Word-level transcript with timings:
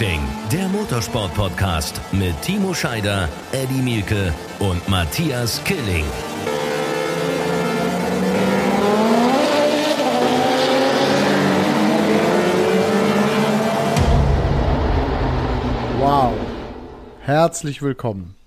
Racing, 0.00 0.20
der 0.50 0.66
Motorsport-Podcast 0.68 2.00
mit 2.12 2.40
Timo 2.40 2.72
Scheider, 2.72 3.28
Eddie 3.52 3.82
Mielke 3.82 4.32
und 4.58 4.88
Matthias 4.88 5.62
Killing. 5.64 6.06
Wow. 15.98 16.32
Herzlich 17.20 17.82
willkommen. 17.82 18.39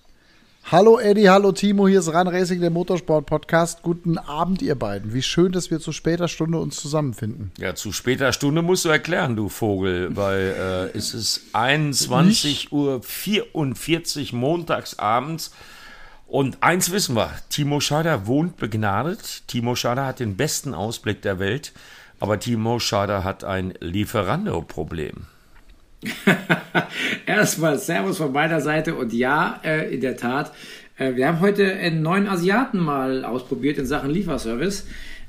Hallo 0.73 0.97
Eddie, 0.97 1.29
hallo 1.29 1.51
Timo, 1.51 1.87
hier 1.87 1.99
ist 1.99 2.11
Run 2.11 2.27
Racing, 2.27 2.59
der 2.59 2.71
Motorsport-Podcast. 2.71 3.83
Guten 3.83 4.17
Abend, 4.17 4.63
ihr 4.63 4.73
beiden. 4.73 5.13
Wie 5.13 5.21
schön, 5.21 5.51
dass 5.51 5.69
wir 5.69 5.79
zu 5.79 5.91
später 5.91 6.27
Stunde 6.27 6.57
uns 6.57 6.77
zusammenfinden. 6.77 7.51
Ja, 7.59 7.75
zu 7.75 7.91
später 7.91 8.33
Stunde 8.33 8.63
musst 8.63 8.83
du 8.83 8.89
erklären, 8.89 9.35
du 9.35 9.49
Vogel, 9.49 10.15
weil 10.15 10.39
äh, 10.39 10.97
es 10.97 11.13
ist 11.13 11.41
21.44 11.53 14.33
Uhr 14.33 14.39
montags 14.39 14.97
abends. 14.97 15.53
Und 16.25 16.63
eins 16.63 16.91
wissen 16.91 17.15
wir, 17.15 17.29
Timo 17.49 17.79
Schader 17.79 18.25
wohnt 18.25 18.57
begnadet. 18.57 19.43
Timo 19.45 19.75
Schader 19.75 20.07
hat 20.07 20.19
den 20.19 20.37
besten 20.37 20.73
Ausblick 20.73 21.21
der 21.21 21.37
Welt. 21.37 21.71
Aber 22.19 22.39
Timo 22.39 22.79
Schader 22.79 23.23
hat 23.23 23.43
ein 23.43 23.75
Lieferando-Problem. 23.79 25.27
Erstmal 27.25 27.77
Servus 27.77 28.17
von 28.17 28.31
meiner 28.31 28.61
Seite 28.61 28.95
und 28.95 29.13
ja, 29.13 29.59
äh, 29.63 29.93
in 29.93 30.01
der 30.01 30.17
Tat. 30.17 30.51
Äh, 30.97 31.15
wir 31.15 31.27
haben 31.27 31.39
heute 31.39 31.71
einen 31.73 32.01
neuen 32.01 32.27
Asiaten 32.27 32.79
mal 32.79 33.25
ausprobiert 33.25 33.77
in 33.77 33.85
Sachen 33.85 34.09
Lieferservice. 34.09 34.85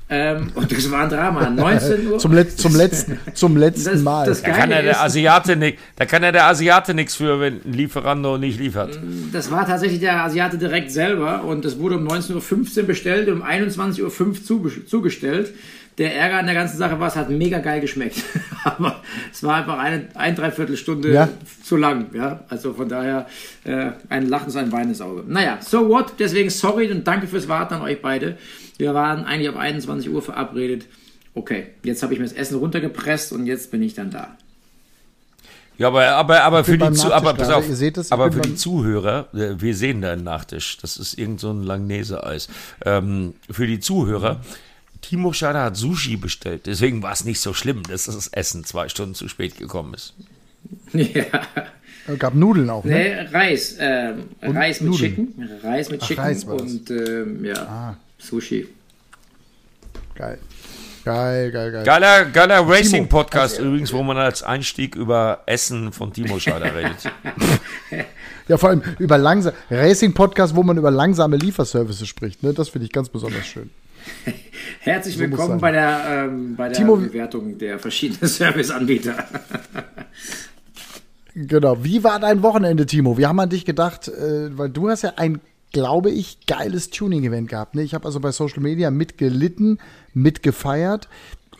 Ähm, 0.07 0.51
und 0.53 0.71
das 0.71 0.91
war 0.91 1.03
ein 1.03 1.09
Drama. 1.09 1.49
19 1.49 2.07
Uhr. 2.11 2.19
zum, 2.19 2.31
Letz-, 2.33 2.57
zum 2.57 2.75
letzten, 2.75 3.17
zum 3.33 3.57
letzten 3.57 3.89
Das- 3.91 4.01
Mal. 4.03 4.25
das 4.27 4.43
Da 4.43 4.51
kann, 4.51 4.69
ja 4.69 4.83
der 4.83 5.01
Asiate 5.01 5.55
nicht, 5.55 5.79
da 5.95 6.05
kann 6.05 6.21
ja 6.21 6.31
der 6.31 6.45
Asiate 6.45 6.93
nichts 6.93 7.15
für, 7.15 7.39
wenn 7.39 7.61
ein 7.65 7.73
Lieferando 7.73 8.37
nicht 8.37 8.59
liefert. 8.59 8.99
Das 9.33 9.49
war 9.49 9.65
tatsächlich 9.65 9.99
der 10.01 10.23
Asiate 10.23 10.59
direkt 10.59 10.91
selber 10.91 11.43
und 11.43 11.65
es 11.65 11.79
wurde 11.79 11.97
um 11.97 12.07
19.15 12.07 12.81
Uhr 12.81 12.83
bestellt 12.83 13.29
und 13.29 13.41
um 13.41 13.43
21.05 13.47 14.03
Uhr 14.03 14.33
zuge- 14.35 14.85
zugestellt. 14.85 15.53
Der 15.97 16.13
Ärger 16.15 16.39
an 16.39 16.45
der 16.45 16.55
ganzen 16.55 16.77
Sache 16.77 16.99
war, 16.99 17.07
es 17.07 17.15
hat 17.15 17.29
mega 17.29 17.59
geil 17.59 17.79
geschmeckt. 17.79 18.21
Aber 18.65 19.01
es 19.31 19.41
war 19.43 19.55
einfach 19.55 19.77
eine 19.79 20.07
ein, 20.15 20.35
dreiviertel 20.35 20.75
Stunde 20.75 21.13
Ja. 21.13 21.29
zu 21.63 21.77
lang. 21.77 22.07
Ja? 22.13 22.43
Also 22.49 22.73
von 22.73 22.89
daher 22.89 23.27
äh, 23.63 23.91
ein 24.09 24.27
lachendes, 24.27 24.57
ein 24.57 24.71
weinendes 24.71 24.99
Auge. 25.01 25.23
Naja, 25.25 25.59
so 25.61 25.87
what? 25.87 26.13
Deswegen 26.19 26.49
sorry 26.49 26.91
und 26.91 27.07
danke 27.07 27.27
fürs 27.27 27.47
Warten 27.47 27.75
an 27.75 27.81
euch 27.81 28.01
beide. 28.01 28.37
Wir 28.77 28.93
waren 28.93 29.23
eigentlich 29.23 29.47
auf 29.49 29.55
21 29.55 30.09
Uhr 30.11 30.21
verabredet. 30.21 30.85
Okay, 31.33 31.67
jetzt 31.83 32.03
habe 32.03 32.13
ich 32.13 32.19
mir 32.19 32.25
das 32.25 32.33
Essen 32.33 32.57
runtergepresst 32.57 33.31
und 33.31 33.45
jetzt 33.45 33.71
bin 33.71 33.81
ich 33.81 33.93
dann 33.93 34.11
da. 34.11 34.35
Ja, 35.77 35.87
aber, 35.87 36.07
aber, 36.07 36.41
aber 36.43 36.63
für 36.63 36.77
die, 36.77 36.91
Zu, 36.93 37.13
aber, 37.13 37.33
pass 37.33 37.47
gerade. 37.49 37.55
auf, 37.57 37.67
Ihr 37.69 37.75
seht 37.75 37.97
es, 37.97 38.07
ich 38.07 38.13
aber 38.13 38.31
für 38.31 38.39
die 38.41 38.55
Zuhörer, 38.55 39.27
äh, 39.33 39.59
wir 39.59 39.75
sehen 39.75 40.01
deinen 40.01 40.23
Nachtisch. 40.23 40.77
Das 40.81 40.95
ist 40.97 41.17
irgend 41.17 41.41
so 41.41 41.51
ein 41.51 41.63
Langnese-Eis. 41.63 42.47
Ähm, 42.85 43.33
für 43.51 43.67
die 43.67 43.81
Zuhörer, 43.81 44.39
Timo 45.09 45.33
Schader 45.33 45.63
hat 45.63 45.77
Sushi 45.77 46.17
bestellt. 46.17 46.65
Deswegen 46.65 47.01
war 47.03 47.11
es 47.13 47.25
nicht 47.25 47.39
so 47.39 47.53
schlimm, 47.53 47.83
dass 47.83 48.05
das 48.05 48.27
Essen 48.27 48.63
zwei 48.63 48.89
Stunden 48.89 49.15
zu 49.15 49.27
spät 49.27 49.57
gekommen 49.57 49.93
ist. 49.93 50.13
ja. 50.93 51.25
Es 52.07 52.19
gab 52.19 52.35
Nudeln 52.35 52.69
auch, 52.69 52.83
ne? 52.83 52.93
Nee, 52.93 53.35
Reis. 53.35 53.77
Ähm, 53.79 54.29
Reis 54.41 54.81
mit 54.81 54.91
Nudeln. 54.91 55.15
Chicken. 55.15 55.49
Reis 55.63 55.89
mit 55.89 56.01
Ach, 56.03 56.07
Chicken 56.07 56.23
Reis 56.23 56.43
und 56.43 56.89
ähm, 56.91 57.45
ja, 57.45 57.55
Ah. 57.55 57.97
Sushi. 58.17 58.67
Geil. 60.15 60.39
Geil, 61.03 61.51
geil, 61.51 61.71
geil. 61.71 61.83
Geiler, 61.83 62.25
geiler 62.25 62.67
Racing-Podcast 62.67 63.57
also, 63.57 63.67
übrigens, 63.69 63.93
wo 63.93 64.01
man 64.01 64.17
als 64.17 64.41
Einstieg 64.41 64.95
über 64.95 65.41
Essen 65.45 65.91
von 65.93 66.11
Timo 66.13 66.39
Schader 66.39 66.73
redet. 66.75 67.11
Ja, 68.47 68.57
vor 68.57 68.69
allem 68.69 68.83
über 68.99 69.17
langsam 69.17 69.53
Racing-Podcast, 69.71 70.55
wo 70.55 70.61
man 70.61 70.77
über 70.77 70.91
langsame 70.91 71.35
Lieferservices 71.35 72.07
spricht. 72.07 72.43
Ne? 72.43 72.53
Das 72.53 72.69
finde 72.69 72.85
ich 72.85 72.91
ganz 72.91 73.09
besonders 73.09 73.43
schön. 73.47 73.71
Herzlich 74.79 75.15
So 75.15 75.21
willkommen 75.21 75.59
bei 75.59 75.71
der, 75.71 76.25
ähm, 76.29 76.55
bei 76.55 76.69
der 76.69 76.77
Timo- 76.77 76.97
Bewertung 76.97 77.57
der 77.57 77.79
verschiedenen 77.79 78.27
Serviceanbieter. 78.29 79.25
Genau. 81.37 81.83
Wie 81.83 82.01
war 82.03 82.19
dein 82.21 82.41
Wochenende, 82.43 82.85
Timo? 82.85 83.17
Wir 83.17 83.27
haben 83.27 83.39
an 83.41 83.49
dich 83.49 83.65
gedacht, 83.65 84.07
äh, 84.07 84.57
weil 84.57 84.69
du 84.69 84.89
hast 84.89 85.01
ja 85.01 85.13
ein, 85.17 85.41
glaube 85.73 86.09
ich, 86.09 86.45
geiles 86.47 86.91
Tuning-Event 86.91 87.49
gehabt. 87.49 87.75
Ne? 87.75 87.81
Ich 87.83 87.93
habe 87.93 88.05
also 88.05 88.21
bei 88.21 88.31
Social 88.31 88.61
Media 88.61 88.89
mitgelitten, 88.89 89.79
mitgefeiert. 90.13 91.09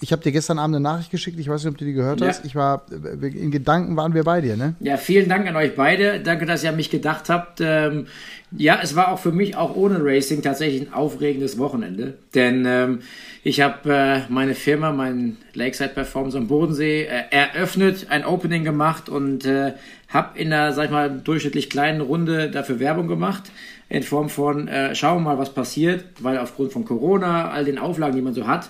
Ich 0.02 0.12
habe 0.12 0.22
dir 0.22 0.32
gestern 0.32 0.60
Abend 0.60 0.76
eine 0.76 0.84
Nachricht 0.84 1.10
geschickt. 1.12 1.40
Ich 1.40 1.48
weiß 1.48 1.64
nicht, 1.64 1.72
ob 1.72 1.78
du 1.78 1.86
die 1.86 1.94
gehört 1.94 2.20
Ja. 2.22 2.28
hast. 2.28 2.46
Ich 2.46 2.56
war 2.56 2.86
äh, 2.92 3.28
in 3.28 3.52
Gedanken 3.52 3.96
waren 3.96 4.14
wir 4.14 4.24
bei 4.24 4.42
dir, 4.42 4.58
ne? 4.58 4.76
Ja, 4.80 4.98
vielen 4.98 5.30
Dank 5.30 5.48
an 5.48 5.56
euch 5.56 5.76
beide. 5.76 6.20
Danke, 6.20 6.46
dass 6.46 6.64
ihr 6.64 6.70
an 6.70 6.76
mich 6.76 6.90
gedacht 6.90 7.30
habt. 7.30 7.60
Ähm, 7.62 8.08
ja, 8.52 8.80
es 8.82 8.96
war 8.96 9.10
auch 9.12 9.20
für 9.20 9.32
mich, 9.32 9.56
auch 9.56 9.76
ohne 9.76 10.00
Racing, 10.02 10.42
tatsächlich 10.42 10.82
ein 10.82 10.94
aufregendes 10.94 11.58
Wochenende. 11.58 12.16
Denn 12.34 12.66
ähm, 12.68 13.00
ich 13.44 13.62
habe 13.62 13.94
äh, 13.94 14.20
meine 14.30 14.54
Firma, 14.56 14.92
mein 14.92 15.38
Lakeside 15.54 15.90
Performance 15.90 16.38
am 16.38 16.48
Bodensee, 16.48 17.04
äh, 17.04 17.24
eröffnet, 17.32 18.08
ein 18.10 18.26
Opening 18.26 18.64
gemacht 18.64 19.10
und 19.10 19.46
äh, 19.46 19.74
habe 20.10 20.38
in 20.40 20.52
einer, 20.54 20.74
sag 20.74 20.86
ich 20.86 20.92
mal, 20.92 21.10
durchschnittlich 21.10 21.70
kleinen 21.70 22.02
Runde 22.02 22.50
dafür 22.52 22.80
Werbung 22.80 23.08
gemacht. 23.08 23.44
In 23.88 24.04
Form 24.04 24.30
von, 24.30 24.68
äh, 24.68 24.96
schauen 24.96 25.18
wir 25.24 25.32
mal, 25.32 25.38
was 25.38 25.54
passiert, 25.54 26.06
weil 26.20 26.38
aufgrund 26.38 26.74
von 26.74 26.86
Corona, 26.86 27.50
all 27.52 27.66
den 27.66 27.78
Auflagen, 27.78 28.16
die 28.16 28.22
man 28.22 28.34
so 28.34 28.48
hat, 28.48 28.70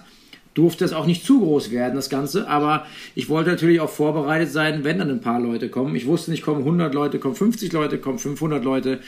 durfte 0.56 0.86
es 0.86 0.94
auch 0.94 1.06
nicht 1.06 1.24
zu 1.24 1.40
groß 1.42 1.70
werden, 1.72 1.96
das 1.96 2.10
Ganze. 2.10 2.48
Aber 2.48 2.88
ich 3.14 3.30
wollte 3.30 3.52
natürlich 3.52 3.82
auch 3.82 3.90
vorbereitet 3.90 4.52
sein, 4.52 4.84
wenn 4.84 4.98
dann 4.98 5.12
ein 5.12 5.22
paar 5.22 5.40
Leute 5.40 5.70
kommen. 5.70 5.96
Ich 5.96 6.08
wusste 6.08 6.32
nicht, 6.32 6.42
kommen 6.42 6.62
100 6.62 6.94
Leute, 6.96 7.20
kommen 7.20 7.36
50 7.36 7.72
Leute, 7.74 8.00
kommen 8.00 8.18
500 8.18 8.64
Leute. 8.64 9.00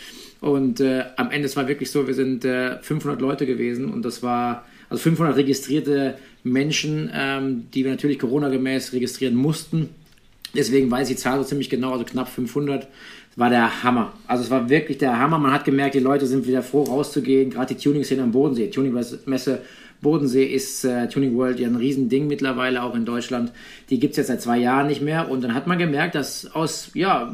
Und 0.41 0.81
äh, 0.81 1.06
am 1.16 1.31
Ende, 1.31 1.47
es 1.47 1.56
war 1.56 1.68
wirklich 1.68 1.90
so, 1.90 2.06
wir 2.06 2.13
sind 2.13 2.46
äh, 2.46 2.78
500 2.81 3.19
Leute 3.19 3.46
gewesen 3.47 3.91
und 3.91 4.03
das 4.03 4.22
war, 4.22 4.66
also 4.90 5.02
500 5.02 5.36
registrierte 5.36 6.18
Menschen, 6.44 7.09
ähm, 7.13 7.68
die 7.74 7.84
wir 7.84 7.91
natürlich 7.91 8.19
Corona-gemäß 8.19 8.94
registrieren 8.94 9.36
mussten. 9.36 9.90
Deswegen 10.53 10.91
weiß 10.91 11.09
ich 11.09 11.16
die 11.16 11.22
Zahl 11.22 11.38
so 11.40 11.46
ziemlich 11.46 11.69
genau, 11.69 11.94
also 11.94 12.06
knapp 12.06 12.30
500. 12.30 12.88
War 13.36 13.52
der 13.52 13.84
Hammer. 13.84 14.13
Also 14.25 14.44
es 14.46 14.50
war 14.50 14.68
wirklich 14.68 14.97
der 14.97 15.19
Hammer. 15.19 15.38
Man 15.38 15.52
hat 15.52 15.63
gemerkt, 15.63 15.94
die 15.94 16.00
Leute 16.00 16.25
sind 16.25 16.47
wieder 16.47 16.63
froh 16.63 16.84
rauszugehen. 16.84 17.52
Gerade 17.52 17.75
die 17.75 17.80
Tuning-Szene 17.80 18.24
am 18.24 18.31
Bodensee. 18.31 18.68
Tuning-Messe 18.68 19.62
Bodensee 20.02 20.46
ist 20.46 20.85
äh, 20.85 21.08
Tuning 21.08 21.35
World 21.35 21.59
ja 21.59 21.68
ein 21.68 21.75
Riesending 21.75 22.28
mittlerweile, 22.28 22.84
auch 22.84 22.96
in 22.96 23.06
Deutschland. 23.06 23.52
Die 23.90 24.00
gibt 24.00 24.12
es 24.12 24.18
jetzt 24.18 24.28
seit 24.28 24.41
zwei 24.41 24.58
Jahren 24.58 24.88
nicht 24.88 25.02
mehr. 25.02 25.30
Und 25.30 25.44
dann 25.44 25.53
hat 25.53 25.68
man 25.68 25.78
gemerkt, 25.78 26.16
dass 26.16 26.53
aus 26.53 26.91
ja, 26.94 27.34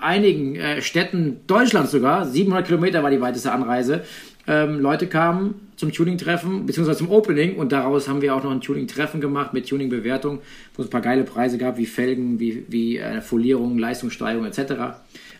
einigen 0.00 0.56
äh, 0.56 0.82
Städten 0.82 1.40
Deutschlands 1.46 1.90
sogar, 1.90 2.26
700 2.26 2.66
Kilometer 2.66 3.02
war 3.02 3.10
die 3.10 3.20
weiteste 3.20 3.52
Anreise, 3.52 4.04
ähm, 4.46 4.80
Leute 4.80 5.06
kamen 5.06 5.54
zum 5.76 5.90
Tuning-Treffen, 5.90 6.66
beziehungsweise 6.66 6.98
zum 6.98 7.10
Opening. 7.10 7.56
Und 7.56 7.72
daraus 7.72 8.08
haben 8.08 8.22
wir 8.22 8.34
auch 8.34 8.44
noch 8.44 8.50
ein 8.50 8.60
Tuning-Treffen 8.60 9.20
gemacht 9.20 9.52
mit 9.54 9.68
Tuning-Bewertung, 9.68 10.40
wo 10.74 10.82
es 10.82 10.88
ein 10.88 10.90
paar 10.90 11.00
geile 11.00 11.24
Preise 11.24 11.58
gab, 11.58 11.78
wie 11.78 11.86
Felgen, 11.86 12.38
wie, 12.38 12.64
wie 12.68 12.98
äh, 12.98 13.20
Folierung, 13.20 13.78
Leistungssteigerung 13.78 14.46
etc. 14.46 14.74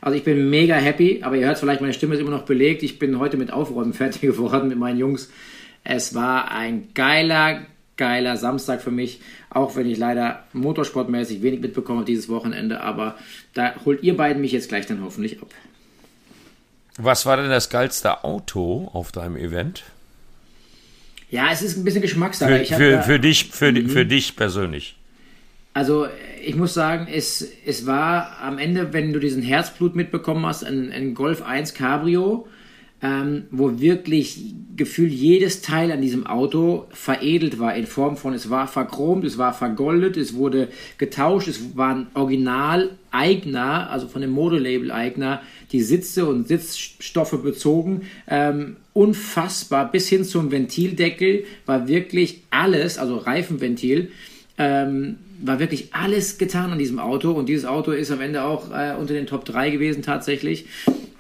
Also 0.01 0.17
ich 0.17 0.25
bin 0.25 0.51
mega 0.51 0.75
happy, 0.75 1.21
aber 1.23 1.37
ihr 1.37 1.47
hört 1.47 1.59
vielleicht, 1.59 1.81
meine 1.81 1.93
Stimme 1.93 2.15
ist 2.15 2.21
immer 2.21 2.31
noch 2.31 2.43
belegt. 2.43 2.83
Ich 2.83 2.99
bin 2.99 3.19
heute 3.19 3.37
mit 3.37 3.53
Aufräumen 3.53 3.93
fertig 3.95 4.23
geworden 4.23 4.69
mit 4.69 4.79
meinen 4.79 4.99
Jungs. 4.99 5.31
Es 5.85 6.15
war 6.15 6.51
ein 6.51 6.89
geiler, 6.95 7.61
geiler 7.97 8.37
Samstag 8.37 8.83
für 8.83 8.91
mich, 8.91 9.21
auch 9.51 9.77
wenn 9.77 9.87
ich 9.89 9.99
leider 9.99 10.45
motorsportmäßig 10.53 11.43
wenig 11.43 11.61
mitbekomme 11.61 12.05
dieses 12.05 12.29
Wochenende, 12.29 12.81
aber 12.81 13.17
da 13.53 13.75
holt 13.85 14.03
ihr 14.03 14.17
beiden 14.17 14.41
mich 14.41 14.53
jetzt 14.53 14.69
gleich 14.69 14.87
dann 14.87 15.03
hoffentlich 15.05 15.41
ab. 15.43 15.49
Was 16.97 17.27
war 17.27 17.37
denn 17.37 17.51
das 17.51 17.71
geilste 17.71 18.25
Auto 18.25 18.89
auf 18.93 19.13
deinem 19.13 19.37
Event? 19.37 19.83
Ja, 21.31 21.49
es 21.51 21.63
ist 21.63 21.77
ein 21.77 21.85
bisschen 21.85 22.03
Geschmackssache. 22.03 22.65
Für, 22.65 22.77
für, 22.77 23.03
für, 23.03 23.19
dich, 23.21 23.51
für, 23.51 23.73
di- 23.73 23.89
für 23.89 24.07
dich 24.07 24.37
persönlich. 24.37 24.97
Also 25.73 26.07
ich 26.45 26.55
muss 26.55 26.73
sagen, 26.73 27.09
es, 27.13 27.45
es 27.67 27.85
war 27.87 28.39
am 28.41 28.59
Ende, 28.59 28.93
wenn 28.93 29.13
du 29.13 29.19
diesen 29.19 29.43
Herzblut 29.43 29.97
mitbekommen 29.97 30.47
hast, 30.47 30.63
ein, 30.63 30.93
ein 30.93 31.15
Golf 31.15 31.43
1 31.43 31.75
Cabrio, 31.75 32.47
ähm, 33.03 33.45
wo 33.51 33.81
wirklich 33.81 34.55
gefühlt 34.77 35.13
jedes 35.13 35.61
Teil 35.61 35.93
an 35.93 36.01
diesem 36.01 36.27
Auto 36.27 36.87
veredelt 36.91 37.59
war 37.59 37.75
in 37.75 37.87
Form 37.87 38.17
von, 38.17 38.33
es 38.33 38.51
war 38.51 38.67
verchromt, 38.67 39.25
es 39.25 39.37
war 39.37 39.53
vergoldet, 39.53 40.17
es 40.17 40.35
wurde 40.35 40.69
getauscht, 40.97 41.49
es 41.49 41.77
waren 41.77 42.07
original 42.15 42.91
Eigner, 43.11 43.91
also 43.91 44.09
von 44.09 44.23
dem 44.23 44.31
Modelabel 44.31 44.91
Eigner, 44.91 45.43
die 45.71 45.83
Sitze 45.83 46.27
und 46.27 46.49
Sitzstoffe 46.49 47.43
bezogen. 47.43 48.03
Ähm, 48.27 48.77
unfassbar, 48.95 49.91
bis 49.91 50.09
hin 50.09 50.25
zum 50.25 50.51
Ventildeckel 50.51 51.45
war 51.67 51.89
wirklich 51.89 52.43
alles, 52.51 52.97
also 52.97 53.17
Reifenventil, 53.17 54.11
ähm, 54.57 55.17
war 55.43 55.59
wirklich 55.59 55.93
alles 55.93 56.39
getan 56.39 56.73
an 56.73 56.79
diesem 56.79 56.99
Auto 56.99 57.33
und 57.33 57.49
dieses 57.49 57.67
Auto 57.67 57.91
ist 57.91 58.11
am 58.11 58.21
Ende 58.21 58.45
auch 58.45 58.71
äh, 58.71 58.95
unter 58.99 59.15
den 59.15 59.27
Top 59.27 59.45
3 59.45 59.71
gewesen 59.71 60.03
tatsächlich. 60.03 60.67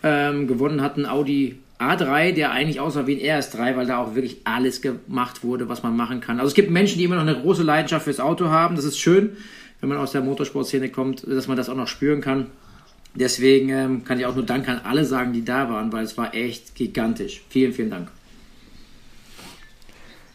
Ähm, 0.02 0.46
gewonnen 0.46 0.82
hat 0.82 0.96
ein 0.96 1.06
Audi 1.06 1.56
A3, 1.78 2.32
der 2.32 2.52
eigentlich 2.52 2.80
aussah 2.80 3.06
wie 3.06 3.20
ein 3.20 3.42
RS3, 3.42 3.76
weil 3.76 3.86
da 3.86 3.98
auch 3.98 4.14
wirklich 4.14 4.38
alles 4.44 4.80
gemacht 4.80 5.42
wurde, 5.42 5.68
was 5.68 5.82
man 5.82 5.96
machen 5.96 6.20
kann. 6.20 6.38
Also 6.38 6.48
es 6.48 6.54
gibt 6.54 6.70
Menschen, 6.70 6.98
die 6.98 7.04
immer 7.04 7.16
noch 7.16 7.22
eine 7.22 7.40
große 7.40 7.62
Leidenschaft 7.62 8.04
fürs 8.04 8.20
Auto 8.20 8.48
haben, 8.48 8.76
das 8.76 8.84
ist 8.84 8.98
schön. 8.98 9.36
wenn 9.80 9.88
man 9.88 9.98
aus 9.98 10.12
der 10.12 10.22
Motorsportszene 10.22 10.88
kommt, 10.90 11.26
dass 11.26 11.48
man 11.48 11.56
das 11.56 11.68
auch 11.68 11.74
noch 11.74 11.88
spüren 11.88 12.20
kann. 12.20 12.46
Deswegen 13.14 13.68
ähm, 13.68 14.04
kann 14.04 14.18
ich 14.18 14.26
auch 14.26 14.34
nur 14.34 14.46
Dank 14.46 14.68
an 14.68 14.80
alle 14.82 15.04
sagen, 15.04 15.32
die 15.32 15.44
da 15.44 15.68
waren, 15.68 15.92
weil 15.92 16.04
es 16.04 16.16
war 16.16 16.34
echt 16.34 16.74
gigantisch. 16.74 17.42
Vielen, 17.48 17.72
vielen 17.72 17.90
Dank. 17.90 18.08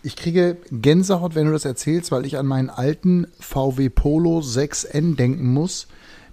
Ich 0.02 0.16
kriege 0.16 0.58
Gänsehaut, 0.72 1.36
wenn 1.36 1.46
du 1.46 1.52
das 1.52 1.66
erzählst, 1.66 2.12
weil 2.12 2.26
ich 2.26 2.38
an 2.38 2.46
meinen 2.46 2.70
alten 2.70 3.28
VW 3.40 3.90
Polo 3.90 4.40
6N 4.40 5.18
denken 5.18 5.52
muss 5.52 5.88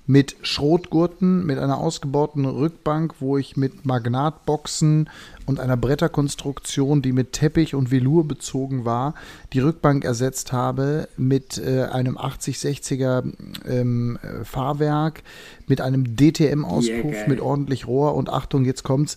mit 0.07 0.37
Schrotgurten, 0.43 1.45
mit 1.45 1.59
einer 1.59 1.79
ausgebauten 1.79 2.45
Rückbank, 2.45 3.17
wo 3.19 3.39
ich 3.39 3.57
mit 3.57 3.85
Magnatboxen 3.85 5.11
und 5.47 5.61
einer 5.61 5.77
Bretterkonstruktion, 5.77 7.03
die 7.03 7.13
mit 7.13 7.33
Teppich 7.33 7.75
und 7.75 7.91
Velour 7.91 8.27
bezogen 8.27 8.85
war, 8.85 9.15
die 9.53 9.61
Rückbank 9.61 10.05
ersetzt 10.05 10.53
habe 10.53 11.09
mit 11.17 11.59
äh, 11.59 11.85
einem 11.85 12.17
8060er 12.17 13.33
ähm, 13.69 14.19
Fahrwerk, 14.45 15.23
mit 15.67 15.81
einem 15.81 16.17
DTM-Auspuff, 16.17 17.13
yeah, 17.13 17.29
mit 17.29 17.41
ordentlich 17.41 17.87
Rohr 17.87 18.15
und 18.15 18.29
Achtung, 18.29 18.65
jetzt 18.65 18.85
kommt's, 18.85 19.17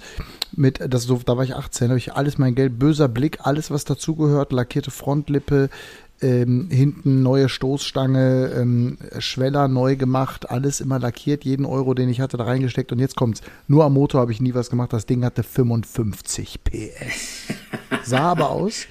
mit, 0.55 0.79
das, 0.87 1.07
da 1.07 1.37
war 1.37 1.43
ich 1.43 1.55
18, 1.55 1.89
habe 1.89 1.99
ich 1.99 2.13
alles 2.13 2.37
mein 2.37 2.55
Geld, 2.55 2.79
böser 2.79 3.07
Blick, 3.07 3.39
alles 3.43 3.69
was 3.69 3.85
dazugehört, 3.85 4.51
lackierte 4.51 4.91
Frontlippe, 4.91 5.69
ähm, 6.21 6.67
hinten 6.69 7.21
neue 7.23 7.49
Stoßstange, 7.49 8.51
ähm, 8.55 8.97
Schweller 9.19 9.67
neu 9.67 9.95
gemacht, 9.95 10.49
alles 10.49 10.81
immer 10.81 10.99
lackiert, 10.99 11.45
jeden 11.45 11.65
Euro, 11.65 11.93
den 11.93 12.09
ich 12.09 12.21
hatte, 12.21 12.37
da 12.37 12.43
reingesteckt 12.43 12.91
und 12.91 12.99
jetzt 12.99 13.15
kommt's. 13.15 13.41
Nur 13.67 13.85
am 13.85 13.93
Motor 13.93 14.21
habe 14.21 14.31
ich 14.31 14.41
nie 14.41 14.53
was 14.53 14.69
gemacht, 14.69 14.93
das 14.93 15.05
Ding 15.05 15.23
hatte 15.23 15.43
55 15.43 16.59
PS. 16.63 17.53
Sah 18.03 18.31
aber 18.31 18.49
aus 18.49 18.85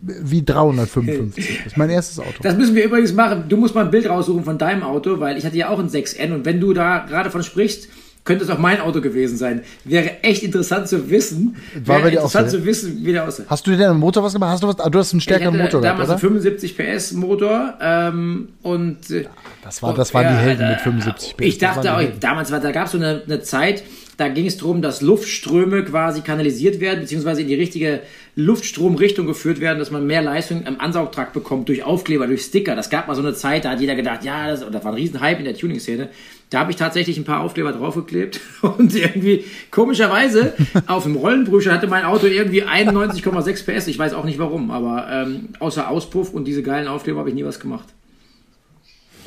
wie 0.00 0.44
355. 0.44 1.58
Das 1.58 1.66
ist 1.66 1.76
mein 1.76 1.90
erstes 1.90 2.20
Auto. 2.20 2.42
Das 2.42 2.56
müssen 2.56 2.74
wir 2.74 2.84
übrigens 2.84 3.12
machen. 3.12 3.44
Du 3.48 3.56
musst 3.56 3.74
mal 3.74 3.84
ein 3.84 3.90
Bild 3.90 4.08
raussuchen 4.08 4.44
von 4.44 4.58
deinem 4.58 4.82
Auto, 4.82 5.18
weil 5.20 5.36
ich 5.36 5.44
hatte 5.44 5.56
ja 5.56 5.68
auch 5.68 5.78
ein 5.78 5.88
6N 5.88 6.32
und 6.32 6.44
wenn 6.44 6.60
du 6.60 6.72
da 6.72 7.00
gerade 7.00 7.30
von 7.30 7.42
sprichst, 7.42 7.88
könnte 8.28 8.44
es 8.44 8.50
auch 8.50 8.58
mein 8.58 8.80
Auto 8.80 9.00
gewesen 9.00 9.38
sein. 9.38 9.62
Wäre 9.84 10.22
echt 10.22 10.42
interessant 10.42 10.86
zu 10.86 11.08
wissen. 11.08 11.56
War 11.84 12.02
dir 12.02 12.10
interessant 12.10 12.50
zu 12.50 12.62
wissen, 12.62 12.98
wie 13.02 13.12
der 13.12 13.26
aussah. 13.26 13.44
Hast 13.48 13.66
du 13.66 13.70
denn 13.70 13.88
am 13.88 13.98
Motor 13.98 14.22
was 14.22 14.34
gemacht? 14.34 14.52
Hast 14.52 14.62
du 14.62 14.68
was? 14.68 14.76
Du 14.76 14.98
hast 14.98 15.12
einen 15.12 15.22
stärkeren 15.22 15.54
ich 15.54 15.62
hatte 15.62 15.76
Motor 15.76 15.88
damals 15.88 16.08
gehabt, 16.08 16.22
oder? 16.22 16.30
einen 16.30 16.42
75 16.42 16.76
PS 16.76 17.12
Motor 17.12 17.78
ähm, 17.80 18.48
und 18.62 19.10
äh, 19.10 19.24
Das, 19.64 19.82
war, 19.82 19.94
das 19.94 20.12
waren 20.12 20.28
die 20.28 20.34
ja, 20.34 20.40
Helden 20.40 20.66
äh, 20.66 20.70
mit 20.72 20.80
75 20.82 21.36
PS. 21.38 21.46
Ich 21.46 21.56
dachte 21.56 21.96
auch, 21.96 22.02
damals 22.20 22.52
war, 22.52 22.60
da 22.60 22.70
gab 22.70 22.84
es 22.84 22.92
so 22.92 22.98
eine, 22.98 23.22
eine 23.24 23.40
Zeit, 23.40 23.82
da 24.18 24.28
ging 24.28 24.46
es 24.46 24.58
darum, 24.58 24.82
dass 24.82 25.00
Luftströme 25.00 25.84
quasi 25.84 26.20
kanalisiert 26.20 26.80
werden, 26.80 27.00
beziehungsweise 27.00 27.40
in 27.40 27.48
die 27.48 27.54
richtige 27.54 28.00
Luftstromrichtung 28.36 29.26
geführt 29.26 29.60
werden, 29.60 29.78
dass 29.78 29.90
man 29.90 30.06
mehr 30.06 30.20
Leistung 30.20 30.64
im 30.66 30.80
Ansaugtrakt 30.80 31.32
bekommt 31.32 31.68
durch 31.68 31.82
Aufkleber, 31.82 32.26
durch 32.26 32.42
Sticker. 32.42 32.76
Das 32.76 32.90
gab 32.90 33.08
mal 33.08 33.14
so 33.14 33.22
eine 33.22 33.32
Zeit, 33.32 33.64
da 33.64 33.70
hat 33.70 33.80
jeder 33.80 33.94
gedacht, 33.94 34.24
ja, 34.24 34.48
das, 34.48 34.68
das 34.70 34.84
war 34.84 34.92
ein 34.92 34.98
Riesenhype 34.98 35.38
in 35.38 35.44
der 35.44 35.54
Tuning-Szene. 35.54 36.08
Da 36.50 36.60
habe 36.60 36.70
ich 36.70 36.76
tatsächlich 36.76 37.18
ein 37.18 37.24
paar 37.24 37.40
Aufkleber 37.40 37.72
draufgeklebt 37.72 38.40
und 38.62 38.94
irgendwie 38.94 39.44
komischerweise 39.70 40.54
auf 40.86 41.02
dem 41.02 41.16
Rollenbrücher 41.16 41.72
hatte 41.72 41.86
mein 41.86 42.04
Auto 42.04 42.26
irgendwie 42.26 42.64
91,6 42.64 43.64
PS. 43.64 43.86
Ich 43.86 43.98
weiß 43.98 44.14
auch 44.14 44.24
nicht 44.24 44.38
warum, 44.38 44.70
aber 44.70 45.08
ähm, 45.10 45.50
außer 45.58 45.88
Auspuff 45.88 46.32
und 46.32 46.44
diese 46.46 46.62
geilen 46.62 46.88
Aufkleber 46.88 47.20
habe 47.20 47.28
ich 47.28 47.34
nie 47.34 47.44
was 47.44 47.60
gemacht. 47.60 47.88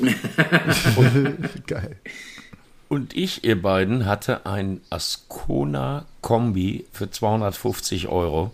Geil. 1.66 1.96
Und 2.88 3.16
ich, 3.16 3.44
ihr 3.44 3.60
beiden, 3.60 4.04
hatte 4.04 4.44
ein 4.44 4.80
Ascona 4.90 6.04
Kombi 6.20 6.84
für 6.92 7.10
250 7.10 8.08
Euro. 8.08 8.50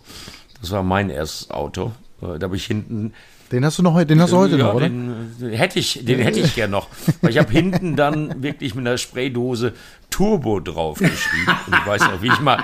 Das 0.61 0.71
war 0.71 0.83
mein 0.83 1.09
erstes 1.09 1.51
Auto. 1.51 1.91
Äh, 2.21 2.39
Da 2.39 2.45
habe 2.45 2.55
ich 2.55 2.65
hinten 2.65 3.13
Den 3.51 3.65
hast 3.65 3.79
du 3.79 3.83
noch 3.83 3.93
heute, 3.93 4.07
den 4.07 4.21
hast 4.21 4.31
du 4.31 4.37
heute 4.37 4.57
ja, 4.57 4.65
noch, 4.65 4.75
oder? 4.75 4.89
Den, 4.89 5.35
den 5.39 5.53
hätte 5.53 5.79
ich, 5.79 6.05
den 6.05 6.19
hätte 6.19 6.39
ich 6.39 6.53
gern 6.53 6.71
noch. 6.71 6.87
Weil 7.21 7.31
ich 7.31 7.37
habe 7.39 7.51
hinten 7.51 7.95
dann 7.95 8.43
wirklich 8.43 8.75
mit 8.75 8.85
einer 8.85 8.97
Spraydose 8.97 9.73
Turbo 10.09 10.59
draufgeschrieben. 10.59 11.55
Und 11.67 11.73
ich 11.73 11.85
weiß 11.85 12.01
noch, 12.01 12.21
wie 12.21 12.27
ich 12.27 12.39
mal, 12.39 12.63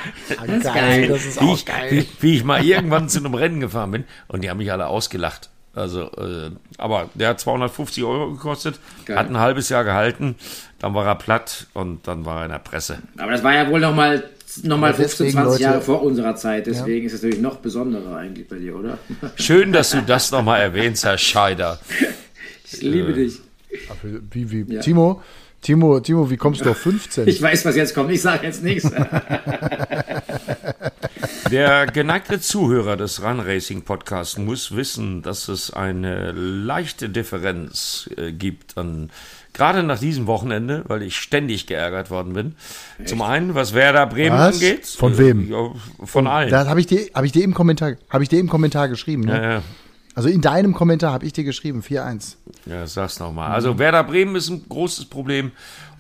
geil, 0.64 1.08
das 1.08 1.26
ist 1.26 1.42
wie, 1.42 1.46
auch 1.46 1.56
ich, 1.56 1.66
geil. 1.66 1.92
Wie, 1.92 2.08
wie 2.22 2.36
ich 2.36 2.44
mal 2.44 2.64
irgendwann 2.64 3.10
zu 3.10 3.20
einem 3.20 3.34
Rennen 3.34 3.60
gefahren 3.60 3.92
bin 3.92 4.04
und 4.28 4.44
die 4.44 4.50
haben 4.50 4.58
mich 4.58 4.72
alle 4.72 4.88
ausgelacht. 4.88 5.50
Also, 5.74 6.04
äh, 6.14 6.52
aber 6.78 7.10
der 7.16 7.30
hat 7.30 7.40
250 7.42 8.04
Euro 8.06 8.32
gekostet, 8.32 8.80
Geil. 9.04 9.18
hat 9.18 9.28
ein 9.28 9.38
halbes 9.38 9.68
Jahr 9.68 9.84
gehalten, 9.84 10.36
dann 10.80 10.94
war 10.94 11.06
er 11.06 11.16
platt 11.16 11.68
und 11.74 12.08
dann 12.08 12.26
war 12.26 12.40
er 12.40 12.46
in 12.46 12.52
der 12.52 12.60
Presse. 12.60 13.00
Aber 13.18 13.32
das 13.32 13.44
war 13.44 13.54
ja 13.54 13.70
wohl 13.70 13.82
nochmal 13.82 14.24
noch 14.64 14.78
mal 14.78 14.90
Aber 14.90 14.98
15, 14.98 15.26
deswegen, 15.28 15.44
20 15.44 15.62
Jahre 15.62 15.74
Leute- 15.76 15.86
vor 15.86 16.02
unserer 16.04 16.36
Zeit. 16.36 16.68
Deswegen 16.68 17.06
ist 17.06 17.14
es 17.14 17.22
natürlich 17.24 17.42
noch 17.42 17.58
besonderer 17.58 18.16
eigentlich 18.18 18.48
bei 18.48 18.58
dir, 18.58 18.76
oder? 18.76 18.98
Schön, 19.36 19.72
dass 19.74 19.92
du 19.92 20.02
das 20.02 20.32
nochmal 20.32 20.62
erwähnst, 20.62 21.04
Herr 21.06 21.18
Scheider. 21.18 21.80
Ich 22.72 22.82
liebe 22.82 23.14
dich. 23.14 23.40
Wie, 24.32 24.50
wie, 24.52 24.66
Ja. 24.74 24.82
Timo, 24.82 25.22
Timo, 25.62 26.00
Timo, 26.00 26.30
wie 26.30 26.36
kommst 26.38 26.66
du 26.66 26.72
auf 26.72 26.78
15? 26.78 27.28
Ich 27.28 27.42
weiß, 27.42 27.64
was 27.64 27.76
jetzt 27.76 27.94
kommt. 27.94 28.12
Ich 28.12 28.22
sage 28.22 28.46
jetzt 28.48 28.64
nichts. 28.64 28.90
Der 31.52 31.86
geneigte 31.86 32.40
Zuhörer 32.42 32.98
des 32.98 33.22
Run 33.24 33.40
Racing 33.40 33.84
Podcasts 33.84 34.38
muss 34.38 34.76
wissen, 34.76 35.22
dass 35.22 35.48
es 35.48 35.72
eine 35.72 36.32
leichte 36.32 37.08
Differenz 37.10 38.10
äh, 38.18 38.32
gibt 38.32 38.78
an 38.78 39.12
gerade 39.56 39.82
nach 39.82 39.98
diesem 40.00 40.28
Wochenende, 40.28 40.84
weil 40.88 41.02
ich 41.02 41.18
ständig 41.18 41.66
geärgert 41.66 42.12
worden 42.12 42.34
bin. 42.34 42.56
Zum 43.06 43.24
einen, 43.24 43.56
was 43.56 43.74
Werder 43.74 44.06
Bremen 44.06 44.38
Was? 44.38 44.56
angeht. 44.56 44.86
Von 44.86 45.18
wem? 45.18 45.52
Von 46.04 46.28
allen. 46.28 46.50
Da 46.52 46.68
habe 46.68 46.80
ich 46.80 46.86
dir, 46.86 47.10
habe 47.16 47.26
ich 47.26 47.32
dir 47.32 47.44
im 47.44 47.56
Kommentar, 47.56 47.94
habe 48.10 48.22
ich 48.24 48.30
dir 48.30 48.40
im 48.40 48.48
Kommentar 48.50 48.88
geschrieben. 48.90 49.24
Ne? 49.24 49.34
ja, 49.36 49.52
ja. 49.54 49.62
Also 50.14 50.30
in 50.30 50.40
deinem 50.42 50.74
Kommentar 50.74 51.12
habe 51.12 51.26
ich 51.26 51.34
dir 51.34 51.44
geschrieben 51.44 51.82
4-1. 51.82 52.36
Ja, 52.68 52.88
sag's 52.88 53.20
nochmal. 53.20 53.52
Also 53.52 53.78
Werder 53.80 54.04
Bremen 54.06 54.36
ist 54.38 54.50
ein 54.50 54.64
großes 54.70 55.06
Problem 55.06 55.52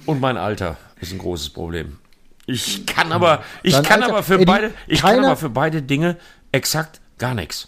und 0.06 0.22
mein 0.22 0.38
Alter 0.38 0.78
ist 1.01 1.12
ein 1.12 1.18
großes 1.18 1.50
Problem. 1.50 1.98
Ich 2.46 2.86
kann 2.86 3.12
aber, 3.12 3.44
ich 3.63 3.74
Dein 3.74 3.84
kann 3.84 4.01
Alter- 4.04 4.13
aber 4.13 4.24
für 4.24 4.36
Eddie, 4.36 4.46
beide, 4.46 4.72
ich 4.88 5.01
kann 5.01 5.19
aber 5.25 5.36
für 5.36 5.50
beide 5.50 5.81
Dinge 5.81 6.16
exakt 6.54 7.01
gar 7.18 7.34
nichts. 7.34 7.68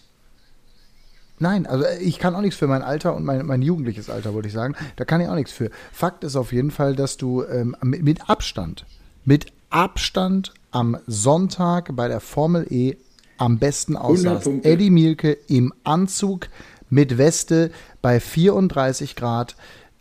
Nein, 1.39 1.67
also 1.67 1.85
ich 2.01 2.17
kann 2.17 2.35
auch 2.35 2.41
nichts 2.41 2.57
für 2.57 2.67
mein 2.67 2.81
Alter 2.81 3.15
und 3.15 3.23
mein, 3.23 3.45
mein 3.45 3.61
jugendliches 3.61 4.09
Alter, 4.09 4.33
wollte 4.33 4.47
ich 4.47 4.53
sagen. 4.53 4.75
Da 4.95 5.05
kann 5.05 5.21
ich 5.21 5.27
auch 5.27 5.35
nichts 5.35 5.51
für. 5.51 5.69
Fakt 5.91 6.23
ist 6.23 6.35
auf 6.35 6.51
jeden 6.51 6.71
Fall, 6.71 6.95
dass 6.95 7.17
du 7.17 7.43
ähm, 7.43 7.75
mit, 7.81 8.03
mit 8.03 8.29
Abstand, 8.29 8.85
mit 9.23 9.47
Abstand 9.69 10.53
am 10.71 10.97
Sonntag 11.05 11.95
bei 11.95 12.07
der 12.07 12.19
Formel 12.19 12.65
E 12.71 12.95
am 13.37 13.59
besten 13.59 13.95
aussahst. 13.95 14.47
Eddie 14.63 14.89
Mielke 14.89 15.33
im 15.47 15.73
Anzug 15.83 16.49
mit 16.89 17.17
Weste 17.17 17.71
bei 18.01 18.19
34 18.19 19.15
Grad, 19.15 19.55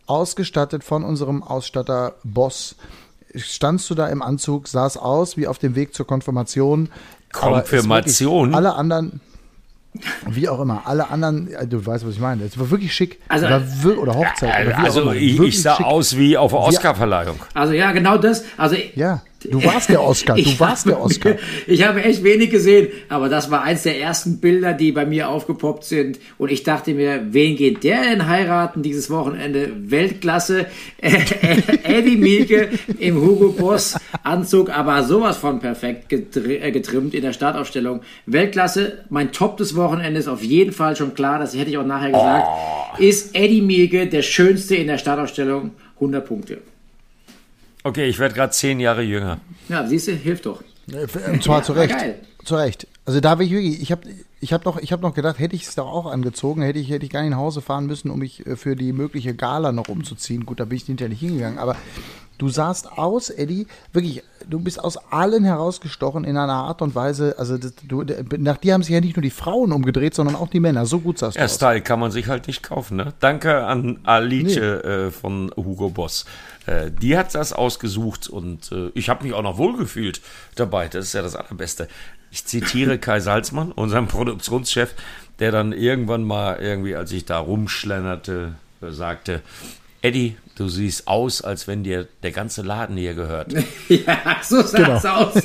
ausgestattet 0.05 0.83
von 0.83 1.03
unserem 1.03 1.43
Ausstatter 1.43 2.15
Boss. 2.23 2.75
Standst 3.35 3.89
du 3.89 3.95
da 3.95 4.07
im 4.07 4.21
Anzug, 4.21 4.67
sah's 4.67 4.97
aus 4.97 5.37
wie 5.37 5.47
auf 5.47 5.59
dem 5.59 5.75
Weg 5.75 5.93
zur 5.93 6.07
Konfirmation. 6.07 6.89
Konfirmation? 7.31 8.47
wirklich 8.47 8.55
Alle 8.55 8.75
anderen, 8.75 9.19
wie 10.29 10.47
auch 10.49 10.59
immer, 10.59 10.81
alle 10.85 11.09
anderen, 11.09 11.49
ja, 11.51 11.65
du 11.65 11.85
weißt, 11.85 12.05
was 12.05 12.13
ich 12.15 12.19
meine. 12.19 12.43
Es 12.43 12.57
war 12.59 12.69
wirklich 12.69 12.93
schick. 12.93 13.19
Also- 13.27 13.49
war 13.49 13.61
wir- 13.83 13.99
oder 13.99 14.15
Hochzeit. 14.15 14.65
oder 14.67 14.77
wie 14.77 14.81
auch 14.81 14.83
Also 14.85 15.01
immer. 15.01 15.15
ich, 15.15 15.39
ich 15.39 15.61
sah 15.61 15.75
schick. 15.75 15.85
aus 15.85 16.17
wie 16.17 16.37
auf 16.37 16.51
der 16.51 16.59
Oscarverleihung. 16.61 17.37
Also 17.53 17.73
ja, 17.73 17.91
genau 17.91 18.17
das. 18.17 18.43
Also 18.57 18.75
Ja, 18.95 19.21
du 19.43 19.63
warst 19.63 19.89
der 19.89 20.01
Oscar. 20.01 20.35
Du 20.35 20.41
Ich 20.41 20.59
warst 20.59 20.85
der 20.85 20.95
habe- 20.95 21.03
Oscar. 21.03 21.35
Ich 21.67 21.85
habe 21.85 22.03
echt 22.03 22.23
wenig 22.23 22.49
gesehen, 22.49 22.87
aber 23.09 23.29
das 23.29 23.51
war 23.51 23.63
eins 23.63 23.83
der 23.83 23.99
ersten 23.99 24.39
Bilder, 24.39 24.73
die 24.73 24.91
bei 24.91 25.05
mir 25.05 25.29
aufgepoppt 25.29 25.83
sind. 25.83 26.19
Und 26.37 26.51
ich 26.51 26.63
dachte 26.63 26.93
mir, 26.93 27.25
wen 27.31 27.55
geht 27.55 27.83
der 27.83 28.01
denn 28.03 28.27
heiraten 28.27 28.81
dieses 28.83 29.09
Wochenende? 29.09 29.71
Weltklasse. 29.77 30.65
Eddie 31.01 32.17
Mielke 32.17 32.69
im 32.99 33.21
Hugo 33.21 33.49
Boss 33.51 33.95
Anzug, 34.23 34.69
aber 34.69 35.03
sowas 35.03 35.37
von 35.37 35.59
perfekt 35.59 36.11
äh, 36.11 36.71
getrimmt 36.71 37.13
in 37.13 37.21
der 37.21 37.33
Startaufstellung. 37.33 38.01
Weltklasse. 38.25 39.05
Mein 39.09 39.31
Top 39.31 39.57
des 39.57 39.75
Wochenendes 39.75 40.27
auf 40.27 40.43
jeden 40.43 40.71
Fall 40.73 40.95
schon 40.95 41.13
klar, 41.13 41.39
das 41.39 41.55
hätte 41.55 41.69
ich 41.69 41.77
auch 41.77 41.85
nachher 41.85 42.11
gesagt, 42.11 42.47
ist 42.99 43.35
Eddie 43.35 43.61
Mielke 43.61 44.07
der 44.07 44.21
schönste 44.21 44.75
in 44.75 44.87
der 44.87 44.97
Startaufstellung. 44.97 45.71
100 45.95 46.25
Punkte. 46.27 46.57
Okay, 47.83 48.07
ich 48.07 48.19
werde 48.19 48.35
gerade 48.35 48.51
zehn 48.51 48.79
Jahre 48.79 49.01
jünger. 49.01 49.39
Ja, 49.69 49.85
siehst 49.87 50.07
du, 50.07 50.11
hilft 50.13 50.45
doch. 50.45 50.61
Und 51.31 51.43
zwar 51.43 51.63
zu 51.63 51.73
Recht. 51.73 51.97
geil. 51.97 52.19
Zu 52.43 52.55
Recht. 52.55 52.87
Also 53.05 53.19
da 53.21 53.29
habe 53.31 53.43
ich 53.45 53.51
wirklich, 53.51 53.81
ich 53.81 53.91
habe 53.91 54.01
ich 54.39 54.53
hab 54.53 54.65
noch, 54.65 54.77
ich 54.77 54.91
hab 54.91 55.01
noch 55.01 55.13
gedacht, 55.13 55.39
hätte 55.39 55.55
ich 55.55 55.63
es 55.63 55.75
doch 55.75 55.87
auch 55.87 56.05
angezogen, 56.05 56.61
hätte 56.61 56.79
ich, 56.79 56.89
hätte 56.89 57.05
ich 57.05 57.11
gar 57.11 57.21
nicht 57.21 57.31
nach 57.31 57.37
Hause 57.37 57.61
fahren 57.61 57.85
müssen, 57.87 58.09
um 58.11 58.19
mich 58.19 58.45
äh, 58.45 58.55
für 58.55 58.75
die 58.75 58.91
mögliche 58.93 59.33
Gala 59.33 59.71
noch 59.71 59.87
umzuziehen. 59.89 60.45
Gut, 60.45 60.59
da 60.59 60.65
bin 60.65 60.77
ich 60.77 60.83
hinterher 60.83 61.09
nicht 61.09 61.19
hingegangen, 61.21 61.57
aber 61.59 61.75
du 62.37 62.49
sahst 62.49 62.91
aus, 62.97 63.29
Eddie, 63.29 63.67
wirklich, 63.93 64.23
du 64.47 64.59
bist 64.59 64.81
aus 64.83 64.97
allen 65.11 65.43
herausgestochen 65.43 66.23
in 66.23 66.37
einer 66.37 66.53
Art 66.53 66.81
und 66.81 66.95
Weise, 66.95 67.35
also 67.37 67.57
das, 67.57 67.73
du, 67.87 68.03
nach 68.37 68.57
dir 68.57 68.73
haben 68.73 68.83
sich 68.83 68.93
ja 68.93 69.01
nicht 69.01 69.15
nur 69.15 69.23
die 69.23 69.29
Frauen 69.31 69.71
umgedreht, 69.71 70.13
sondern 70.13 70.35
auch 70.35 70.49
die 70.49 70.59
Männer. 70.59 70.85
So 70.85 70.99
gut 70.99 71.17
sahst 71.17 71.35
du 71.35 71.39
Ja, 71.39 71.45
aus. 71.45 71.55
Style 71.55 71.81
kann 71.81 71.99
man 71.99 72.11
sich 72.11 72.27
halt 72.27 72.47
nicht 72.47 72.61
kaufen. 72.63 72.97
Ne? 72.97 73.13
Danke 73.19 73.63
an 73.65 73.99
Alice 74.03 74.57
äh, 74.57 75.11
von 75.11 75.51
Hugo 75.55 75.89
Boss. 75.89 76.25
Äh, 76.67 76.91
die 76.91 77.17
hat 77.17 77.33
das 77.33 77.53
ausgesucht 77.53 78.27
und 78.29 78.71
äh, 78.71 78.91
ich 78.93 79.09
habe 79.09 79.23
mich 79.23 79.33
auch 79.33 79.41
noch 79.41 79.57
wohlgefühlt 79.57 80.21
dabei. 80.55 80.87
Das 80.87 81.05
ist 81.05 81.13
ja 81.13 81.23
das 81.23 81.35
Allerbeste. 81.35 81.87
Ich 82.29 82.45
zitiere 82.45 82.97
Kai 82.99 83.19
Salzmann, 83.19 83.71
unseren 83.71 84.07
Produktionschef, 84.07 84.93
der 85.39 85.51
dann 85.51 85.71
irgendwann 85.71 86.23
mal 86.23 86.57
irgendwie, 86.59 86.95
als 86.95 87.11
ich 87.11 87.25
da 87.25 87.39
rumschlenderte, 87.39 88.55
sagte, 88.81 89.41
Eddie, 90.01 90.37
du 90.55 90.67
siehst 90.67 91.07
aus, 91.07 91.41
als 91.41 91.67
wenn 91.67 91.83
dir 91.83 92.07
der 92.21 92.31
ganze 92.31 92.61
Laden 92.61 92.97
hier 92.97 93.13
gehört. 93.13 93.53
ja, 93.89 94.37
so 94.43 94.61
sah 94.61 94.95
es 94.95 95.01
genau. 95.01 95.15
aus. 95.15 95.33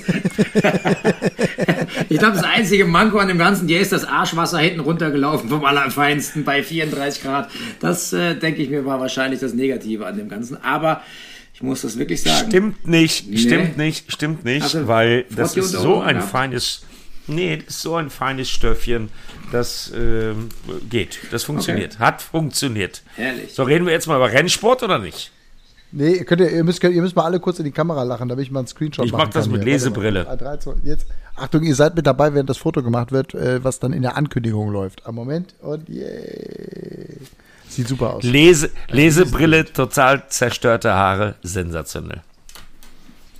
ich 2.08 2.18
glaube, 2.18 2.36
das 2.36 2.44
einzige 2.44 2.84
Manko 2.84 3.18
an 3.18 3.28
dem 3.28 3.38
ganzen 3.38 3.68
Jahr 3.68 3.80
ist 3.80 3.92
das 3.92 4.04
Arschwasser 4.04 4.58
hinten 4.58 4.80
runtergelaufen 4.80 5.48
vom 5.48 5.64
Allerfeinsten 5.64 6.44
bei 6.44 6.62
34 6.62 7.22
Grad. 7.22 7.50
Das, 7.80 8.12
äh, 8.12 8.34
denke 8.34 8.62
ich 8.62 8.70
mir, 8.70 8.84
war 8.84 9.00
wahrscheinlich 9.00 9.40
das 9.40 9.54
Negative 9.54 10.06
an 10.06 10.16
dem 10.16 10.28
Ganzen. 10.28 10.62
Aber 10.62 11.02
ich 11.54 11.62
muss 11.62 11.82
das 11.82 11.98
wirklich 11.98 12.22
sagen. 12.22 12.48
Stimmt 12.48 12.86
nicht, 12.86 13.28
nee. 13.28 13.36
stimmt 13.36 13.76
nicht, 13.76 14.12
stimmt 14.12 14.44
nicht, 14.44 14.62
also, 14.62 14.88
weil 14.88 15.24
das 15.30 15.56
ist 15.56 15.70
so 15.70 16.00
ein 16.00 16.16
gehabt? 16.16 16.30
feines 16.30 16.82
Nee, 17.28 17.58
das 17.58 17.76
ist 17.76 17.82
so 17.82 17.96
ein 17.96 18.10
feines 18.10 18.50
Stöffchen. 18.50 19.10
Das 19.52 19.92
äh, 19.92 20.34
geht. 20.90 21.20
Das 21.30 21.44
funktioniert. 21.44 21.94
Okay. 21.94 22.04
Hat 22.04 22.22
funktioniert. 22.22 23.02
Herrlich. 23.16 23.54
So, 23.54 23.62
reden 23.62 23.86
wir 23.86 23.92
jetzt 23.92 24.06
mal 24.06 24.16
über 24.16 24.32
Rennsport 24.32 24.82
oder 24.82 24.98
nicht? 24.98 25.30
Nee, 25.92 26.24
könnt 26.24 26.40
ihr, 26.40 26.50
ihr, 26.50 26.64
müsst, 26.64 26.82
ihr 26.82 27.02
müsst 27.02 27.14
mal 27.14 27.24
alle 27.24 27.38
kurz 27.38 27.58
in 27.58 27.66
die 27.66 27.70
Kamera 27.70 28.02
lachen, 28.02 28.28
damit 28.28 28.46
ich 28.46 28.50
mal 28.50 28.60
einen 28.60 28.66
Screenshot 28.66 29.04
ich 29.04 29.12
machen 29.12 29.22
Ich 29.22 29.26
mach 29.26 29.32
das 29.34 29.46
mit 29.46 29.62
hier. 29.62 29.72
Lesebrille. 29.72 30.26
Jetzt, 30.82 31.06
Achtung, 31.36 31.62
ihr 31.62 31.74
seid 31.74 31.94
mit 31.94 32.06
dabei, 32.06 32.32
während 32.32 32.48
das 32.48 32.56
Foto 32.56 32.82
gemacht 32.82 33.12
wird, 33.12 33.34
äh, 33.34 33.62
was 33.62 33.78
dann 33.78 33.92
in 33.92 34.00
der 34.00 34.16
Ankündigung 34.16 34.70
läuft. 34.70 35.06
Am 35.06 35.14
Moment 35.14 35.54
und 35.60 35.88
yeah. 35.90 36.08
Sieht 37.68 37.88
super 37.88 38.14
aus. 38.14 38.22
Lese, 38.22 38.70
Lesebrille, 38.88 39.64
total 39.64 40.28
zerstörte 40.28 40.92
Haare, 40.92 41.36
sensationell. 41.42 42.22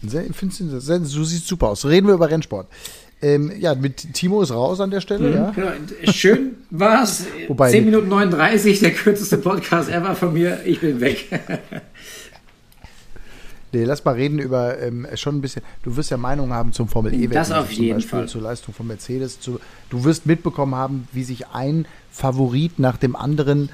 Du, 0.01 0.19
du 0.19 1.25
siehst 1.25 1.47
super 1.47 1.69
aus. 1.69 1.85
Reden 1.85 2.07
wir 2.07 2.15
über 2.15 2.31
Rennsport. 2.31 2.67
Ähm, 3.21 3.53
ja, 3.61 3.75
mit 3.75 4.15
Timo 4.15 4.43
ist 4.43 4.51
raus 4.51 4.81
an 4.81 4.91
der 4.91 5.01
Stelle. 5.01 5.29
Mhm, 5.29 5.35
ja. 5.35 5.51
Genau. 5.51 6.13
Schön 6.13 6.57
war 6.71 7.05
es. 7.05 7.25
10 7.47 7.85
Minuten 7.85 8.09
39, 8.09 8.81
der 8.81 8.91
kürzeste 8.93 9.39
Podcast 9.39 9.89
ever 9.91 10.17
von 10.17 10.33
mir. 10.33 10.61
Ich 10.65 10.81
bin 10.81 11.01
weg. 11.01 11.29
nee, 13.73 13.85
lass 13.85 14.05
mal 14.05 14.15
reden 14.15 14.39
über 14.39 14.79
ähm, 14.81 15.07
schon 15.15 15.37
ein 15.37 15.41
bisschen. 15.41 15.63
Du 15.83 15.97
wirst 15.97 16.11
ja 16.11 16.17
Meinung 16.17 16.53
haben 16.53 16.73
zum 16.73 16.89
Formel 16.89 17.15
E. 17.15 17.27
Das 17.27 17.51
auf 17.51 17.71
jeden 17.73 17.97
Beispiel 17.97 18.11
Fall. 18.11 18.29
Zur 18.29 18.43
Leistung 18.43 18.75
von 18.75 18.87
Mercedes. 18.87 19.41
Zu, 19.41 19.61
du 19.91 20.05
wirst 20.05 20.27
mitbekommen 20.27 20.75
haben, 20.75 21.09
wie 21.13 21.25
sich 21.25 21.49
ein 21.49 21.87
Favorit 22.11 22.79
nach 22.79 22.97
dem 22.97 23.17
anderen 23.17 23.71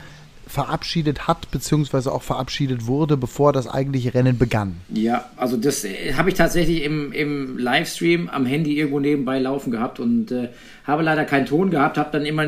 verabschiedet 0.49 1.29
hat, 1.29 1.51
beziehungsweise 1.51 2.11
auch 2.11 2.23
verabschiedet 2.23 2.87
wurde, 2.87 3.17
bevor 3.17 3.53
das 3.53 3.69
eigentliche 3.69 4.15
Rennen 4.15 4.39
begann. 4.39 4.81
Ja, 4.89 5.31
also 5.37 5.57
das 5.57 5.85
äh, 5.85 6.15
habe 6.15 6.31
ich 6.31 6.35
tatsächlich 6.35 6.83
im, 6.83 7.13
im 7.13 7.59
Livestream 7.59 8.29
am 8.29 8.47
Handy 8.47 8.79
irgendwo 8.79 8.99
nebenbei 8.99 9.39
laufen 9.39 9.71
gehabt 9.71 10.01
und 10.01 10.33
äh, 10.33 10.49
habe 10.89 11.03
leider 11.03 11.27
keinen 11.27 11.45
Ton 11.45 11.71
gehabt, 11.71 11.99
habe 11.99 12.09
dann 12.11 12.25
immer 12.25 12.47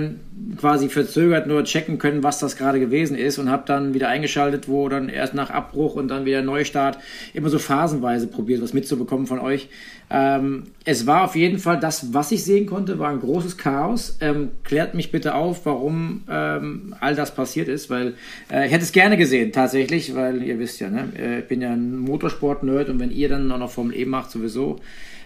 quasi 0.56 0.88
verzögert 0.88 1.46
nur 1.46 1.62
checken 1.64 1.98
können, 1.98 2.22
was 2.22 2.38
das 2.38 2.56
gerade 2.56 2.80
gewesen 2.80 3.16
ist 3.16 3.38
und 3.38 3.50
habe 3.50 3.64
dann 3.66 3.92
wieder 3.92 4.08
eingeschaltet, 4.08 4.66
wo 4.66 4.88
dann 4.88 5.10
erst 5.10 5.34
nach 5.34 5.50
Abbruch 5.50 5.94
und 5.94 6.08
dann 6.08 6.24
wieder 6.24 6.40
Neustart 6.40 6.98
immer 7.34 7.50
so 7.50 7.58
phasenweise 7.58 8.26
probiert, 8.26 8.62
was 8.62 8.72
mitzubekommen 8.72 9.26
von 9.26 9.40
euch. 9.40 9.68
Ähm, 10.08 10.68
es 10.86 11.06
war 11.06 11.24
auf 11.24 11.36
jeden 11.36 11.58
Fall 11.58 11.78
das, 11.78 12.14
was 12.14 12.32
ich 12.32 12.42
sehen 12.42 12.64
konnte, 12.64 12.98
war 12.98 13.10
ein 13.10 13.20
großes 13.20 13.58
Chaos. 13.58 14.16
Ähm, 14.22 14.48
klärt 14.64 14.94
mich 14.94 15.12
bitte 15.12 15.34
auf, 15.34 15.66
warum 15.66 16.22
ähm, 16.28 16.94
all 16.98 17.14
das 17.14 17.34
passiert 17.34 17.68
ist, 17.68 17.90
weil 17.90 18.14
äh, 18.50 18.66
ich 18.66 18.72
hätte 18.72 18.84
es 18.84 18.92
gerne 18.92 19.18
gesehen, 19.18 19.52
tatsächlich, 19.52 20.14
weil 20.14 20.42
ihr 20.42 20.58
wisst 20.58 20.80
ja, 20.80 20.88
ne, 20.88 21.12
äh, 21.18 21.38
ich 21.40 21.46
bin 21.46 21.60
ja 21.60 21.70
ein 21.72 21.98
Motorsport-Nerd 21.98 22.88
und 22.88 23.00
wenn 23.00 23.10
ihr 23.10 23.28
dann 23.28 23.48
noch 23.48 23.70
Formel 23.70 23.94
E 23.94 24.06
macht, 24.06 24.30
sowieso 24.30 24.80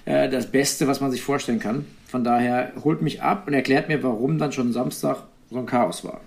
äh, 0.05 0.29
das 0.29 0.47
Beste, 0.51 0.89
was 0.89 1.01
man 1.01 1.13
sich 1.13 1.23
vorstellen 1.23 1.61
kann. 1.61 1.87
Von 2.15 2.23
daher 2.23 2.71
holt 2.85 3.03
mich 3.03 3.23
ab 3.23 3.49
und 3.49 3.55
erklärt 3.55 3.89
mir, 3.89 4.01
warum 4.05 4.39
dann 4.39 4.53
schon 4.53 4.73
Samstag 4.73 5.25
so 5.51 5.59
ein 5.59 5.67
Chaos 5.67 6.05
war. 6.05 6.21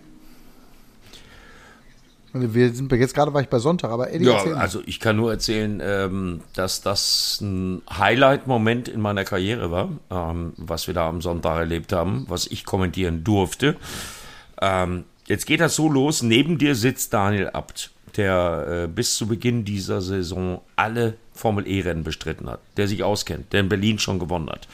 Wir 2.34 2.74
sind 2.74 2.92
jetzt 2.92 3.16
gerade 3.16 3.34
war 3.34 3.40
ich 3.40 3.48
bei 3.48 3.60
Sonntag, 3.60 3.92
aber 3.92 4.12
Eddie, 4.12 4.26
ja, 4.26 4.36
also 4.56 4.82
ich 4.86 5.00
kann 5.00 5.16
nur 5.16 5.32
erzählen, 5.32 5.82
ähm, 5.82 6.42
dass 6.54 6.82
das 6.82 7.40
ein 7.40 7.84
Highlight-Moment 7.90 8.90
in 8.90 9.00
meiner 9.00 9.24
Karriere 9.24 9.72
war, 9.72 9.88
ähm, 10.12 10.52
was 10.58 10.88
wir 10.88 10.94
da 10.94 11.08
am 11.08 11.22
Sonntag 11.22 11.58
erlebt 11.58 11.94
haben, 11.94 12.26
was 12.28 12.48
ich 12.48 12.66
kommentieren 12.66 13.24
durfte. 13.24 13.78
Ähm, 14.62 15.06
jetzt 15.26 15.46
geht 15.46 15.62
das 15.62 15.74
so 15.76 15.88
los: 15.88 16.22
Neben 16.22 16.58
dir 16.58 16.76
sitzt 16.76 17.14
Daniel 17.14 17.52
Abt, 17.52 17.92
der 18.18 18.84
äh, 18.84 18.88
bis 18.90 19.16
zu 19.16 19.26
Beginn 19.26 19.64
dieser 19.64 20.02
Saison 20.02 20.60
alle 20.76 21.14
Formel 21.32 21.66
E-Rennen 21.66 22.04
bestritten 22.04 22.50
hat, 22.50 22.60
der 22.76 22.90
sich 22.90 23.06
auskennt, 23.06 23.54
der 23.54 23.62
in 23.62 23.70
Berlin 23.70 24.00
schon 24.00 24.20
gewonnen 24.20 24.50
hat 24.50 24.68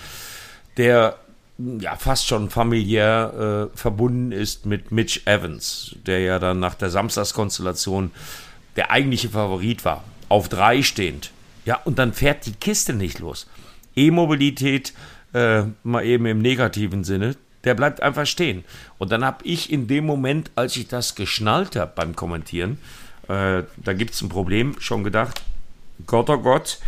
der 0.78 1.18
ja 1.58 1.96
fast 1.96 2.28
schon 2.28 2.50
familiär 2.50 3.70
äh, 3.74 3.78
verbunden 3.78 4.32
ist 4.32 4.66
mit 4.66 4.92
Mitch 4.92 5.22
Evans, 5.26 5.96
der 6.06 6.20
ja 6.20 6.40
dann 6.40 6.60
nach 6.60 6.76
der 6.76 6.90
Samstagskonstellation 6.90 8.12
der 8.76 8.92
eigentliche 8.92 9.30
Favorit 9.30 9.86
war, 9.86 10.04
auf 10.30 10.50
drei 10.50 10.82
stehend. 10.82 11.32
Ja, 11.66 11.80
und 11.86 12.00
dann 12.00 12.14
fährt 12.14 12.46
die 12.46 12.54
Kiste 12.54 12.94
nicht 12.94 13.20
los. 13.20 13.48
E-Mobilität, 13.96 14.94
äh, 15.34 15.64
mal 15.84 16.04
eben 16.04 16.26
im 16.26 16.40
negativen 16.40 17.04
Sinne, 17.04 17.36
der 17.64 17.76
bleibt 17.76 18.02
einfach 18.02 18.26
stehen. 18.26 18.64
Und 18.98 19.12
dann 19.12 19.24
habe 19.24 19.46
ich 19.46 19.72
in 19.72 19.88
dem 19.88 20.06
Moment, 20.06 20.52
als 20.56 20.76
ich 20.76 20.88
das 20.88 21.16
geschnallt 21.16 21.76
habe 21.76 21.94
beim 21.96 22.16
Kommentieren, 22.16 22.80
äh, 23.30 23.64
da 23.78 23.94
gibt 23.94 24.14
es 24.14 24.22
ein 24.22 24.30
Problem, 24.30 24.76
schon 24.80 25.04
gedacht, 25.04 25.42
Gott, 26.06 26.30
oh 26.30 26.40
Gott, 26.40 26.80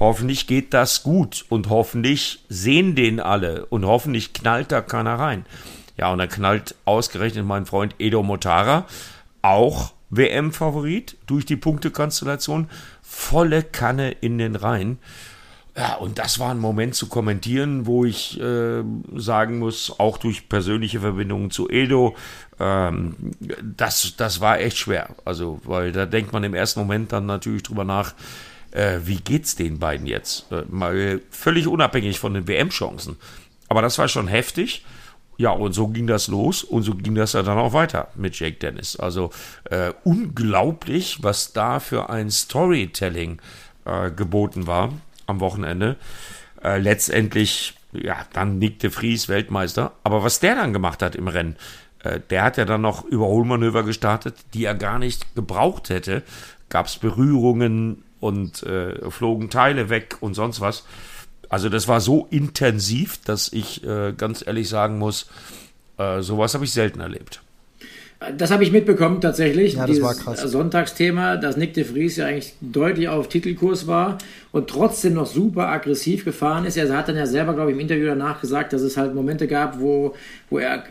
Hoffentlich 0.00 0.46
geht 0.46 0.72
das 0.72 1.02
gut 1.02 1.44
und 1.50 1.68
hoffentlich 1.68 2.42
sehen 2.48 2.94
den 2.94 3.20
alle 3.20 3.66
und 3.66 3.84
hoffentlich 3.84 4.32
knallt 4.32 4.72
da 4.72 4.80
keiner 4.80 5.18
rein. 5.18 5.44
Ja, 5.98 6.10
und 6.10 6.18
dann 6.18 6.30
knallt 6.30 6.74
ausgerechnet 6.86 7.44
mein 7.44 7.66
Freund 7.66 7.94
Edo 7.98 8.22
Motara, 8.22 8.86
auch 9.42 9.92
WM-Favorit 10.08 11.18
durch 11.26 11.44
die 11.44 11.56
Punktekonstellation, 11.56 12.70
volle 13.02 13.62
Kanne 13.62 14.10
in 14.10 14.38
den 14.38 14.56
Reihen. 14.56 14.98
Ja, 15.76 15.96
und 15.96 16.18
das 16.18 16.38
war 16.38 16.50
ein 16.50 16.58
Moment 16.58 16.94
zu 16.94 17.06
kommentieren, 17.08 17.86
wo 17.86 18.06
ich 18.06 18.40
äh, 18.40 18.82
sagen 19.16 19.58
muss, 19.58 20.00
auch 20.00 20.16
durch 20.16 20.48
persönliche 20.48 21.00
Verbindungen 21.00 21.50
zu 21.50 21.68
Edo, 21.68 22.16
ähm, 22.58 23.16
das, 23.62 24.14
das 24.16 24.40
war 24.40 24.60
echt 24.60 24.78
schwer. 24.78 25.10
Also, 25.26 25.60
weil 25.64 25.92
da 25.92 26.06
denkt 26.06 26.32
man 26.32 26.42
im 26.42 26.54
ersten 26.54 26.80
Moment 26.80 27.12
dann 27.12 27.26
natürlich 27.26 27.62
drüber 27.62 27.84
nach, 27.84 28.14
äh, 28.72 28.98
wie 29.04 29.16
geht's 29.16 29.56
den 29.56 29.78
beiden 29.78 30.06
jetzt? 30.06 30.50
Äh, 30.52 30.62
mal 30.68 31.20
völlig 31.30 31.66
unabhängig 31.66 32.18
von 32.18 32.34
den 32.34 32.46
WM-Chancen. 32.46 33.16
Aber 33.68 33.82
das 33.82 33.98
war 33.98 34.08
schon 34.08 34.28
heftig. 34.28 34.84
Ja, 35.36 35.52
und 35.52 35.72
so 35.72 35.88
ging 35.88 36.06
das 36.06 36.28
los 36.28 36.62
und 36.62 36.82
so 36.82 36.94
ging 36.94 37.14
das 37.14 37.32
ja 37.32 37.42
dann 37.42 37.56
auch 37.56 37.72
weiter 37.72 38.08
mit 38.14 38.38
Jake 38.38 38.58
Dennis. 38.58 38.96
Also 38.96 39.30
äh, 39.70 39.92
unglaublich, 40.04 41.22
was 41.22 41.54
da 41.54 41.80
für 41.80 42.10
ein 42.10 42.30
Storytelling 42.30 43.40
äh, 43.86 44.10
geboten 44.10 44.66
war 44.66 44.92
am 45.26 45.40
Wochenende. 45.40 45.96
Äh, 46.62 46.78
letztendlich, 46.78 47.74
ja, 47.92 48.18
dann 48.34 48.58
Nick 48.58 48.80
de 48.80 48.90
Vries, 48.90 49.30
Weltmeister. 49.30 49.92
Aber 50.04 50.22
was 50.22 50.40
der 50.40 50.56
dann 50.56 50.74
gemacht 50.74 51.00
hat 51.00 51.16
im 51.16 51.28
Rennen, 51.28 51.56
äh, 52.04 52.20
der 52.28 52.42
hat 52.42 52.58
ja 52.58 52.66
dann 52.66 52.82
noch 52.82 53.04
Überholmanöver 53.04 53.82
gestartet, 53.82 54.36
die 54.52 54.66
er 54.66 54.74
gar 54.74 54.98
nicht 54.98 55.34
gebraucht 55.34 55.88
hätte. 55.88 56.22
Gab 56.68 56.86
es 56.86 56.98
Berührungen, 56.98 58.02
und 58.20 58.62
äh, 58.62 59.10
flogen 59.10 59.50
Teile 59.50 59.88
weg 59.88 60.16
und 60.20 60.34
sonst 60.34 60.60
was. 60.60 60.84
Also 61.48 61.68
das 61.68 61.88
war 61.88 62.00
so 62.00 62.28
intensiv, 62.30 63.18
dass 63.24 63.52
ich 63.52 63.84
äh, 63.84 64.12
ganz 64.16 64.46
ehrlich 64.46 64.68
sagen 64.68 64.98
muss, 64.98 65.28
äh, 65.98 66.22
sowas 66.22 66.54
habe 66.54 66.64
ich 66.64 66.72
selten 66.72 67.00
erlebt. 67.00 67.42
Das 68.36 68.50
habe 68.50 68.62
ich 68.62 68.70
mitbekommen 68.70 69.22
tatsächlich. 69.22 69.74
Ja, 69.74 69.86
das 69.86 70.02
war 70.02 70.14
krass. 70.14 70.42
Sonntagsthema, 70.42 71.38
dass 71.38 71.56
Nick 71.56 71.72
de 71.72 71.84
Vries 71.84 72.16
ja 72.16 72.26
eigentlich 72.26 72.52
deutlich 72.60 73.08
auf 73.08 73.28
Titelkurs 73.28 73.86
war 73.86 74.18
und 74.52 74.68
trotzdem 74.68 75.14
noch 75.14 75.24
super 75.24 75.68
aggressiv 75.68 76.26
gefahren 76.26 76.66
ist. 76.66 76.76
Er 76.76 76.94
hat 76.94 77.08
dann 77.08 77.16
ja 77.16 77.24
selber, 77.24 77.54
glaube 77.54 77.70
ich, 77.70 77.76
im 77.76 77.80
Interview 77.80 78.04
danach 78.04 78.42
gesagt, 78.42 78.74
dass 78.74 78.82
es 78.82 78.98
halt 78.98 79.14
Momente 79.14 79.46
gab, 79.46 79.80
wo, 79.80 80.14
wo 80.50 80.58
er 80.58 80.84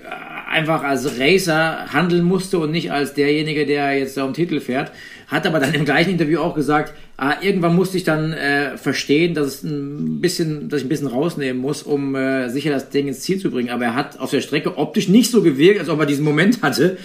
einfach 0.50 0.82
als 0.84 1.20
Racer 1.20 1.94
handeln 1.94 2.24
musste 2.24 2.58
und 2.58 2.72
nicht 2.72 2.92
als 2.92 3.14
derjenige, 3.14 3.68
der 3.68 3.94
jetzt 4.00 4.18
da 4.18 4.24
um 4.24 4.34
Titel 4.34 4.60
fährt. 4.60 4.92
Hat 5.30 5.46
aber 5.46 5.60
dann 5.60 5.74
im 5.76 5.86
gleichen 5.86 6.10
Interview 6.10 6.40
auch 6.40 6.56
gesagt, 6.56 6.94
ah, 7.18 7.36
irgendwann 7.42 7.76
musste 7.76 7.98
ich 7.98 8.04
dann 8.04 8.34
äh, 8.34 8.78
verstehen, 8.78 9.36
dass 9.36 9.48
es 9.48 9.64
ein 9.64 10.22
bisschen, 10.22 10.70
dass 10.70 10.80
ich 10.80 10.86
ein 10.88 10.90
bisschen 10.90 11.08
rausnehmen 11.08 11.62
muss, 11.62 11.84
um 11.84 12.16
äh, 12.16 12.50
sicher 12.50 12.72
das 12.72 12.90
Ding 12.90 13.08
ins 13.08 13.20
Ziel 13.22 13.38
zu 13.40 13.52
bringen. 13.52 13.70
Aber 13.70 13.86
er 13.86 13.96
hat 13.96 14.20
auf 14.20 14.32
der 14.32 14.42
Strecke 14.42 14.78
optisch 14.78 15.08
nicht 15.08 15.30
so 15.30 15.44
gewirkt, 15.44 15.80
als 15.80 15.90
ob 15.90 16.00
er 16.00 16.08
diesen 16.08 16.26
Moment 16.26 16.64
hatte, 16.64 16.98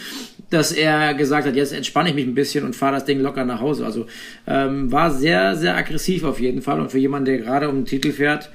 dass 0.48 0.72
er 0.72 1.12
gesagt 1.12 1.46
hat, 1.46 1.54
jetzt 1.54 1.74
entspanne 1.74 2.08
ich 2.08 2.14
mich 2.14 2.26
ein 2.26 2.34
bisschen 2.34 2.64
und 2.64 2.74
fahre 2.74 2.94
das 2.94 3.04
Ding 3.04 3.20
locker 3.20 3.44
nach 3.44 3.60
Hause. 3.60 3.84
Also 3.84 4.06
ähm, 4.46 4.90
war 4.90 5.10
sehr, 5.10 5.54
sehr 5.56 5.76
aggressiv 5.76 6.24
auf 6.24 6.40
jeden 6.40 6.62
Fall 6.62 6.80
und 6.80 6.90
für 6.90 6.98
jemanden, 6.98 7.26
der 7.26 7.38
gerade 7.38 7.68
um 7.68 7.76
den 7.76 7.86
Titel 7.86 8.12
fährt, 8.12 8.50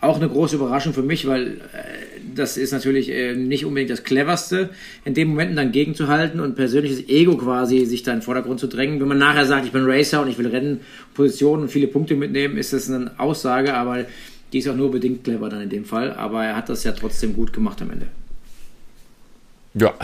auch 0.00 0.16
eine 0.16 0.28
große 0.28 0.56
Überraschung 0.56 0.92
für 0.92 1.02
mich, 1.02 1.28
weil 1.28 1.60
äh, 1.72 2.11
das 2.34 2.56
ist 2.56 2.72
natürlich 2.72 3.10
äh, 3.10 3.34
nicht 3.34 3.64
unbedingt 3.64 3.90
das 3.90 4.04
cleverste, 4.04 4.70
in 5.04 5.14
den 5.14 5.28
Momenten 5.28 5.56
dann 5.56 5.72
gegenzuhalten 5.72 6.40
und 6.40 6.54
persönliches 6.54 7.08
Ego 7.08 7.36
quasi 7.36 7.84
sich 7.86 8.02
da 8.02 8.12
in 8.12 8.18
den 8.18 8.22
Vordergrund 8.22 8.60
zu 8.60 8.66
drängen. 8.66 9.00
Wenn 9.00 9.08
man 9.08 9.18
nachher 9.18 9.46
sagt, 9.46 9.66
ich 9.66 9.72
bin 9.72 9.84
Racer 9.84 10.22
und 10.22 10.28
ich 10.28 10.38
will 10.38 10.46
Rennen, 10.46 10.80
Positionen 11.14 11.62
und 11.62 11.68
viele 11.68 11.86
Punkte 11.86 12.14
mitnehmen, 12.14 12.56
ist 12.56 12.72
das 12.72 12.90
eine 12.90 13.12
Aussage, 13.18 13.74
aber 13.74 14.04
die 14.52 14.58
ist 14.58 14.68
auch 14.68 14.76
nur 14.76 14.90
bedingt 14.90 15.24
clever 15.24 15.48
dann 15.48 15.62
in 15.62 15.70
dem 15.70 15.84
Fall. 15.84 16.12
Aber 16.12 16.44
er 16.44 16.56
hat 16.56 16.68
das 16.68 16.84
ja 16.84 16.92
trotzdem 16.92 17.34
gut 17.34 17.52
gemacht 17.52 17.80
am 17.82 17.90
Ende. 17.90 18.06
Ja, 19.74 19.94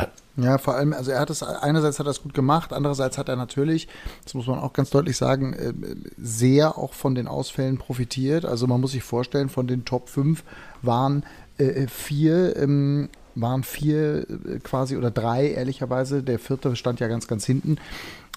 Ja, 0.40 0.56
vor 0.58 0.76
allem, 0.76 0.92
also 0.92 1.11
er 1.11 1.18
hat 1.18 1.30
es, 1.30 1.42
einerseits 1.42 1.99
hat 1.99 2.06
er 2.06 2.11
es 2.11 2.23
gut 2.23 2.32
gemacht, 2.32 2.73
andererseits 2.73 3.18
hat 3.18 3.28
er 3.28 3.35
natürlich, 3.35 3.88
das 4.23 4.35
muss 4.35 4.47
man 4.47 4.61
auch 4.61 4.73
ganz 4.73 4.88
deutlich 4.90 5.16
sagen, 5.16 5.52
äh, 5.52 5.73
sehr 6.16 6.78
auch 6.78 6.94
von 6.94 7.16
den 7.16 7.26
Ausfällen 7.26 7.76
profitiert. 7.76 8.44
Also 8.44 8.68
man 8.68 8.80
muss 8.80 8.92
sich 8.92 9.02
vorstellen, 9.02 9.49
von 9.49 9.66
den 9.66 9.85
Top 9.85 10.08
5 10.08 10.44
waren 10.80 11.25
äh, 11.59 11.87
vier, 11.88 12.57
ähm, 12.57 13.09
waren 13.35 13.62
vier 13.62 14.27
äh, 14.29 14.59
quasi 14.62 14.97
oder 14.97 15.11
drei, 15.11 15.50
ehrlicherweise. 15.50 16.23
Der 16.23 16.38
vierte 16.38 16.75
stand 16.77 17.00
ja 17.00 17.09
ganz, 17.09 17.29
ganz 17.29 17.45
hinten. 17.45 17.77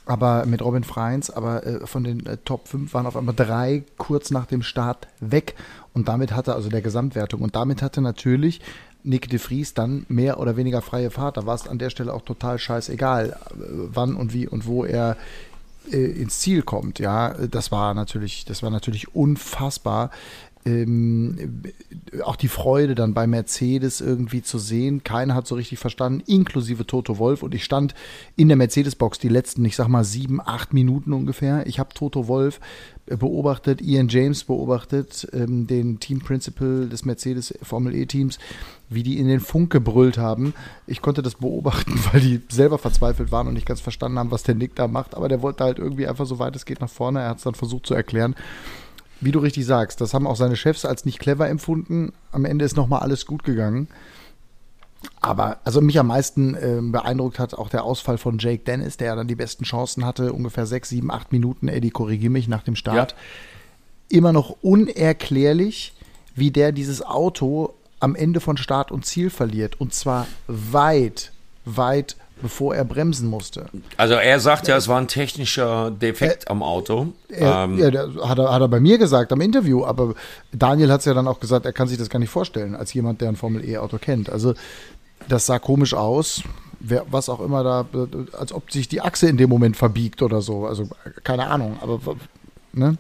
Aber 0.06 0.46
mit 0.46 0.63
Robin 0.63 0.84
Freins, 0.84 1.30
aber 1.30 1.66
äh, 1.66 1.86
von 1.86 2.04
den 2.04 2.25
äh, 2.25 2.38
Top 2.44 2.68
5 2.68 2.94
waren 2.94 3.06
auf 3.06 3.16
einmal 3.16 3.36
drei 3.36 3.84
kurz 3.98 4.32
nach 4.32 4.48
dem 4.48 4.63
Start 4.63 5.08
weg. 5.20 5.56
Und 5.94 6.08
damit 6.08 6.34
hatte, 6.34 6.56
also 6.56 6.70
der 6.70 6.82
Gesamtwertung, 6.82 7.42
und 7.42 7.56
damit 7.56 7.82
hatte 7.82 8.01
natürlich 8.01 8.62
Nick 9.04 9.30
de 9.30 9.40
Vries 9.40 9.74
dann 9.74 10.06
mehr 10.10 10.40
oder 10.40 10.58
weniger 10.58 10.82
freie 10.82 11.12
Fahrt. 11.12 11.38
Da 11.38 11.46
war 11.46 11.56
es 11.56 11.68
an 11.68 11.80
der 11.80 11.90
Stelle 11.90 12.13
auch 12.13 12.24
total 12.24 12.60
scheißegal, 12.60 13.38
wann 13.56 14.16
und 14.16 14.34
wie 14.34 14.48
und 14.48 14.66
wo 14.66 14.86
er 14.86 15.18
äh, 15.92 15.98
ins 15.98 16.40
Ziel 16.40 16.62
kommt. 16.62 17.00
Ja, 17.00 17.34
das 17.34 17.72
war 17.72 17.94
natürlich, 17.94 18.46
das 18.46 18.62
war 18.63 18.70
natürlich 18.70 19.16
unfassbar 19.16 20.12
ähm, 20.65 21.63
auch 22.24 22.36
die 22.36 22.48
Freude 22.48 22.96
dann 22.96 23.13
bei 23.13 23.27
Mercedes 23.27 24.01
irgendwie 24.01 24.41
zu 24.41 24.60
sehen. 24.60 25.03
Keiner 25.03 25.36
hat 25.36 25.48
so 25.48 25.56
richtig 25.56 25.80
verstanden, 25.80 26.22
inklusive 26.25 26.86
Toto 26.86 27.18
Wolf. 27.18 27.44
Und 27.44 27.56
ich 27.56 27.63
stand 27.63 27.96
in 28.36 28.48
der 28.48 28.58
Mercedes-Box 28.58 29.20
die 29.20 29.30
letzten, 29.30 29.65
ich 29.65 29.75
sag 29.75 29.88
mal, 29.88 30.03
sieben, 30.03 30.39
acht 30.39 30.74
Minuten 30.74 31.13
ungefähr. 31.13 31.65
Ich 31.68 31.80
habe 31.80 31.94
Toto 31.94 32.27
Wolf 32.27 32.60
beobachtet, 33.06 33.82
Ian 33.82 34.08
James 34.08 34.44
beobachtet, 34.44 35.27
ähm, 35.34 35.68
den 35.68 36.00
Team 36.00 36.20
Principal 36.20 36.88
des 36.88 37.03
Mercedes 37.06 37.53
Formel 37.62 37.96
E-Teams, 37.96 38.38
wie 38.89 39.03
die 39.03 39.18
in 39.18 39.27
den 39.27 39.39
Funk 39.39 39.72
gebrüllt 39.72 40.18
haben. 40.18 40.53
Ich 40.86 41.01
konnte 41.01 41.22
das 41.22 41.36
beobachten, 41.36 42.00
weil 42.12 42.22
die 42.22 42.41
selber 42.50 42.77
verzweifelt 42.77 43.32
waren 43.32 43.48
und 43.48 43.56
nicht 43.56 43.65
ganz 43.65 43.82
verstanden 43.82 44.20
haben, 44.20 44.32
was 44.32 44.44
der 44.44 44.56
Nick 44.56 44.75
da 44.75 44.88
macht. 44.88 45.15
Aber 45.15 45.27
der 45.27 45.41
wollte 45.41 45.63
halt 45.63 45.80
irgendwie 45.80 46.08
einfach 46.08 46.25
so 46.25 46.39
weit 46.39 46.56
es 46.56 46.65
geht 46.65 46.82
nach 46.82 46.89
vorne. 46.89 47.22
Er 47.22 47.30
hat 47.30 47.38
es 47.38 47.44
dann 47.44 47.56
versucht 47.56 47.88
zu 47.88 47.94
erklären 47.94 48.36
wie 49.22 49.32
du 49.32 49.40
richtig 49.40 49.66
sagst, 49.66 50.01
das 50.01 50.13
haben 50.13 50.28
auch 50.28 50.36
seine 50.36 50.56
Chefs 50.56 50.84
als 50.84 51.06
nicht 51.06 51.20
clever 51.20 51.48
empfunden. 51.48 52.12
Am 52.32 52.44
Ende 52.44 52.66
ist 52.66 52.75
nochmal 52.75 53.01
alles 53.01 53.25
gut 53.25 53.44
gegangen. 53.44 53.88
Aber 55.20 55.60
also 55.63 55.82
mich 55.82 56.00
am 56.00 56.08
meisten 56.08 56.56
äh, 56.56 56.80
beeindruckt 56.82 57.40
hat 57.40 57.54
auch 57.54 57.70
der 57.70 57.84
Ausfall 57.84 58.18
von 58.18 58.38
Jake 58.38 58.63
Dennis, 58.63 58.98
der 58.98 59.08
ja 59.08 59.16
dann 59.16 59.28
die 59.28 59.36
besten 59.36 59.63
Chancen 59.63 60.06
hatte, 60.06 60.34
ungefähr 60.34 60.66
sechs, 60.66 60.90
sieben, 60.90 61.12
acht 61.12 61.32
Minuten, 61.32 61.68
Eddie, 61.68 61.92
korrigier 61.92 62.30
mich, 62.30 62.48
nach 62.48 62.63
dem 62.63 62.75
Start. 62.75 63.12
Ja. 63.12 63.18
Immer 64.18 64.34
noch 64.34 64.58
unerklärlich, 64.62 65.94
wie 66.36 66.51
der 66.51 66.72
dieses 66.72 67.01
Auto 67.01 67.74
am 68.00 68.16
Ende 68.16 68.40
von 68.40 68.58
Start 68.58 68.92
und 68.92 69.06
Ziel 69.06 69.30
verliert. 69.30 69.80
Und 69.80 69.94
zwar 69.94 70.28
weit, 70.48 71.32
weit 71.66 72.18
bevor 72.41 72.75
er 72.75 72.86
bremsen 72.86 73.29
musste. 73.29 73.67
Also 73.98 74.15
er 74.15 74.39
sagt 74.39 74.67
ja, 74.67 74.77
es 74.77 74.88
war 74.88 75.00
ein 75.00 75.07
technischer 75.07 75.91
Defekt 75.91 76.45
er, 76.45 76.51
am 76.51 76.63
Auto. 76.63 77.13
Er, 77.29 77.63
ähm, 77.63 77.77
ja, 77.77 77.88
hat 78.27 78.39
er, 78.39 78.53
hat 78.53 78.62
er 78.62 78.67
bei 78.67 78.79
mir 78.79 78.98
gesagt 78.98 79.31
am 79.31 79.41
Interview, 79.41 79.86
aber 79.86 80.15
Daniel 80.51 80.91
hat 80.91 81.00
es 81.00 81.05
ja 81.05 81.13
dann 81.13 81.27
auch 81.27 81.39
gesagt, 81.39 81.65
er 81.65 81.74
kann 81.74 81.88
sich 81.88 81.98
das 81.98 82.10
gar 82.10 82.19
nicht 82.19 82.29
vorstellen, 82.29 82.75
als 82.75 82.93
jemand, 82.93 83.21
der 83.21 83.29
ein 83.29 83.36
Formel-E-Auto 83.36 83.98
kennt. 83.98 84.29
Also 84.29 84.53
das 85.27 85.45
sah 85.45 85.60
komisch 85.60 85.93
aus, 85.93 86.43
wer, 86.79 87.05
was 87.10 87.29
auch 87.29 87.39
immer 87.39 87.63
da, 87.63 87.86
als 88.38 88.53
ob 88.53 88.71
sich 88.71 88.88
die 88.88 89.01
Achse 89.01 89.27
in 89.27 89.38
dem 89.38 89.50
Moment 89.50 89.77
verbiegt 89.77 90.21
oder 90.21 90.41
so. 90.41 90.65
Also 90.65 90.89
keine 91.24 91.48
Ahnung, 91.48 91.77
aber 91.81 92.00
ne? 92.74 92.98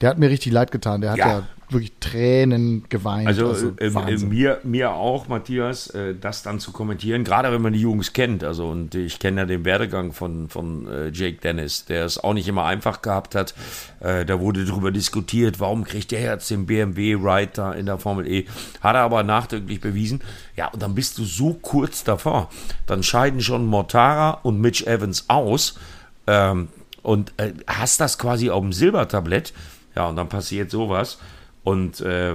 Der 0.00 0.10
hat 0.10 0.18
mir 0.18 0.28
richtig 0.28 0.52
leid 0.52 0.70
getan. 0.70 1.00
Der 1.00 1.12
hat 1.12 1.18
ja, 1.18 1.28
ja 1.28 1.42
wirklich 1.70 1.92
Tränen 2.00 2.84
geweint. 2.88 3.26
Also, 3.26 3.48
also 3.48 3.72
äh, 3.78 3.86
äh 3.86 4.18
mir, 4.18 4.60
mir 4.62 4.92
auch, 4.92 5.28
Matthias, 5.28 5.88
äh, 5.90 6.14
das 6.14 6.42
dann 6.42 6.60
zu 6.60 6.72
kommentieren, 6.72 7.24
gerade 7.24 7.50
wenn 7.52 7.62
man 7.62 7.72
die 7.72 7.80
Jungs 7.80 8.12
kennt. 8.12 8.44
Also, 8.44 8.68
und 8.68 8.94
ich 8.94 9.18
kenne 9.18 9.42
ja 9.42 9.46
den 9.46 9.64
Werdegang 9.64 10.12
von, 10.12 10.48
von 10.48 10.86
äh, 10.86 11.08
Jake 11.08 11.38
Dennis, 11.40 11.84
der 11.84 12.04
es 12.04 12.22
auch 12.22 12.34
nicht 12.34 12.48
immer 12.48 12.64
einfach 12.64 13.02
gehabt 13.02 13.34
hat. 13.34 13.54
Äh, 14.00 14.24
da 14.24 14.40
wurde 14.40 14.64
darüber 14.64 14.90
diskutiert, 14.90 15.60
warum 15.60 15.84
kriegt 15.84 16.10
der 16.10 16.20
jetzt 16.20 16.50
den 16.50 16.66
BMW 16.66 17.14
Ride 17.14 17.74
in 17.78 17.86
der 17.86 17.98
Formel 17.98 18.26
E. 18.26 18.46
Hat 18.80 18.94
er 18.94 19.02
aber 19.02 19.22
nachdrücklich 19.22 19.80
bewiesen. 19.80 20.20
Ja, 20.56 20.68
und 20.68 20.82
dann 20.82 20.94
bist 20.94 21.18
du 21.18 21.24
so 21.24 21.54
kurz 21.54 22.04
davor. 22.04 22.50
Dann 22.86 23.02
scheiden 23.02 23.40
schon 23.40 23.66
Mortara 23.66 24.30
und 24.42 24.60
Mitch 24.60 24.86
Evans 24.86 25.24
aus. 25.28 25.78
Ähm, 26.26 26.68
und 27.02 27.34
äh, 27.36 27.52
hast 27.66 28.00
das 28.00 28.18
quasi 28.18 28.50
auf 28.50 28.62
dem 28.62 28.72
Silbertablett. 28.72 29.52
Ja, 29.94 30.08
und 30.08 30.16
dann 30.16 30.28
passiert 30.28 30.70
sowas. 30.70 31.18
Und 31.64 32.00
äh, 32.02 32.34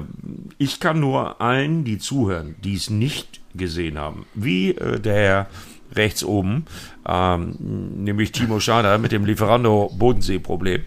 ich 0.57 0.79
kann 0.79 0.99
nur 0.99 1.39
allen, 1.39 1.83
die 1.85 1.99
zuhören, 1.99 2.55
die 2.63 2.73
es 2.73 2.89
nicht 2.89 3.39
gesehen 3.55 3.97
haben, 3.97 4.25
wie 4.33 4.71
äh, 4.71 4.99
der 4.99 5.15
Herr 5.15 5.47
rechts 5.93 6.23
oben, 6.23 6.65
ähm, 7.07 7.55
nämlich 8.03 8.31
Timo 8.31 8.59
Schader 8.59 8.97
mit 8.97 9.11
dem 9.11 9.25
Lieferando-Bodensee-Problem. 9.25 10.81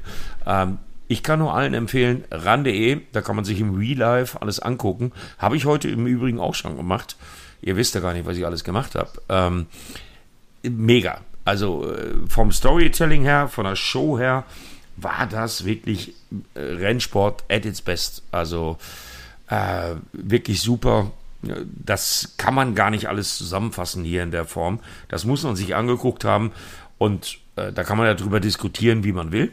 Ähm, 0.47 0.79
ich 1.09 1.23
kann 1.23 1.39
nur 1.39 1.55
allen 1.55 1.75
empfehlen, 1.75 2.25
ran.de, 2.31 3.01
da 3.13 3.21
kann 3.21 3.37
man 3.37 3.45
sich 3.45 3.61
im 3.61 3.75
Real 3.75 3.99
Life 3.99 4.41
alles 4.41 4.61
angucken. 4.61 5.13
Habe 5.39 5.57
ich 5.57 5.67
heute 5.67 5.89
im 5.89 6.07
Übrigen 6.07 6.41
auch 6.41 6.55
schon 6.55 6.77
gemacht. 6.77 7.17
Ihr 7.61 7.77
wisst 7.77 7.95
ja 7.95 8.01
gar 8.01 8.13
nicht, 8.13 8.27
was 8.27 8.37
ich 8.37 8.47
alles 8.47 8.65
gemacht 8.65 8.95
habe. 8.95 9.11
Ähm, 9.29 9.67
mega. 10.63 11.21
Also 11.45 11.93
äh, 11.93 12.15
vom 12.29 12.51
Storytelling 12.51 13.23
her, 13.23 13.49
von 13.49 13.65
der 13.65 13.77
Show 13.77 14.19
her, 14.19 14.45
war 15.03 15.27
das 15.27 15.65
wirklich 15.65 16.15
äh, 16.55 16.61
Rennsport 16.61 17.45
at 17.49 17.65
its 17.65 17.83
best. 17.83 18.23
Also 18.31 18.79
äh, 19.49 19.95
wirklich 20.13 20.61
super. 20.61 21.11
Das 21.43 22.35
kann 22.37 22.55
man 22.55 22.75
gar 22.75 22.91
nicht 22.91 23.09
alles 23.09 23.37
zusammenfassen 23.37 24.05
hier 24.05 24.23
in 24.23 24.31
der 24.31 24.45
Form. 24.45 24.81
Das 25.09 25.25
muss 25.25 25.43
man 25.43 25.57
sich 25.57 25.75
angeguckt 25.75 26.25
haben 26.25 26.53
und 26.99 27.39
äh, 27.57 27.73
da 27.73 27.83
kann 27.83 27.99
man 27.99 28.17
darüber 28.17 28.41
diskutieren, 28.41 29.05
wie 29.05 29.13
man 29.13 29.33
will. 29.33 29.53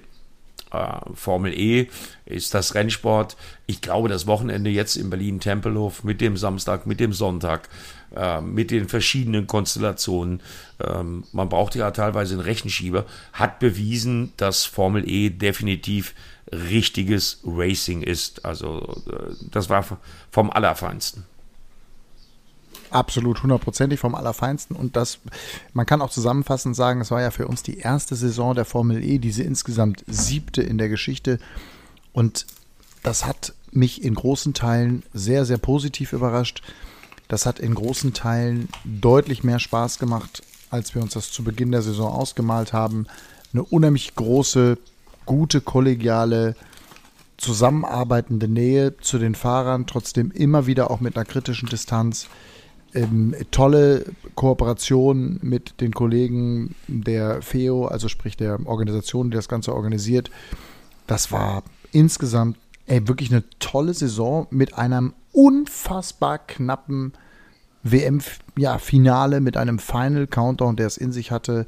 Äh, 0.72 1.00
Formel 1.16 1.54
E 1.54 1.88
ist 2.26 2.54
das 2.54 2.76
Rennsport. 2.76 3.38
Ich 3.66 3.82
glaube, 3.82 4.08
das 4.08 4.28
Wochenende 4.28 4.70
jetzt 4.70 4.96
in 4.96 5.10
Berlin-Tempelhof 5.10 6.04
mit 6.04 6.22
dem 6.22 6.38
Samstag, 6.38 6.86
mit 6.86 7.00
dem 7.00 7.12
Sonntag, 7.12 7.70
äh, 8.16 8.42
mit 8.42 8.72
den 8.72 8.88
verschiedenen 8.90 9.48
Konstellationen, 9.48 10.42
ähm, 10.80 11.24
man 11.32 11.50
braucht 11.50 11.76
ja 11.76 11.92
teilweise 11.92 12.34
einen 12.34 12.42
Rechenschieber, 12.42 13.06
hat 13.34 13.60
bewiesen, 13.60 14.34
dass 14.38 14.66
Formel 14.66 15.08
E 15.08 15.30
definitiv 15.30 16.14
richtiges 16.52 17.40
Racing 17.46 18.02
ist. 18.02 18.46
Also 18.46 19.02
äh, 19.12 19.34
das 19.52 19.70
war 19.70 19.86
vom 20.32 20.50
Allerfeinsten. 20.50 21.26
Absolut, 22.92 23.44
hundertprozentig 23.44 24.00
vom 24.00 24.16
Allerfeinsten. 24.16 24.76
Und 24.76 24.96
das, 24.96 25.20
man 25.74 25.86
kann 25.86 26.02
auch 26.02 26.10
zusammenfassend 26.10 26.76
sagen, 26.76 27.02
es 27.02 27.12
war 27.12 27.22
ja 27.22 27.30
für 27.30 27.48
uns 27.48 27.62
die 27.62 27.78
erste 27.78 28.16
Saison 28.16 28.56
der 28.56 28.66
Formel 28.66 29.04
E, 29.04 29.20
diese 29.20 29.44
insgesamt 29.44 30.04
siebte 30.08 30.64
in 30.64 30.80
der 30.80 30.90
Geschichte. 30.90 31.40
Und 32.14 32.48
das 33.04 33.26
hat 33.26 33.54
mich 33.72 34.04
in 34.04 34.16
großen 34.16 34.56
Teilen 34.56 35.04
sehr, 35.14 35.46
sehr 35.46 35.60
positiv 35.60 36.14
überrascht. 36.14 36.64
Das 37.30 37.46
hat 37.46 37.60
in 37.60 37.76
großen 37.76 38.14
Teilen 38.14 38.68
deutlich 38.84 39.44
mehr 39.44 39.60
Spaß 39.60 40.00
gemacht, 40.00 40.42
als 40.72 40.96
wir 40.96 41.02
uns 41.02 41.14
das 41.14 41.32
zu 41.32 41.44
Beginn 41.44 41.72
der 41.72 41.84
Saison 41.84 42.12
ausgemalt 42.12 42.74
haben. 42.74 43.06
Eine 43.54 43.64
unheimlich 43.64 44.16
große, 44.16 44.78
gute, 45.26 45.62
kollegiale, 45.62 46.56
zusammenarbeitende 47.38 48.48
Nähe 48.48 48.98
zu 48.98 49.20
den 49.20 49.36
Fahrern, 49.36 49.86
trotzdem 49.86 50.32
immer 50.32 50.66
wieder 50.66 50.92
auch 50.92 51.00
mit 51.00 51.16
einer 51.16 51.24
kritischen 51.24 51.70
Distanz 51.70 52.28
ähm, 52.96 53.36
tolle 53.52 54.06
Kooperation 54.34 55.40
mit 55.44 55.80
den 55.82 55.94
Kollegen 55.94 56.76
der 56.88 57.44
FEO, 57.44 57.86
also 57.86 58.08
sprich 58.08 58.38
der 58.38 58.60
Organisation, 58.66 59.30
die 59.30 59.36
das 59.36 59.48
Ganze 59.48 59.76
organisiert. 59.76 60.32
Das 61.06 61.32
war 61.32 61.64
insgesamt 61.92 62.58
ey, 62.88 63.08
wirklich 63.08 63.32
eine 63.32 63.44
tolle 63.60 63.94
Saison 63.94 64.48
mit 64.50 64.74
einem 64.74 65.14
unfassbar 65.40 66.38
knappen 66.38 67.14
WM-Finale 67.84 69.40
mit 69.40 69.56
einem 69.56 69.80
Final 69.80 70.28
Countdown, 70.28 70.76
der 70.76 70.88
es 70.88 70.98
in 70.98 71.14
sich 71.14 71.32
hatte. 71.32 71.66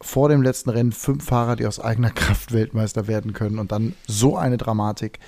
Vor 0.00 0.28
dem 0.28 0.42
letzten 0.42 0.70
Rennen 0.70 0.90
fünf 0.90 1.24
Fahrer, 1.24 1.54
die 1.54 1.66
aus 1.66 1.78
eigener 1.78 2.10
Kraft 2.10 2.52
Weltmeister 2.52 3.06
werden 3.06 3.32
können 3.32 3.60
und 3.60 3.70
dann 3.70 3.94
so 4.08 4.36
eine 4.36 4.56
Dramatik. 4.56 5.20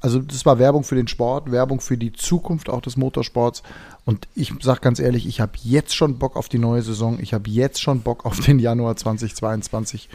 Also 0.00 0.18
das 0.18 0.44
war 0.44 0.58
Werbung 0.58 0.82
für 0.82 0.96
den 0.96 1.06
Sport, 1.06 1.52
Werbung 1.52 1.80
für 1.80 1.96
die 1.96 2.12
Zukunft 2.12 2.68
auch 2.68 2.80
des 2.80 2.96
Motorsports. 2.96 3.62
Und 4.04 4.26
ich 4.34 4.52
sage 4.60 4.80
ganz 4.80 4.98
ehrlich, 4.98 5.28
ich 5.28 5.40
habe 5.40 5.52
jetzt 5.62 5.94
schon 5.94 6.18
Bock 6.18 6.34
auf 6.34 6.48
die 6.48 6.58
neue 6.58 6.82
Saison. 6.82 7.20
Ich 7.20 7.32
habe 7.32 7.48
jetzt 7.48 7.80
schon 7.80 8.00
Bock 8.00 8.26
auf 8.26 8.40
den 8.40 8.58
Januar 8.58 8.96
2022 8.96 10.08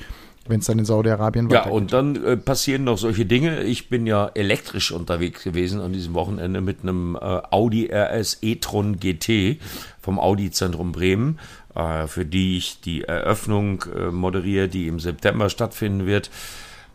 wenn 0.49 0.60
es 0.60 0.65
dann 0.65 0.79
in 0.79 0.86
Saudi-Arabien 0.86 1.49
weitergeht. 1.49 1.71
Ja, 1.71 1.71
und 1.71 1.93
dann 1.93 2.23
äh, 2.23 2.38
passieren 2.38 2.83
noch 2.83 2.97
solche 2.97 3.25
Dinge. 3.25 3.63
Ich 3.63 3.89
bin 3.89 4.07
ja 4.07 4.29
elektrisch 4.33 4.91
unterwegs 4.91 5.43
gewesen 5.43 5.81
an 5.81 5.93
diesem 5.93 6.13
Wochenende 6.13 6.62
mit 6.62 6.83
einem 6.83 7.15
äh, 7.15 7.19
Audi 7.19 7.89
RS 7.91 8.39
e-tron 8.41 8.99
GT 8.99 9.60
vom 10.01 10.19
Audi-Zentrum 10.19 10.91
Bremen, 10.91 11.39
äh, 11.75 12.07
für 12.07 12.25
die 12.25 12.57
ich 12.57 12.81
die 12.81 13.03
Eröffnung 13.03 13.83
äh, 13.95 14.12
moderiere, 14.12 14.67
die 14.67 14.88
im 14.88 14.99
September 14.99 15.49
stattfinden 15.49 16.05
wird. 16.05 16.29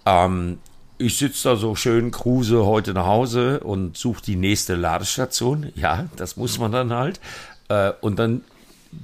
Ähm, 0.07 0.59
ich 0.99 1.17
sitze 1.19 1.51
da 1.51 1.57
so 1.57 1.75
schön, 1.75 2.11
cruise 2.11 2.65
heute 2.65 2.95
nach 2.95 3.07
Hause 3.07 3.61
und 3.61 3.97
suche 3.97 4.23
die 4.23 4.37
nächste 4.37 4.75
Ladestation. 4.75 5.73
Ja, 5.75 6.07
das 6.17 6.37
muss 6.37 6.59
man 6.59 6.71
dann 6.71 6.93
halt. 6.93 7.21
Äh, 7.69 7.93
und 8.01 8.19
dann 8.19 8.43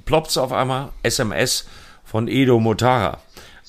ploppt 0.05 0.37
auf 0.37 0.51
einmal 0.51 0.89
SMS 1.03 1.67
von 2.05 2.27
Edo 2.27 2.59
Motara, 2.59 3.19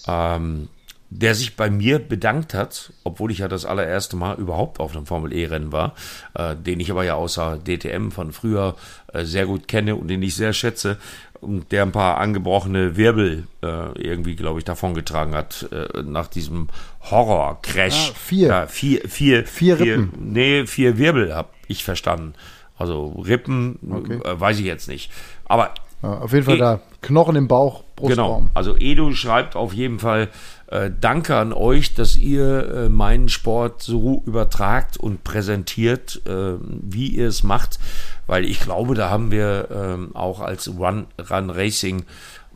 ähm, 0.07 0.69
der 1.13 1.35
sich 1.35 1.57
bei 1.57 1.71
mir 1.71 1.99
bedankt 1.99 2.55
hat, 2.55 2.93
obwohl 3.03 3.33
ich 3.33 3.39
ja 3.39 3.49
das 3.49 3.65
allererste 3.65 4.15
Mal 4.17 4.37
überhaupt 4.39 4.79
auf 4.79 4.95
einem 4.95 5.07
Formel 5.07 5.33
E-Rennen 5.33 5.73
war, 5.73 5.95
äh, 6.35 6.55
den 6.55 6.79
ich 6.79 6.91
aber 6.91 7.03
ja 7.05 7.15
außer 7.15 7.59
DTM 7.59 8.11
von 8.11 8.33
früher 8.33 8.77
äh, 9.13 9.25
sehr 9.25 9.47
gut 9.47 9.67
kenne 9.67 9.97
und 9.97 10.07
den 10.09 10.23
ich 10.23 10.37
sehr 10.37 10.53
schätze 10.53 10.99
und 11.41 11.73
der 11.73 11.83
ein 11.83 11.91
paar 11.91 12.19
angebrochene 12.19 12.97
Wirbel 12.97 13.49
äh, 13.63 13.99
irgendwie, 14.01 14.37
glaube 14.37 14.61
ich, 14.61 14.65
davongetragen 14.65 15.35
hat 15.35 15.67
äh, 15.73 16.03
nach 16.03 16.29
diesem 16.29 16.69
Horror-Crash. 17.11 18.11
Ah, 18.11 18.15
vier. 18.15 18.49
Ja, 18.49 18.67
vier, 18.67 19.01
vier, 19.09 19.47
Vier 19.47 19.81
Rippen. 19.81 20.13
Nee, 20.33 20.67
vier 20.67 20.97
Wirbel 20.99 21.35
habe 21.35 21.49
ich 21.67 21.83
verstanden. 21.83 22.35
Also 22.79 23.09
Rippen, 23.27 23.79
Okay. 23.91 24.21
äh, 24.25 24.39
weiß 24.41 24.59
ich 24.59 24.65
jetzt 24.67 24.87
nicht. 24.89 25.11
Aber 25.47 25.75
Ja, 26.03 26.19
auf 26.19 26.33
jeden 26.33 26.45
Fall 26.45 26.57
E- 26.57 26.59
da. 26.59 26.81
Knochen 27.03 27.37
im 27.37 27.49
Bauch, 27.49 27.85
Brustraum. 27.97 28.43
Genau. 28.45 28.51
Also 28.55 28.77
Edu 28.79 29.13
schreibt 29.15 29.57
auf 29.57 29.73
jeden 29.73 29.99
Fall 29.99 30.29
äh, 30.67 30.91
Danke 31.01 31.37
an 31.37 31.53
euch, 31.53 31.95
dass 31.95 32.17
ihr 32.17 32.69
äh, 32.75 32.89
meinen 32.89 33.29
Sport 33.29 33.83
so 33.83 34.23
übertragt 34.27 34.97
und 34.99 35.25
präsentiert, 35.25 36.21
äh, 36.27 36.55
wie 36.61 37.09
ihr 37.09 37.29
es 37.29 37.43
macht, 37.43 37.79
weil 38.27 38.45
ich 38.45 38.61
glaube, 38.61 38.95
da 38.95 39.11
haben 39.11 39.31
wir 39.31 39.69
ähm, 39.75 40.15
auch 40.15 40.41
als 40.41 40.69
Run, 40.69 41.07
Run 41.31 41.51
Racing 41.51 42.05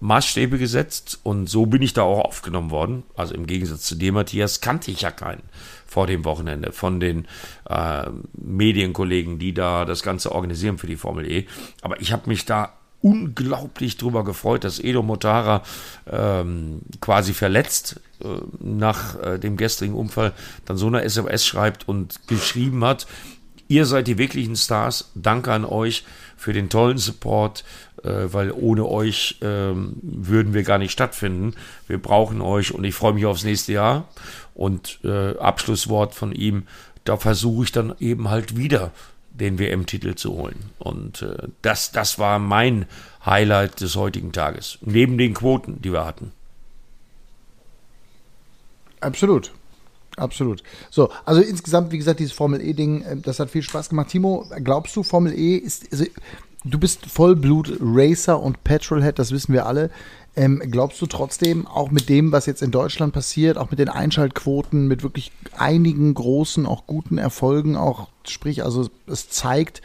Maßstäbe 0.01 0.59
gesetzt 0.59 1.21
und 1.23 1.49
so 1.49 1.65
bin 1.67 1.81
ich 1.81 1.95
da 1.95 2.03
auch 2.03 2.21
aufgenommen 2.27 2.71
worden. 2.71 3.05
Also 3.17 3.35
im 3.35 3.47
Gegensatz 3.47 3.83
zu 3.83 3.95
dir, 3.95 4.13
Matthias, 4.13 4.61
kannte 4.61 4.91
ich 4.91 5.01
ja 5.01 5.11
keinen 5.11 5.43
vor 5.87 6.07
dem 6.07 6.25
Wochenende 6.27 6.73
von 6.73 7.01
den 7.01 7.27
äh, 7.71 8.05
Medienkollegen, 8.35 9.39
die 9.39 9.55
da 9.55 9.85
das 9.87 10.03
Ganze 10.03 10.33
organisieren 10.33 10.77
für 10.77 10.87
die 10.87 10.97
Formel 10.97 11.31
E. 11.31 11.47
Aber 11.81 12.01
ich 12.01 12.13
habe 12.13 12.29
mich 12.29 12.45
da 12.45 12.73
unglaublich 13.05 13.99
drüber 13.99 14.25
gefreut, 14.25 14.65
dass 14.65 14.81
Edo 14.81 15.03
Motara 15.03 15.63
ähm, 16.11 16.81
quasi 17.03 17.35
verletzt 17.35 18.01
äh, 18.23 18.29
nach 18.61 19.21
äh, 19.23 19.39
dem 19.39 19.59
gestrigen 19.59 19.95
Unfall 19.95 20.33
dann 20.65 20.79
so 20.79 20.87
eine 20.87 21.03
SMS 21.03 21.45
schreibt 21.45 21.87
und 21.87 22.27
geschrieben 22.29 22.83
hat, 22.83 23.07
ihr 23.69 23.85
seid 23.85 24.07
die 24.07 24.17
wirklichen 24.17 24.57
Stars, 24.57 25.11
danke 25.15 25.53
an 25.53 25.67
euch 25.67 26.05
für 26.39 26.55
den 26.55 26.71
tollen 26.71 26.97
Support, 26.97 27.65
äh, 28.03 28.09
weil 28.33 28.51
ohne 28.51 28.87
euch 28.87 29.37
ähm, 29.43 29.97
würden 30.01 30.55
wir 30.55 30.63
gar 30.63 30.79
nicht 30.79 30.93
stattfinden. 30.93 31.55
Wir 31.87 32.01
brauchen 32.01 32.41
euch 32.41 32.73
und 32.73 32.85
ich 32.85 32.95
freue 32.95 33.13
mich 33.13 33.27
aufs 33.27 33.45
nächste 33.45 33.75
Jahr. 33.75 34.09
Und 34.55 35.01
äh, 35.05 35.37
Abschlusswort 35.37 36.15
von 36.15 36.33
ihm, 36.33 36.63
da 37.05 37.19
versuche 37.19 37.65
ich 37.65 37.73
dann 37.73 37.95
eben 38.01 38.31
halt 38.31 38.57
wieder 38.57 38.93
den 39.35 39.59
WM-Titel 39.59 40.15
zu 40.15 40.33
holen. 40.33 40.71
Und 40.79 41.23
äh, 41.23 41.49
das, 41.63 41.93
das 41.93 42.19
war 42.19 42.39
mein 42.39 42.87
Highlight 43.27 43.81
des 43.81 43.97
heutigen 43.97 44.33
Tages. 44.33 44.79
Neben 44.81 45.19
den 45.19 45.35
Quoten, 45.35 45.83
die 45.83 45.93
wir 45.93 46.05
hatten. 46.05 46.33
Absolut. 49.01 49.53
Absolut. 50.17 50.63
So, 50.91 51.11
also 51.25 51.41
insgesamt, 51.41 51.91
wie 51.91 51.99
gesagt, 51.99 52.21
dieses 52.21 52.33
Formel 52.33 52.61
E-Ding, 52.61 53.03
äh, 53.03 53.17
das 53.17 53.41
hat 53.41 53.51
viel 53.51 53.63
Spaß 53.63 53.89
gemacht. 53.89 54.09
Timo, 54.09 54.47
glaubst 54.63 54.95
du, 54.95 55.03
Formel 55.03 55.37
E 55.37 55.57
ist, 55.57 55.91
also, 55.91 56.05
du 56.65 56.79
bist 56.79 57.07
Vollblut-Racer 57.07 58.41
und 58.41 58.63
Petrolhead, 58.63 59.19
das 59.19 59.33
wissen 59.33 59.53
wir 59.53 59.67
alle. 59.67 59.91
Ähm, 60.37 60.61
glaubst 60.71 61.01
du 61.01 61.07
trotzdem, 61.07 61.67
auch 61.67 61.91
mit 61.91 62.09
dem, 62.09 62.33
was 62.33 62.47
jetzt 62.47 62.63
in 62.63 62.73
Deutschland 62.73 63.13
passiert, 63.13 63.57
auch 63.57 63.71
mit 63.71 63.79
den 63.79 63.89
Einschaltquoten, 63.89 64.89
mit 64.89 65.05
wirklich 65.05 65.31
einigen 65.57 66.13
großen, 66.13 66.67
auch 66.67 66.87
guten 66.87 67.19
Erfolgen, 67.19 67.77
auch 67.77 68.09
sprich, 68.27 68.65
also 68.65 68.89
es 69.07 69.29
zeigt, 69.29 69.81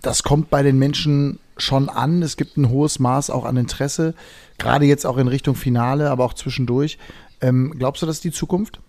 das 0.00 0.22
kommt 0.22 0.48
bei 0.48 0.62
den 0.62 0.78
Menschen 0.78 1.40
schon 1.56 1.88
an. 1.88 2.22
Es 2.22 2.36
gibt 2.36 2.56
ein 2.56 2.70
hohes 2.70 2.98
Maß 2.98 3.30
auch 3.30 3.44
an 3.44 3.56
Interesse, 3.56 4.14
gerade 4.58 4.86
jetzt 4.86 5.06
auch 5.06 5.18
in 5.18 5.28
Richtung 5.28 5.54
Finale, 5.54 6.10
aber 6.10 6.24
auch 6.24 6.34
zwischendurch. 6.34 6.98
Ähm, 7.40 7.74
glaubst 7.78 8.02
du, 8.02 8.06
das 8.06 8.16
ist 8.16 8.24
die 8.24 8.32
Zukunft? 8.32 8.80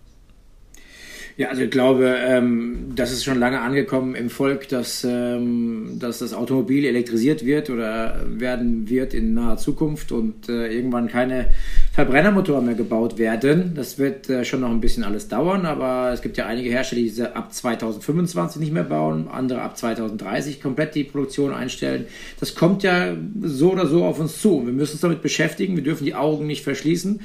Ja, 1.38 1.48
also 1.48 1.60
ich 1.60 1.70
glaube, 1.70 2.16
ähm, 2.18 2.92
das 2.94 3.12
ist 3.12 3.22
schon 3.22 3.38
lange 3.38 3.60
angekommen 3.60 4.14
im 4.14 4.30
Volk, 4.30 4.68
dass, 4.70 5.04
ähm, 5.04 5.98
dass 5.98 6.20
das 6.20 6.32
Automobil 6.32 6.86
elektrisiert 6.86 7.44
wird 7.44 7.68
oder 7.68 8.24
werden 8.26 8.88
wird 8.88 9.12
in 9.12 9.34
naher 9.34 9.58
Zukunft 9.58 10.12
und 10.12 10.48
äh, 10.48 10.72
irgendwann 10.72 11.08
keine 11.08 11.50
Verbrennermotoren 11.92 12.64
mehr 12.64 12.74
gebaut 12.74 13.18
werden. 13.18 13.72
Das 13.74 13.98
wird 13.98 14.30
äh, 14.30 14.46
schon 14.46 14.60
noch 14.60 14.70
ein 14.70 14.80
bisschen 14.80 15.04
alles 15.04 15.28
dauern, 15.28 15.66
aber 15.66 16.10
es 16.10 16.22
gibt 16.22 16.38
ja 16.38 16.46
einige 16.46 16.70
Hersteller, 16.70 17.02
die 17.02 17.08
diese 17.08 17.36
ab 17.36 17.52
2025 17.52 18.58
nicht 18.58 18.72
mehr 18.72 18.84
bauen, 18.84 19.28
andere 19.28 19.60
ab 19.60 19.76
2030 19.76 20.62
komplett 20.62 20.94
die 20.94 21.04
Produktion 21.04 21.52
einstellen. 21.52 22.06
Das 22.40 22.54
kommt 22.54 22.82
ja 22.82 23.14
so 23.42 23.72
oder 23.72 23.86
so 23.86 24.06
auf 24.06 24.18
uns 24.20 24.40
zu. 24.40 24.64
Wir 24.64 24.72
müssen 24.72 24.92
uns 24.92 25.02
damit 25.02 25.20
beschäftigen, 25.20 25.76
wir 25.76 25.84
dürfen 25.84 26.06
die 26.06 26.14
Augen 26.14 26.46
nicht 26.46 26.64
verschließen. 26.64 27.20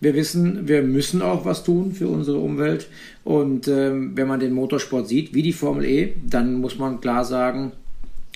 Wir 0.00 0.14
wissen, 0.14 0.68
wir 0.68 0.82
müssen 0.82 1.22
auch 1.22 1.44
was 1.44 1.64
tun 1.64 1.92
für 1.92 2.08
unsere 2.08 2.38
Umwelt. 2.38 2.88
Und 3.24 3.68
ähm, 3.68 4.12
wenn 4.16 4.28
man 4.28 4.40
den 4.40 4.52
Motorsport 4.52 5.08
sieht, 5.08 5.34
wie 5.34 5.42
die 5.42 5.52
Formel 5.52 5.84
E, 5.84 6.12
dann 6.28 6.54
muss 6.54 6.78
man 6.78 7.00
klar 7.00 7.24
sagen, 7.24 7.72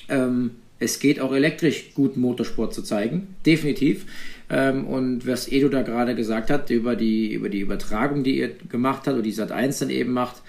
ähm, 0.09 0.53
es 0.81 1.01
geht 1.01 1.21
auch 1.21 1.33
elektrisch 1.33 1.93
guten 1.95 2.21
Motorsport 2.21 2.73
zu 2.73 2.83
zeigen. 2.83 3.35
Definitiv. 3.45 4.07
Ähm, 4.49 4.87
und 4.87 5.27
was 5.27 5.51
Edo 5.51 5.69
da 5.69 5.83
gerade 5.83 6.15
gesagt 6.15 6.51
hat, 6.51 6.71
über 6.71 6.97
die, 6.97 7.33
über 7.33 7.49
die 7.49 7.61
Übertragung, 7.61 8.23
die 8.23 8.39
ihr 8.39 8.51
gemacht 8.71 9.07
habt, 9.07 9.15
oder 9.15 9.23
die 9.23 9.33
Sat 9.33 9.53
1 9.53 9.79
dann 9.79 9.91
eben 9.91 10.13
macht, 10.13 10.43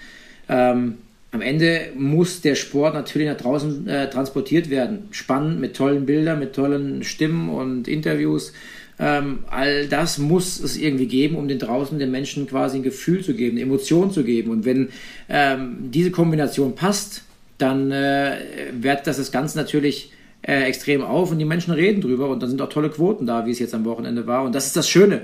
ähm, 0.48 0.94
am 1.32 1.42
Ende 1.42 1.92
muss 1.96 2.40
der 2.40 2.56
Sport 2.56 2.94
natürlich 2.94 3.28
nach 3.28 3.36
draußen 3.36 3.86
äh, 3.86 4.10
transportiert 4.10 4.68
werden. 4.68 5.08
Spannend, 5.12 5.60
mit 5.60 5.76
tollen 5.76 6.06
Bildern, 6.06 6.40
mit 6.40 6.54
tollen 6.54 7.04
Stimmen 7.04 7.48
und 7.50 7.86
Interviews. 7.86 8.52
Ähm, 9.00 9.40
all 9.48 9.88
das 9.88 10.18
muss 10.18 10.60
es 10.60 10.76
irgendwie 10.76 11.06
geben, 11.06 11.36
um 11.36 11.48
den 11.48 11.58
draußen 11.58 11.98
den 11.98 12.10
Menschen 12.10 12.46
quasi 12.46 12.76
ein 12.76 12.82
Gefühl 12.82 13.24
zu 13.24 13.34
geben, 13.34 13.56
eine 13.56 13.62
Emotion 13.62 14.12
zu 14.12 14.24
geben. 14.24 14.50
Und 14.50 14.66
wenn 14.66 14.90
ähm, 15.28 15.90
diese 15.90 16.10
Kombination 16.10 16.74
passt, 16.74 17.22
dann 17.56 17.90
äh, 17.90 18.36
wertet 18.72 19.06
das 19.06 19.16
das 19.16 19.32
Ganze 19.32 19.56
natürlich 19.56 20.12
äh, 20.42 20.64
extrem 20.64 21.02
auf 21.02 21.30
und 21.30 21.38
die 21.38 21.44
Menschen 21.44 21.72
reden 21.72 22.00
drüber 22.00 22.28
und 22.28 22.42
dann 22.42 22.50
sind 22.50 22.60
auch 22.60 22.68
tolle 22.68 22.90
Quoten 22.90 23.26
da, 23.26 23.46
wie 23.46 23.50
es 23.50 23.58
jetzt 23.58 23.74
am 23.74 23.84
Wochenende 23.84 24.26
war. 24.26 24.44
Und 24.44 24.54
das 24.54 24.66
ist 24.66 24.76
das 24.76 24.88
Schöne. 24.88 25.22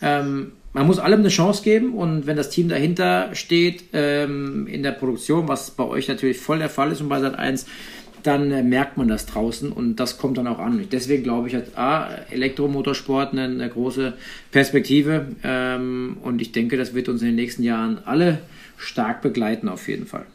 Ähm, 0.00 0.52
man 0.72 0.86
muss 0.86 0.98
allem 0.98 1.20
eine 1.20 1.28
Chance 1.28 1.62
geben 1.62 1.94
und 1.94 2.26
wenn 2.26 2.36
das 2.36 2.50
Team 2.50 2.68
dahinter 2.68 3.30
steht 3.34 3.84
ähm, 3.92 4.66
in 4.66 4.82
der 4.82 4.92
Produktion, 4.92 5.48
was 5.48 5.70
bei 5.70 5.84
euch 5.84 6.08
natürlich 6.08 6.38
voll 6.38 6.58
der 6.58 6.68
Fall 6.68 6.92
ist 6.92 7.00
und 7.00 7.08
bei 7.08 7.20
Sat 7.20 7.38
1, 7.38 7.66
dann 8.22 8.50
äh, 8.50 8.62
merkt 8.62 8.96
man 8.96 9.08
das 9.08 9.26
draußen 9.26 9.72
und 9.72 9.96
das 9.96 10.18
kommt 10.18 10.38
dann 10.38 10.46
auch 10.46 10.58
an. 10.58 10.86
Deswegen 10.90 11.22
glaube 11.22 11.48
ich, 11.48 11.54
hat 11.54 11.76
A, 11.76 12.08
Elektromotorsport 12.30 13.32
eine, 13.32 13.44
eine 13.44 13.68
große 13.68 14.14
Perspektive 14.50 15.26
ähm, 15.42 16.18
und 16.22 16.40
ich 16.40 16.52
denke, 16.52 16.76
das 16.76 16.94
wird 16.94 17.08
uns 17.08 17.22
in 17.22 17.28
den 17.28 17.36
nächsten 17.36 17.62
Jahren 17.62 18.00
alle 18.04 18.38
stark 18.76 19.22
begleiten 19.22 19.68
auf 19.68 19.88
jeden 19.88 20.06
Fall. 20.06 20.26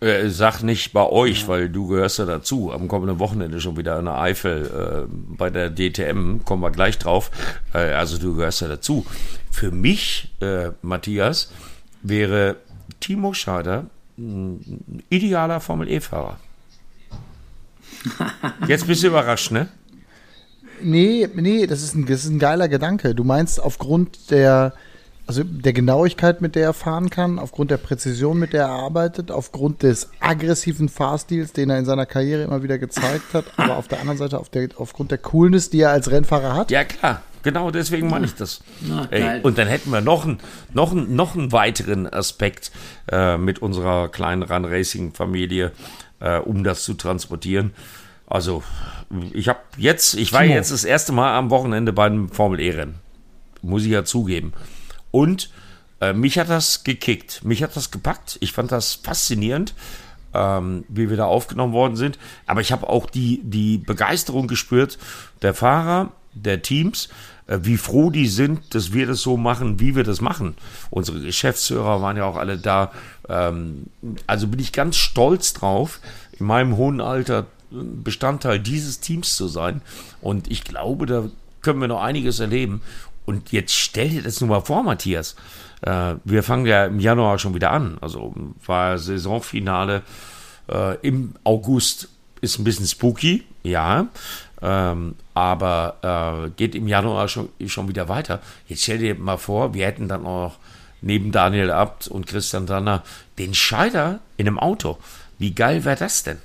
Äh, 0.00 0.30
sag 0.30 0.62
nicht 0.62 0.94
bei 0.94 1.06
euch, 1.06 1.46
weil 1.46 1.68
du 1.68 1.88
gehörst 1.88 2.18
ja 2.18 2.24
dazu. 2.24 2.72
Am 2.72 2.88
kommenden 2.88 3.18
Wochenende 3.18 3.60
schon 3.60 3.76
wieder 3.76 3.98
in 3.98 4.06
der 4.06 4.18
Eifel 4.18 5.06
äh, 5.06 5.14
bei 5.36 5.50
der 5.50 5.68
DTM, 5.68 6.38
kommen 6.44 6.62
wir 6.62 6.70
gleich 6.70 6.96
drauf. 6.96 7.30
Äh, 7.74 7.92
also 7.92 8.16
du 8.16 8.34
gehörst 8.34 8.62
ja 8.62 8.68
dazu. 8.68 9.04
Für 9.50 9.70
mich, 9.70 10.32
äh, 10.40 10.70
Matthias, 10.80 11.52
wäre 12.02 12.56
Timo 13.00 13.34
Scheider 13.34 13.90
ein 14.16 15.04
idealer 15.10 15.60
Formel 15.60 15.90
E-Fahrer. 15.90 16.38
Jetzt 18.66 18.86
bist 18.86 19.02
du 19.02 19.08
überrascht, 19.08 19.50
ne? 19.50 19.68
Nee, 20.82 21.28
nee, 21.34 21.66
das 21.66 21.82
ist, 21.82 21.94
ein, 21.94 22.06
das 22.06 22.24
ist 22.24 22.30
ein 22.30 22.38
geiler 22.38 22.68
Gedanke. 22.68 23.14
Du 23.14 23.24
meinst 23.24 23.62
aufgrund 23.62 24.30
der, 24.30 24.72
also 25.26 25.42
der 25.44 25.72
Genauigkeit, 25.72 26.40
mit 26.40 26.54
der 26.54 26.64
er 26.64 26.72
fahren 26.72 27.10
kann, 27.10 27.38
aufgrund 27.38 27.70
der 27.70 27.76
Präzision, 27.76 28.38
mit 28.38 28.52
der 28.52 28.62
er 28.62 28.70
arbeitet, 28.70 29.30
aufgrund 29.30 29.82
des 29.82 30.08
aggressiven 30.20 30.88
Fahrstils, 30.88 31.52
den 31.52 31.70
er 31.70 31.78
in 31.78 31.84
seiner 31.84 32.06
Karriere 32.06 32.42
immer 32.42 32.62
wieder 32.62 32.78
gezeigt 32.78 33.34
hat, 33.34 33.44
aber 33.56 33.76
auf 33.76 33.88
der 33.88 34.00
anderen 34.00 34.18
Seite 34.18 34.38
auf 34.38 34.48
der, 34.48 34.68
aufgrund 34.76 35.10
der 35.10 35.18
Coolness, 35.18 35.70
die 35.70 35.80
er 35.80 35.90
als 35.90 36.10
Rennfahrer 36.10 36.54
hat. 36.54 36.70
Ja, 36.70 36.84
klar. 36.84 37.22
Genau 37.42 37.70
deswegen 37.70 38.08
meine 38.10 38.26
ich 38.26 38.34
das. 38.34 38.60
Na, 38.82 39.06
Ey, 39.10 39.40
und 39.40 39.56
dann 39.56 39.66
hätten 39.66 39.90
wir 39.90 40.02
noch, 40.02 40.26
einen 40.26 40.38
noch, 40.74 40.92
einen 40.92 41.16
noch 41.16 41.34
einen 41.34 41.52
weiteren 41.52 42.06
Aspekt 42.06 42.70
äh, 43.10 43.38
mit 43.38 43.60
unserer 43.60 44.10
kleinen 44.10 44.42
Run-Racing-Familie, 44.42 45.72
äh, 46.20 46.38
um 46.38 46.64
das 46.64 46.84
zu 46.84 46.94
transportieren. 46.94 47.72
Also, 48.26 48.62
ich 49.32 49.48
habe 49.48 49.58
jetzt, 49.76 50.14
ich 50.14 50.32
war 50.32 50.42
Timo. 50.42 50.54
jetzt 50.54 50.70
das 50.70 50.84
erste 50.84 51.12
Mal 51.12 51.36
am 51.36 51.50
Wochenende 51.50 51.92
beim 51.92 52.28
Formel-E-Rennen. 52.28 52.94
Muss 53.62 53.84
ich 53.84 53.90
ja 53.90 54.04
zugeben. 54.04 54.52
Und 55.10 55.50
äh, 56.00 56.12
mich 56.12 56.38
hat 56.38 56.48
das 56.48 56.84
gekickt. 56.84 57.44
Mich 57.44 57.62
hat 57.62 57.74
das 57.74 57.90
gepackt. 57.90 58.38
Ich 58.40 58.52
fand 58.52 58.70
das 58.70 58.94
faszinierend, 58.94 59.74
ähm, 60.32 60.84
wie 60.88 61.10
wir 61.10 61.16
da 61.16 61.26
aufgenommen 61.26 61.72
worden 61.72 61.96
sind. 61.96 62.18
Aber 62.46 62.60
ich 62.60 62.72
habe 62.72 62.88
auch 62.88 63.10
die, 63.10 63.40
die 63.42 63.78
Begeisterung 63.78 64.46
gespürt 64.46 64.98
der 65.42 65.52
Fahrer, 65.52 66.12
der 66.32 66.62
Teams, 66.62 67.08
wie 67.50 67.76
froh 67.76 68.10
die 68.10 68.28
sind, 68.28 68.74
dass 68.74 68.92
wir 68.92 69.06
das 69.06 69.20
so 69.20 69.36
machen, 69.36 69.80
wie 69.80 69.96
wir 69.96 70.04
das 70.04 70.20
machen. 70.20 70.54
Unsere 70.90 71.20
Geschäftsführer 71.20 72.00
waren 72.00 72.16
ja 72.16 72.24
auch 72.24 72.36
alle 72.36 72.58
da. 72.58 72.92
Ähm, 73.28 73.86
also 74.26 74.46
bin 74.46 74.60
ich 74.60 74.72
ganz 74.72 74.96
stolz 74.96 75.52
drauf, 75.52 76.00
in 76.38 76.46
meinem 76.46 76.76
hohen 76.76 77.00
Alter 77.00 77.46
Bestandteil 77.70 78.58
dieses 78.58 79.00
Teams 79.00 79.36
zu 79.36 79.48
sein. 79.48 79.80
Und 80.20 80.50
ich 80.50 80.64
glaube, 80.64 81.06
da 81.06 81.24
können 81.60 81.80
wir 81.80 81.88
noch 81.88 82.02
einiges 82.02 82.40
erleben. 82.40 82.82
Und 83.26 83.52
jetzt 83.52 83.74
stell 83.74 84.08
dir 84.08 84.22
das 84.22 84.40
nur 84.40 84.50
mal 84.50 84.60
vor, 84.60 84.82
Matthias. 84.82 85.36
Äh, 85.82 86.14
wir 86.24 86.42
fangen 86.42 86.66
ja 86.66 86.86
im 86.86 87.00
Januar 87.00 87.38
schon 87.38 87.54
wieder 87.54 87.70
an. 87.70 87.98
Also 88.00 88.34
war 88.66 88.98
Saisonfinale 88.98 90.02
äh, 90.68 90.96
im 91.06 91.34
August. 91.44 92.08
Ist 92.40 92.58
ein 92.58 92.64
bisschen 92.64 92.86
spooky, 92.86 93.44
ja. 93.62 94.08
Ähm, 94.62 95.14
aber 95.34 96.46
äh, 96.46 96.50
geht 96.50 96.74
im 96.74 96.86
Januar 96.86 97.28
schon, 97.28 97.48
schon 97.66 97.88
wieder 97.88 98.08
weiter. 98.08 98.40
Jetzt 98.68 98.82
stell 98.82 98.98
dir 98.98 99.14
mal 99.14 99.38
vor, 99.38 99.74
wir 99.74 99.86
hätten 99.86 100.08
dann 100.08 100.26
auch 100.26 100.56
neben 101.00 101.32
Daniel 101.32 101.70
Abt 101.70 102.08
und 102.08 102.26
Christian 102.26 102.66
Danner 102.66 103.02
den 103.38 103.54
Scheider 103.54 104.20
in 104.36 104.46
einem 104.46 104.58
Auto. 104.58 104.98
Wie 105.38 105.54
geil 105.54 105.84
wäre 105.84 105.96
das 105.96 106.22
denn? 106.22 106.36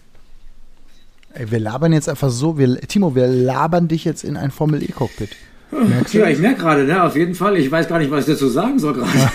Ey, 1.33 1.51
wir 1.51 1.59
labern 1.59 1.91
jetzt 1.91 2.07
einfach 2.07 2.29
so, 2.29 2.57
wir, 2.57 2.79
Timo, 2.81 3.13
wir 3.15 3.27
labern 3.27 3.89
dich 3.89 4.05
jetzt 4.05 4.23
in 4.23 4.37
ein 4.37 4.51
Formel-E-Cockpit. 4.51 5.31
Merkst 5.71 6.13
du? 6.13 6.19
Ja, 6.19 6.27
ich 6.29 6.39
merke 6.39 6.61
gerade, 6.61 6.85
ne, 6.85 7.03
auf 7.03 7.17
jeden 7.17 7.35
Fall. 7.35 7.57
Ich 7.57 7.69
weiß 7.69 7.89
gar 7.89 7.99
nicht, 7.99 8.09
was 8.09 8.25
ich 8.25 8.33
dazu 8.33 8.47
sagen 8.47 8.79
soll 8.79 8.93
gerade. 8.93 9.11
Ja, 9.17 9.31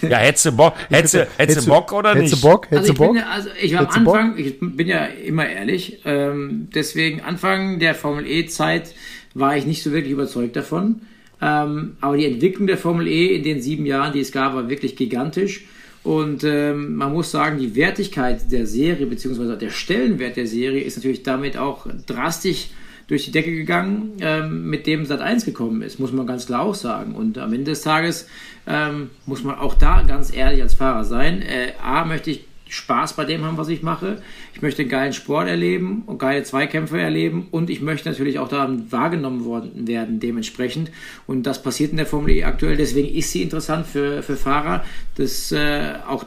hättest 0.00 0.46
du 0.46 0.52
Bock, 0.52 0.74
hättest, 0.90 1.14
du, 1.14 1.26
hättest 1.36 1.66
du 1.66 1.70
Bock 1.70 1.92
oder 1.92 2.14
hättest 2.14 2.34
nicht? 2.34 2.42
Bock? 2.42 2.66
Hättest 2.70 2.90
Also 2.90 2.92
du 2.92 2.92
ich, 2.92 2.98
Bock? 2.98 3.12
bin, 3.14 3.22
ja- 3.22 3.28
also 3.30 3.48
ich 3.60 3.72
war 3.72 3.80
am 3.80 3.84
Hättest 3.86 4.00
du 4.00 4.04
Bock? 4.04 4.16
Anfang, 4.16 4.38
ich 4.38 4.58
bin 4.60 4.88
ja 4.88 5.04
immer 5.04 5.48
ehrlich, 5.48 5.98
ähm, 6.04 6.68
deswegen 6.74 7.20
Anfang 7.20 7.78
der 7.78 7.94
Formel 7.94 8.26
E-Zeit 8.26 8.94
war 9.34 9.56
ich 9.56 9.66
nicht 9.66 9.82
so 9.82 9.92
wirklich 9.92 10.12
überzeugt 10.12 10.56
davon. 10.56 11.02
Ähm, 11.40 11.96
aber 12.00 12.16
die 12.16 12.26
Entwicklung 12.26 12.66
der 12.66 12.78
Formel 12.78 13.06
E 13.06 13.36
in 13.36 13.44
den 13.44 13.60
sieben 13.62 13.86
Jahren, 13.86 14.12
die 14.12 14.20
es 14.20 14.32
gab, 14.32 14.54
war 14.54 14.68
wirklich 14.68 14.96
gigantisch. 14.96 15.64
Und 16.02 16.42
ähm, 16.44 16.94
man 16.96 17.12
muss 17.12 17.30
sagen, 17.30 17.58
die 17.58 17.74
Wertigkeit 17.76 18.50
der 18.50 18.66
Serie, 18.66 19.06
beziehungsweise 19.06 19.56
der 19.56 19.70
Stellenwert 19.70 20.36
der 20.36 20.46
Serie, 20.46 20.82
ist 20.82 20.96
natürlich 20.96 21.22
damit 21.22 21.56
auch 21.56 21.86
drastisch 22.06 22.68
durch 23.08 23.24
die 23.24 23.32
Decke 23.32 23.50
gegangen, 23.50 24.12
ähm, 24.20 24.68
mit 24.68 24.86
dem 24.86 25.06
Sat 25.06 25.20
1 25.20 25.44
gekommen 25.44 25.82
ist, 25.82 25.98
muss 25.98 26.12
man 26.12 26.26
ganz 26.26 26.46
klar 26.46 26.62
auch 26.62 26.74
sagen. 26.74 27.14
Und 27.14 27.38
am 27.38 27.52
Ende 27.52 27.72
des 27.72 27.82
Tages 27.82 28.28
ähm, 28.66 29.10
muss 29.26 29.42
man 29.42 29.58
auch 29.58 29.74
da 29.74 30.02
ganz 30.02 30.34
ehrlich 30.34 30.62
als 30.62 30.74
Fahrer 30.74 31.04
sein. 31.04 31.42
Äh, 31.42 31.72
A, 31.82 32.04
möchte 32.04 32.30
ich 32.30 32.44
Spaß 32.68 33.14
bei 33.14 33.24
dem 33.24 33.44
haben, 33.44 33.56
was 33.56 33.68
ich 33.68 33.82
mache. 33.82 34.20
Ich 34.52 34.60
möchte 34.60 34.82
einen 34.82 34.90
geilen 34.90 35.14
Sport 35.14 35.48
erleben 35.48 36.02
und 36.04 36.18
geile 36.18 36.42
Zweikämpfe 36.42 37.00
erleben 37.00 37.48
und 37.50 37.70
ich 37.70 37.80
möchte 37.80 38.10
natürlich 38.10 38.38
auch 38.38 38.48
da 38.48 38.70
wahrgenommen 38.90 39.46
worden 39.46 39.88
werden 39.88 40.20
dementsprechend. 40.20 40.90
Und 41.26 41.44
das 41.44 41.62
passiert 41.62 41.92
in 41.92 41.96
der 41.96 42.04
Formel 42.04 42.30
E 42.30 42.44
aktuell. 42.44 42.76
Deswegen 42.76 43.08
ist 43.08 43.32
sie 43.32 43.42
interessant 43.42 43.86
für, 43.86 44.22
für 44.22 44.36
Fahrer. 44.36 44.84
Das 45.16 45.50
äh, 45.50 45.94
auch 46.06 46.26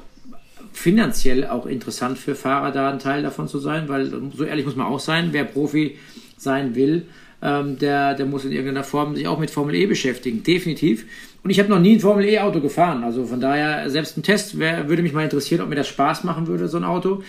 finanziell 0.74 1.46
auch 1.46 1.68
interessant 1.68 2.18
für 2.18 2.34
Fahrer, 2.34 2.72
da 2.72 2.90
ein 2.90 3.00
Teil 3.00 3.22
davon 3.22 3.48
zu 3.48 3.60
sein, 3.60 3.88
weil 3.88 4.10
so 4.36 4.44
ehrlich 4.44 4.66
muss 4.66 4.76
man 4.76 4.88
auch 4.88 5.00
sein, 5.00 5.30
wer 5.32 5.44
Profi 5.44 5.98
sein 6.42 6.76
will, 6.76 7.06
ähm, 7.42 7.78
der, 7.80 8.14
der 8.16 8.26
muss 8.26 8.46
in 8.46 8.52
irgendeiner 8.52 8.84
Form 8.84 9.16
sich 9.16 9.28
auch 9.28 9.40
mit 9.40 9.52
Formel 9.52 9.76
E 9.76 9.86
beschäftigen, 9.86 10.44
definitiv. 10.44 11.06
Und 11.44 11.50
ich 11.50 11.60
habe 11.60 11.70
noch 11.70 11.80
nie 11.80 11.96
ein 11.96 12.00
Formel 12.00 12.26
E 12.26 12.40
Auto 12.40 12.60
gefahren, 12.60 13.04
also 13.04 13.26
von 13.26 13.40
daher 13.42 13.90
selbst 13.90 14.18
ein 14.18 14.24
Test 14.24 14.60
wär, 14.60 14.90
würde 14.90 15.02
mich 15.02 15.14
mal 15.14 15.24
interessieren, 15.24 15.62
ob 15.62 15.70
mir 15.70 15.76
das 15.76 15.88
Spaß 15.88 16.24
machen 16.24 16.48
würde, 16.48 16.68
so 16.68 16.78
ein 16.78 16.84
Auto. 16.84 17.24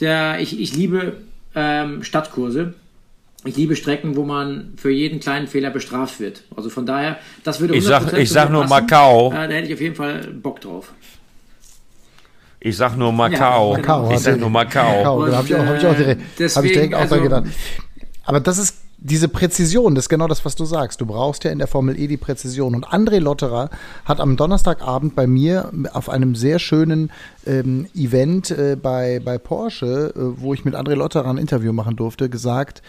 Der, 0.00 0.40
ich, 0.40 0.58
ich 0.60 0.74
liebe 0.76 1.18
ähm, 1.54 2.02
Stadtkurse. 2.02 2.74
Ich 3.46 3.56
liebe 3.56 3.76
Strecken, 3.76 4.16
wo 4.16 4.24
man 4.24 4.72
für 4.78 4.90
jeden 4.90 5.20
kleinen 5.20 5.46
Fehler 5.48 5.68
bestraft 5.70 6.18
wird. 6.18 6.44
Also 6.56 6.70
von 6.70 6.86
daher, 6.86 7.18
das 7.44 7.60
würde 7.60 7.76
Ich 7.76 7.84
sag- 7.84 8.02
100% 8.04 8.16
ich 8.16 8.28
zu 8.28 8.34
sag 8.34 8.48
mir 8.48 8.54
nur. 8.54 8.66
Macau. 8.66 9.28
Äh, 9.32 9.34
da 9.34 9.54
hätte 9.54 9.68
ich 9.68 9.74
auf 9.74 9.80
jeden 9.82 9.94
Fall 9.94 10.26
Bock 10.42 10.62
drauf. 10.62 10.92
Ich 12.58 12.74
sag 12.76 12.96
nur 12.96 13.12
Macau. 13.12 13.72
Ja, 13.72 13.78
Macau, 13.82 14.10
ich 14.12 14.18
sag 14.20 14.38
nur 14.40 14.48
Macau. 14.48 14.80
Macau, 15.04 15.22
Und, 15.24 15.30
da 15.30 15.36
habe 15.36 15.46
ich, 15.46 15.54
auch- 15.54 15.66
hab 15.66 15.76
ich 15.76 15.86
auch 15.86 15.94
direkt, 15.94 16.20
äh, 16.20 16.24
hab 16.24 16.30
ich 16.30 16.36
deswegen, 16.38 16.68
direkt 16.74 16.94
auch 16.94 17.00
also- 17.00 17.16
da 17.16 17.22
gedacht. 17.22 17.44
Aber 18.24 18.40
das 18.40 18.58
ist 18.58 18.76
diese 18.98 19.28
Präzision, 19.28 19.94
das 19.94 20.04
ist 20.04 20.08
genau 20.08 20.28
das, 20.28 20.44
was 20.44 20.54
du 20.54 20.64
sagst. 20.64 21.00
Du 21.00 21.06
brauchst 21.06 21.44
ja 21.44 21.50
in 21.50 21.58
der 21.58 21.66
Formel 21.66 21.98
E 21.98 22.06
die 22.06 22.16
Präzision. 22.16 22.74
Und 22.74 22.86
André 22.86 23.18
Lotterer 23.18 23.68
hat 24.04 24.20
am 24.20 24.36
Donnerstagabend 24.36 25.14
bei 25.14 25.26
mir 25.26 25.70
auf 25.92 26.08
einem 26.08 26.34
sehr 26.34 26.58
schönen 26.58 27.10
ähm, 27.44 27.86
Event 27.94 28.50
äh, 28.50 28.76
bei, 28.80 29.20
bei 29.22 29.36
Porsche, 29.36 30.14
äh, 30.16 30.40
wo 30.40 30.54
ich 30.54 30.64
mit 30.64 30.74
André 30.74 30.94
Lotterer 30.94 31.28
ein 31.28 31.38
Interview 31.38 31.72
machen 31.72 31.96
durfte, 31.96 32.30
gesagt, 32.30 32.82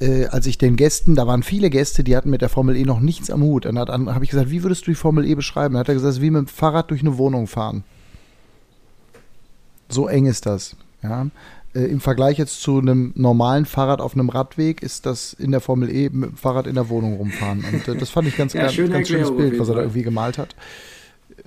äh, 0.00 0.26
als 0.26 0.46
ich 0.46 0.58
den 0.58 0.76
Gästen, 0.76 1.16
da 1.16 1.26
waren 1.26 1.42
viele 1.42 1.70
Gäste, 1.70 2.04
die 2.04 2.16
hatten 2.16 2.30
mit 2.30 2.40
der 2.40 2.48
Formel 2.48 2.76
E 2.76 2.84
noch 2.84 3.00
nichts 3.00 3.30
am 3.30 3.42
Hut. 3.42 3.66
Und 3.66 3.74
dann 3.74 4.14
habe 4.14 4.24
ich 4.24 4.30
gesagt, 4.30 4.50
wie 4.50 4.62
würdest 4.62 4.86
du 4.86 4.92
die 4.92 4.94
Formel 4.94 5.26
E 5.26 5.34
beschreiben? 5.34 5.74
Dann 5.74 5.80
hat 5.80 5.88
er 5.88 5.94
gesagt, 5.94 6.20
wie 6.20 6.30
mit 6.30 6.40
dem 6.40 6.46
Fahrrad 6.46 6.90
durch 6.90 7.02
eine 7.02 7.18
Wohnung 7.18 7.46
fahren. 7.46 7.84
So 9.88 10.08
eng 10.08 10.26
ist 10.26 10.46
das. 10.46 10.76
Ja. 11.02 11.26
Äh, 11.78 11.84
Im 11.86 12.00
Vergleich 12.00 12.38
jetzt 12.38 12.60
zu 12.60 12.78
einem 12.78 13.12
normalen 13.14 13.64
Fahrrad 13.64 14.00
auf 14.00 14.14
einem 14.14 14.28
Radweg 14.28 14.82
ist 14.82 15.06
das 15.06 15.32
in 15.32 15.52
der 15.52 15.60
Formel 15.60 15.90
E 15.90 16.10
mit 16.10 16.30
dem 16.30 16.36
Fahrrad 16.36 16.66
in 16.66 16.74
der 16.74 16.88
Wohnung 16.88 17.16
rumfahren. 17.16 17.64
Und 17.72 17.86
äh, 17.88 17.96
das 17.96 18.10
fand 18.10 18.26
ich 18.28 18.36
ganz, 18.36 18.52
Ja, 18.52 18.62
ganz, 18.62 18.74
schöne 18.74 18.90
ganz 18.90 19.08
schönes 19.08 19.34
Bild, 19.34 19.58
was 19.58 19.68
er 19.68 19.76
da 19.76 19.80
irgendwie 19.82 20.02
gemalt 20.02 20.38
hat. 20.38 20.54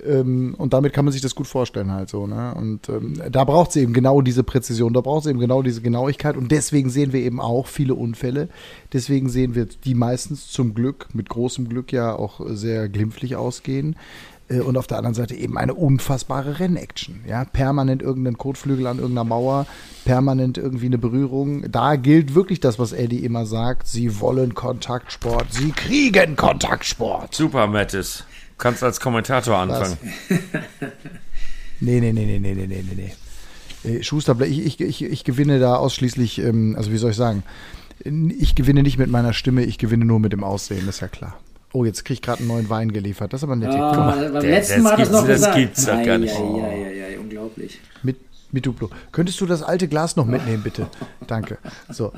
Ähm, 0.04 0.54
und 0.56 0.72
damit 0.72 0.92
kann 0.92 1.04
man 1.04 1.12
sich 1.12 1.20
das 1.20 1.34
gut 1.34 1.46
vorstellen 1.46 1.92
halt 1.92 2.08
so. 2.08 2.26
Ne? 2.26 2.54
Und 2.54 2.88
ähm, 2.88 3.20
da 3.30 3.44
braucht 3.44 3.72
sie 3.72 3.80
eben 3.80 3.92
genau 3.92 4.22
diese 4.22 4.42
Präzision, 4.42 4.94
da 4.94 5.00
braucht 5.00 5.24
sie 5.24 5.30
eben 5.30 5.38
genau 5.38 5.62
diese 5.62 5.82
Genauigkeit. 5.82 6.36
Und 6.36 6.50
deswegen 6.50 6.88
sehen 6.88 7.12
wir 7.12 7.20
eben 7.20 7.40
auch 7.40 7.66
viele 7.66 7.94
Unfälle. 7.94 8.48
Deswegen 8.92 9.28
sehen 9.28 9.54
wir 9.54 9.66
die 9.66 9.94
meistens 9.94 10.48
zum 10.48 10.74
Glück, 10.74 11.08
mit 11.12 11.28
großem 11.28 11.68
Glück 11.68 11.92
ja 11.92 12.14
auch 12.14 12.40
sehr 12.48 12.88
glimpflich 12.88 13.36
ausgehen. 13.36 13.96
Äh, 14.52 14.60
und 14.60 14.76
auf 14.76 14.86
der 14.86 14.98
anderen 14.98 15.14
Seite 15.14 15.34
eben 15.34 15.56
eine 15.56 15.74
unfassbare 15.74 16.58
Rennaction. 16.60 17.20
Ja? 17.26 17.44
Permanent 17.44 18.02
irgendeinen 18.02 18.38
Kotflügel 18.38 18.86
an 18.86 18.98
irgendeiner 18.98 19.24
Mauer, 19.24 19.66
permanent 20.04 20.58
irgendwie 20.58 20.86
eine 20.86 20.98
Berührung. 20.98 21.70
Da 21.70 21.96
gilt 21.96 22.34
wirklich 22.34 22.60
das, 22.60 22.78
was 22.78 22.92
Eddie 22.92 23.24
immer 23.24 23.46
sagt. 23.46 23.86
Sie 23.86 24.20
wollen 24.20 24.54
Kontaktsport, 24.54 25.52
sie 25.52 25.70
kriegen 25.72 26.36
Kontaktsport. 26.36 27.34
Super, 27.34 27.66
Mattis. 27.66 28.24
Du 28.50 28.68
kannst 28.68 28.82
als 28.82 29.00
Kommentator 29.00 29.56
anfangen. 29.56 29.98
Nee, 31.84 31.98
nee, 31.98 32.12
nee, 32.12 32.26
nee, 32.26 32.38
nee, 32.38 32.54
nee, 32.54 32.66
nee, 32.68 33.12
nee. 33.84 33.90
Äh, 33.96 34.04
Schuster, 34.04 34.40
ich, 34.42 34.64
ich, 34.64 34.80
ich, 34.80 35.02
ich, 35.02 35.24
gewinne 35.24 35.58
da 35.58 35.74
ausschließlich, 35.74 36.38
ähm, 36.38 36.76
also 36.76 36.92
wie 36.92 36.96
soll 36.96 37.10
ich 37.10 37.16
sagen, 37.16 37.42
ich 38.04 38.54
gewinne 38.54 38.84
nicht 38.84 38.98
mit 38.98 39.10
meiner 39.10 39.32
Stimme, 39.32 39.64
ich 39.64 39.78
gewinne 39.78 40.04
nur 40.04 40.20
mit 40.20 40.32
dem 40.32 40.44
Aussehen, 40.44 40.88
ist 40.88 41.00
ja 41.00 41.08
klar. 41.08 41.36
Oh, 41.74 41.84
jetzt 41.84 42.04
krieg 42.04 42.14
ich 42.16 42.22
gerade 42.22 42.40
einen 42.40 42.48
neuen 42.48 42.68
Wein 42.68 42.92
geliefert. 42.92 43.32
Das 43.32 43.40
ist 43.40 43.44
aber 43.44 43.56
nett. 43.56 43.70
Ah, 43.70 43.92
Komm, 43.94 44.32
beim 44.32 44.42
der- 44.42 44.50
letzten 44.50 44.74
das 44.74 44.82
Mal 44.82 44.90
das 44.90 44.98
gibt's- 44.98 45.12
noch 45.12 45.26
das 45.26 45.36
gesagt. 45.36 45.56
gibt's 45.56 45.86
doch 45.86 46.02
gar 46.04 46.18
nicht. 46.18 46.34
Ja, 46.34 46.40
ja, 46.72 46.88
ja, 46.88 47.08
ja, 47.08 47.18
unglaublich. 47.20 47.80
mit, 48.02 48.16
mit 48.50 48.66
Duplo. 48.66 48.90
Könntest 49.10 49.40
du 49.40 49.46
das 49.46 49.62
alte 49.62 49.88
Glas 49.88 50.14
noch 50.16 50.26
mitnehmen, 50.26 50.62
bitte? 50.62 50.86
Danke. 51.26 51.56
So. 51.88 52.12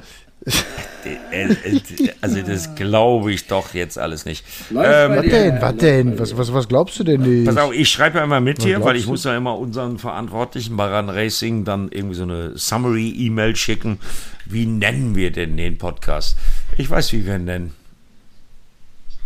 Also 2.20 2.42
das 2.42 2.74
glaube 2.74 3.32
ich 3.32 3.46
doch 3.46 3.74
jetzt 3.74 3.98
alles 3.98 4.24
nicht. 4.24 4.44
Ähm, 4.70 4.76
Was 4.76 5.22
denn? 5.26 5.60
Was 5.60 5.76
denn? 5.76 6.18
Was, 6.18 6.36
was, 6.36 6.52
was 6.52 6.68
glaubst 6.68 6.98
du 6.98 7.04
denn 7.04 7.20
nicht? 7.22 7.46
Pass 7.46 7.56
auf, 7.56 7.72
ich 7.72 7.88
schreibe 7.88 8.18
ja 8.18 8.24
immer 8.24 8.40
mit 8.40 8.62
hier, 8.62 8.72
glaubst 8.76 8.86
weil 8.88 8.96
ich 8.96 9.04
du? 9.04 9.10
muss 9.10 9.24
ja 9.24 9.36
immer 9.36 9.58
unseren 9.58 9.98
Verantwortlichen 9.98 10.76
bei 10.76 10.94
Run 10.96 11.08
Racing 11.10 11.64
dann 11.64 11.88
irgendwie 11.90 12.16
so 12.16 12.24
eine 12.24 12.56
Summary-E-Mail 12.56 13.56
schicken. 13.56 13.98
Wie 14.46 14.66
nennen 14.66 15.14
wir 15.14 15.30
denn 15.30 15.56
den 15.56 15.78
Podcast? 15.78 16.36
Ich 16.76 16.90
weiß, 16.90 17.12
wie 17.12 17.24
wir 17.26 17.36
ihn 17.36 17.44
nennen. 17.44 17.74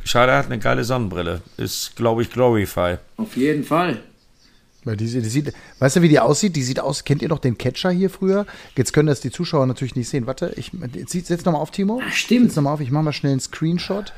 Schade, 0.09 0.33
er 0.33 0.38
hat 0.38 0.47
eine 0.47 0.59
geile 0.59 0.85
Sonnenbrille. 0.85 1.42
Ist, 1.59 1.94
glaube 1.97 2.23
ich, 2.23 2.31
Glorify. 2.31 2.97
Auf 3.18 3.37
jeden 3.37 3.62
Fall. 3.62 4.01
Weil 4.85 4.97
die, 4.97 5.05
die 5.05 5.21
sieht, 5.21 5.53
weißt 5.81 5.97
du, 5.97 6.03
wie 6.03 6.09
die 6.09 6.18
aussieht? 6.18 6.57
Die 6.57 6.62
sieht 6.62 6.81
aus, 6.81 7.05
kennt 7.05 7.21
ihr 7.21 7.29
noch 7.29 7.40
den 7.40 7.59
Catcher 7.59 7.90
hier 7.90 8.09
früher? 8.09 8.47
Jetzt 8.75 8.94
können 8.94 9.09
das 9.09 9.21
die 9.21 9.31
Zuschauer 9.31 9.66
natürlich 9.66 9.97
nicht 9.97 10.09
sehen. 10.09 10.27
Warte, 10.27 10.55
ich 10.57 10.71
jetzt- 10.94 11.12
setz 11.27 11.44
nochmal 11.44 11.61
auf, 11.61 11.73
Timo. 11.73 12.01
Ah, 12.03 12.11
stimmt. 12.11 12.47
Setz 12.47 12.57
nochmal 12.57 12.73
auf, 12.73 12.81
ich 12.81 12.90
mache 12.90 13.03
mal 13.05 13.12
schnell 13.12 13.33
einen 13.33 13.40
Screenshot. 13.40 14.14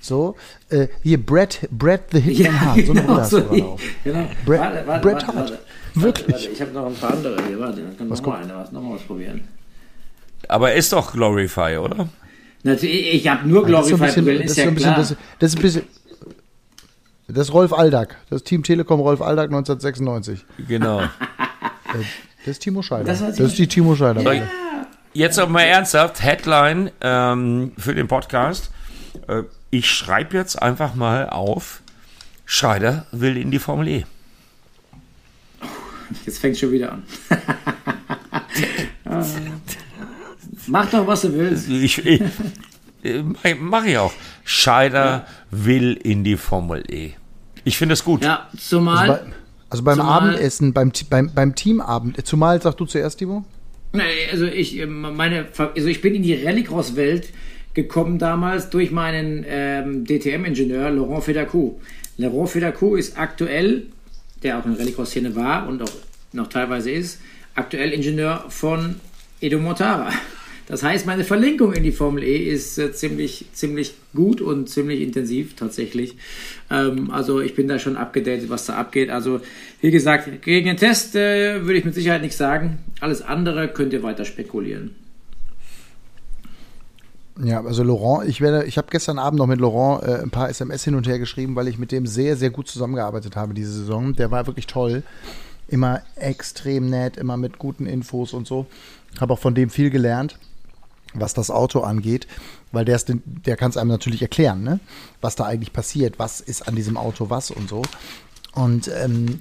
So, 0.00 0.36
äh, 0.68 0.86
hier, 1.02 1.18
Brett, 1.20 1.66
Brett 1.72 2.02
the 2.12 2.20
Hitman 2.20 2.60
Hart. 2.60 2.86
So 2.86 2.92
eine 2.92 3.02
Brille 3.02 3.20
hast 3.20 3.32
du 3.32 3.36
so, 3.38 3.42
gerade 3.48 3.64
auf. 3.64 3.82
genau. 4.04 4.28
Brett- 4.46 4.60
warte, 4.60 4.86
warte, 4.86 5.06
warte, 5.08 5.26
Hart. 5.26 5.58
Wirklich? 5.94 6.28
Warte, 6.34 6.48
ich 6.50 6.60
habe 6.60 6.70
noch 6.70 6.86
ein 6.86 6.94
paar 6.94 7.10
andere 7.12 7.42
hier. 7.48 7.58
Warte, 7.58 7.80
dann 7.82 7.96
kann 7.98 8.06
noch 8.08 8.22
mal 8.22 8.36
eine, 8.42 8.54
was, 8.54 8.70
noch 8.70 8.82
mal 8.82 8.94
was 8.94 9.02
probieren. 9.02 9.48
Aber 10.46 10.70
er 10.70 10.76
ist 10.76 10.92
doch 10.92 11.12
Glorify, 11.12 11.78
oder? 11.78 12.08
Natürlich, 12.64 13.14
ich 13.14 13.28
habe 13.28 13.46
nur 13.46 13.66
Das 13.66 13.86
ist 13.86 13.98
bisschen, 13.98 14.24
Glorify-Brillen, 14.24 14.42
das 14.42 14.50
ist 14.50 14.56
ja 14.56 14.70
bisschen, 14.70 14.94
klar. 14.94 14.96
das, 14.96 15.16
das 15.38 15.50
ist 15.50 15.56
ein 15.58 15.62
bisschen, 15.62 15.82
das 17.28 17.48
ist 17.48 17.54
Rolf 17.54 17.72
Aldag. 17.72 18.16
Das 18.30 18.38
ist 18.40 18.46
Team 18.46 18.62
Telekom 18.62 19.00
Rolf 19.00 19.20
Aldag 19.20 19.46
1996. 19.46 20.44
Genau. 20.66 21.02
Das 22.44 22.56
ist 22.56 22.58
Timo 22.58 22.82
Scheider. 22.82 23.04
Das 23.04 23.20
Das, 23.20 23.38
ist 23.38 23.56
die 23.56 23.68
Timo 23.68 23.94
Scheider. 23.94 24.22
Brille. 24.22 24.50
Jetzt 25.14 25.38
aber 25.38 25.50
mal 25.50 25.62
ernsthaft, 25.62 26.22
Headline 26.22 26.90
ähm, 27.00 27.72
für 27.78 27.94
den 27.94 28.08
Podcast. 28.08 28.70
Äh, 29.28 29.44
ich 29.70 29.88
schreibe 29.88 30.36
jetzt 30.36 30.60
einfach 30.60 30.94
mal 30.94 31.28
auf, 31.30 31.82
Scheider 32.44 33.06
will 33.12 33.36
in 33.36 33.50
die 33.52 33.60
Formel 33.60 33.86
E. 33.88 34.04
Jetzt 36.26 36.38
fängt 36.40 36.58
schon 36.58 36.72
wieder 36.72 36.92
an. 36.92 37.04
Mach 40.66 40.90
doch, 40.90 41.06
was 41.06 41.22
du 41.22 41.32
willst. 41.34 41.68
Ich, 41.68 42.04
ich, 42.04 42.20
äh, 43.02 43.54
Mache 43.54 43.88
ich 43.90 43.98
auch. 43.98 44.12
Scheider 44.44 45.26
will 45.50 45.92
in 46.02 46.24
die 46.24 46.36
Formel 46.36 46.82
E. 46.90 47.12
Ich 47.64 47.78
finde 47.78 47.94
es 47.94 48.04
gut. 48.04 48.22
Ja, 48.24 48.48
zumal. 48.58 49.06
Bei, 49.08 49.20
also 49.70 49.82
beim 49.84 49.98
Zumal- 49.98 50.28
Abendessen, 50.30 50.72
beim, 50.72 50.92
beim, 51.10 51.30
beim 51.34 51.54
Teamabend, 51.54 52.26
zumal, 52.26 52.60
sag 52.62 52.76
du 52.76 52.84
zuerst, 52.86 53.18
Timo? 53.18 53.44
Also 54.32 54.46
ich, 54.46 54.78
äh, 54.78 54.86
meine, 54.86 55.46
also 55.56 55.88
ich 55.88 56.00
bin 56.00 56.14
in 56.14 56.22
die 56.22 56.34
Rallycross-Welt 56.44 57.28
gekommen 57.74 58.18
damals 58.18 58.70
durch 58.70 58.90
meinen 58.90 59.44
ähm, 59.48 60.04
DTM-Ingenieur 60.04 60.90
Laurent 60.90 61.24
Fedacou. 61.24 61.80
Laurent 62.18 62.48
Fedacou 62.50 62.94
ist 62.96 63.18
aktuell, 63.18 63.86
der 64.42 64.58
auch 64.58 64.66
in 64.66 64.74
Rallycross-Szene 64.74 65.34
war 65.34 65.66
und 65.66 65.82
auch 65.82 65.90
noch 66.32 66.48
teilweise 66.48 66.90
ist, 66.90 67.20
aktuell 67.54 67.90
Ingenieur 67.92 68.44
von 68.48 68.96
Edo 69.40 69.58
Mortara. 69.58 70.10
Das 70.66 70.82
heißt, 70.82 71.04
meine 71.06 71.24
Verlinkung 71.24 71.74
in 71.74 71.82
die 71.82 71.92
Formel 71.92 72.22
E 72.22 72.36
ist 72.36 72.78
äh, 72.78 72.92
ziemlich, 72.92 73.46
ziemlich 73.52 73.94
gut 74.14 74.40
und 74.40 74.68
ziemlich 74.68 75.02
intensiv 75.02 75.56
tatsächlich. 75.56 76.16
Ähm, 76.70 77.10
also 77.10 77.40
ich 77.40 77.54
bin 77.54 77.68
da 77.68 77.78
schon 77.78 77.96
abgedatet, 77.96 78.48
was 78.48 78.64
da 78.66 78.76
abgeht. 78.76 79.10
Also 79.10 79.40
wie 79.80 79.90
gesagt, 79.90 80.42
gegen 80.42 80.66
den 80.66 80.76
Test 80.78 81.16
äh, 81.16 81.62
würde 81.62 81.74
ich 81.74 81.84
mit 81.84 81.94
Sicherheit 81.94 82.22
nichts 82.22 82.38
sagen. 82.38 82.78
Alles 83.00 83.20
andere 83.20 83.68
könnt 83.68 83.92
ihr 83.92 84.02
weiter 84.02 84.24
spekulieren. 84.24 84.94
Ja, 87.42 87.62
also 87.62 87.82
Laurent, 87.82 88.28
ich 88.28 88.40
werde, 88.40 88.64
ich 88.64 88.78
habe 88.78 88.86
gestern 88.90 89.18
Abend 89.18 89.40
noch 89.40 89.48
mit 89.48 89.60
Laurent 89.60 90.04
äh, 90.04 90.22
ein 90.22 90.30
paar 90.30 90.48
SMS 90.48 90.84
hin 90.84 90.94
und 90.94 91.06
her 91.06 91.18
geschrieben, 91.18 91.56
weil 91.56 91.68
ich 91.68 91.78
mit 91.78 91.92
dem 91.92 92.06
sehr, 92.06 92.36
sehr 92.36 92.50
gut 92.50 92.68
zusammengearbeitet 92.68 93.36
habe 93.36 93.52
diese 93.52 93.72
Saison. 93.72 94.14
Der 94.14 94.30
war 94.30 94.46
wirklich 94.46 94.66
toll. 94.66 95.02
Immer 95.66 96.02
extrem 96.16 96.88
nett, 96.88 97.16
immer 97.16 97.36
mit 97.36 97.58
guten 97.58 97.86
Infos 97.86 98.32
und 98.32 98.46
so. 98.46 98.66
Habe 99.20 99.32
auch 99.34 99.38
von 99.38 99.54
dem 99.54 99.68
viel 99.68 99.90
gelernt 99.90 100.38
was 101.14 101.34
das 101.34 101.50
Auto 101.50 101.80
angeht, 101.80 102.26
weil 102.72 102.84
der, 102.84 103.00
der 103.24 103.56
kann 103.56 103.70
es 103.70 103.76
einem 103.76 103.90
natürlich 103.90 104.22
erklären, 104.22 104.62
ne? 104.62 104.80
was 105.20 105.36
da 105.36 105.44
eigentlich 105.44 105.72
passiert, 105.72 106.18
was 106.18 106.40
ist 106.40 106.68
an 106.68 106.74
diesem 106.74 106.96
Auto 106.96 107.30
was 107.30 107.50
und 107.50 107.68
so. 107.68 107.82
Und 108.54 108.88
ähm, 108.88 109.40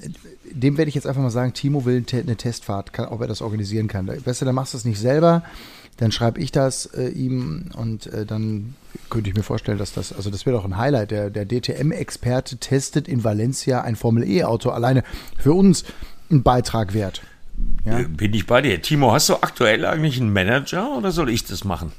dem 0.51 0.77
werde 0.77 0.89
ich 0.89 0.95
jetzt 0.95 1.05
einfach 1.05 1.21
mal 1.21 1.29
sagen, 1.29 1.53
Timo 1.53 1.86
will 1.86 2.03
eine 2.12 2.36
Testfahrt, 2.36 2.93
kann, 2.93 3.07
ob 3.07 3.21
er 3.21 3.27
das 3.27 3.41
organisieren 3.41 3.88
kann. 3.88 4.07
Weißt 4.07 4.41
du, 4.41 4.45
dann 4.45 4.55
machst 4.55 4.73
du 4.73 4.77
es 4.77 4.86
nicht 4.86 4.99
selber, 4.99 5.43
dann 5.97 6.12
schreibe 6.12 6.39
ich 6.39 6.51
das 6.51 6.88
äh, 6.88 7.09
ihm 7.09 7.69
und 7.77 8.07
äh, 8.07 8.25
dann 8.25 8.73
könnte 9.09 9.29
ich 9.29 9.36
mir 9.36 9.43
vorstellen, 9.43 9.77
dass 9.77 9.93
das, 9.93 10.12
also 10.13 10.31
das 10.31 10.45
wäre 10.45 10.57
doch 10.57 10.65
ein 10.65 10.77
Highlight. 10.77 11.12
Der, 11.12 11.29
der 11.29 11.45
DTM-Experte 11.45 12.57
testet 12.57 13.07
in 13.07 13.23
Valencia 13.23 13.81
ein 13.81 13.95
Formel-E-Auto 13.95 14.71
alleine 14.71 15.03
für 15.38 15.53
uns 15.53 15.83
ein 16.31 16.41
Beitrag 16.41 16.95
wert. 16.95 17.21
Ja? 17.85 17.99
Äh, 17.99 18.03
bin 18.05 18.33
ich 18.33 18.45
bei 18.45 18.61
dir. 18.61 18.81
Timo, 18.81 19.11
hast 19.11 19.29
du 19.29 19.35
aktuell 19.35 19.85
eigentlich 19.85 20.19
einen 20.19 20.33
Manager 20.33 20.97
oder 20.97 21.11
soll 21.11 21.29
ich 21.29 21.45
das 21.45 21.63
machen? 21.63 21.91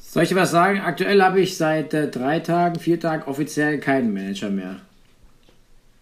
Soll 0.00 0.22
ich 0.22 0.28
dir 0.28 0.36
was 0.36 0.50
sagen? 0.50 0.80
Aktuell 0.80 1.20
habe 1.22 1.40
ich 1.40 1.56
seit 1.56 1.92
äh, 1.92 2.08
drei 2.08 2.40
Tagen, 2.40 2.78
vier 2.78 3.00
Tagen 3.00 3.24
offiziell 3.24 3.78
keinen 3.78 4.14
Manager 4.14 4.48
mehr. 4.48 4.76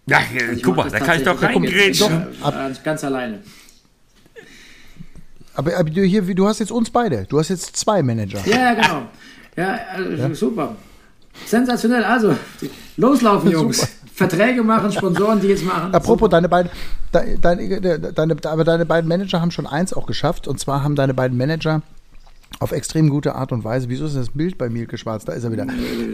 Ja, 0.07 0.21
also 0.49 0.63
guck 0.63 0.77
mal, 0.77 0.91
da 0.91 0.99
kann 0.99 1.19
ich 1.19 1.25
doch 1.25 1.41
konkret 1.41 2.01
doch, 2.01 2.11
äh, 2.11 2.73
ganz 2.83 3.05
alleine. 3.05 3.39
Aber, 5.55 5.77
aber, 5.77 5.91
du 5.91 6.03
hier, 6.03 6.23
du 6.23 6.47
hast 6.47 6.59
jetzt 6.61 6.73
uns 6.73 6.91
beide. 6.91 7.25
Du 7.25 7.39
hast 7.39 7.51
jetzt 7.51 7.77
zwei 7.77 8.03
Manager. 8.03 8.41
Ja, 8.47 8.75
genau. 8.75 9.09
Ja, 9.57 9.79
also, 9.95 10.11
ja. 10.11 10.35
super. 10.35 10.77
Sensationell. 11.47 12.05
Also, 12.05 12.37
loslaufen, 12.97 13.51
Jungs. 13.51 13.87
Verträge 14.29 14.63
machen, 14.63 14.93
Sponsoren, 14.93 15.41
die 15.41 15.49
jetzt 15.49 15.65
machen. 15.65 15.95
Apropos, 15.95 16.29
deine 16.29 16.49
beiden, 16.49 16.71
deine, 17.11 17.81
deine, 18.13 18.37
aber 18.45 18.65
deine 18.65 18.87
beiden 18.87 19.09
Manager 19.09 19.41
haben 19.41 19.51
schon 19.51 19.67
eins 19.67 19.93
auch 19.93 20.07
geschafft. 20.07 20.49
Und 20.49 20.59
zwar 20.61 20.83
haben 20.83 20.95
deine 20.95 21.15
beiden 21.15 21.37
Manager 21.37 21.83
auf 22.61 22.73
extrem 22.73 23.09
gute 23.09 23.35
Art 23.35 23.53
und 23.53 23.65
Weise. 23.65 23.89
Wieso 23.89 24.07
ist 24.07 24.17
das 24.17 24.31
Bild 24.31 24.59
bei 24.59 24.69
Mielke 24.69 24.99
schwarz? 24.99 25.25
Da 25.25 25.33
ist 25.33 25.45
er 25.45 25.53
wieder. 25.53 25.67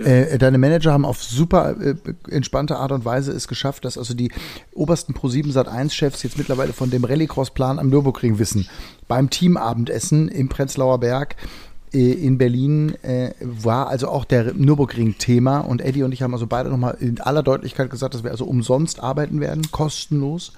Äh, 0.04 0.38
deine 0.38 0.58
Manager 0.58 0.92
haben 0.92 1.04
auf 1.04 1.22
super 1.22 1.76
äh, 1.80 1.94
entspannte 2.30 2.76
Art 2.76 2.92
und 2.92 3.04
Weise 3.04 3.32
es 3.32 3.48
geschafft, 3.48 3.84
dass 3.84 3.98
also 3.98 4.14
die 4.14 4.30
obersten 4.72 5.14
Pro7 5.14 5.52
Sat 5.52 5.68
1 5.68 5.94
Chefs 5.94 6.22
jetzt 6.22 6.38
mittlerweile 6.38 6.72
von 6.72 6.90
dem 6.90 7.04
Rallycross-Plan 7.04 7.78
am 7.78 7.90
Nürburgring 7.90 8.38
wissen. 8.38 8.68
Beim 9.08 9.30
Teamabendessen 9.30 10.28
im 10.28 10.48
Prenzlauer 10.48 11.00
Berg 11.00 11.36
in 11.92 12.38
Berlin 12.38 12.94
äh, 13.02 13.32
war 13.40 13.88
also 13.88 14.08
auch 14.08 14.24
der 14.24 14.54
Nürburgring-Thema 14.54 15.60
und 15.60 15.80
Eddie 15.80 16.02
und 16.02 16.12
ich 16.12 16.22
haben 16.22 16.32
also 16.32 16.46
beide 16.46 16.68
nochmal 16.68 16.96
in 17.00 17.20
aller 17.20 17.42
Deutlichkeit 17.42 17.90
gesagt, 17.90 18.14
dass 18.14 18.24
wir 18.24 18.30
also 18.30 18.44
umsonst 18.44 19.00
arbeiten 19.00 19.40
werden, 19.40 19.70
kostenlos. 19.70 20.52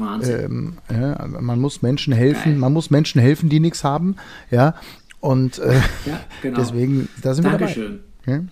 Ähm, 0.00 0.78
ja, 0.90 1.24
man 1.26 1.60
muss 1.60 1.82
Menschen 1.82 2.12
helfen, 2.12 2.52
Geil. 2.52 2.58
man 2.58 2.72
muss 2.72 2.90
Menschen 2.90 3.20
helfen, 3.20 3.48
die 3.48 3.60
nichts 3.60 3.84
haben, 3.84 4.16
ja. 4.50 4.74
Und 5.20 5.58
äh, 5.58 5.74
ja, 6.06 6.20
genau. 6.42 6.58
deswegen, 6.58 7.08
da 7.22 7.34
sind 7.34 7.44
Dankeschön. 7.44 8.00
wir 8.24 8.34
dabei. 8.34 8.38
Ja? 8.38 8.44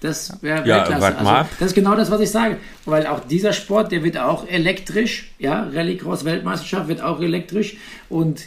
Das 0.00 0.42
wäre 0.42 0.66
ja, 0.66 0.84
klasse. 0.84 1.18
Also, 1.18 1.48
das 1.58 1.68
ist 1.68 1.74
genau 1.74 1.94
das, 1.94 2.10
was 2.10 2.20
ich 2.20 2.30
sage. 2.30 2.56
Weil 2.86 3.06
auch 3.06 3.20
dieser 3.20 3.52
Sport, 3.52 3.92
der 3.92 4.02
wird 4.02 4.18
auch 4.18 4.46
elektrisch. 4.48 5.30
Ja, 5.38 5.68
Rallycross-Weltmeisterschaft 5.72 6.88
wird 6.88 7.02
auch 7.02 7.20
elektrisch. 7.20 7.76
Und 8.08 8.42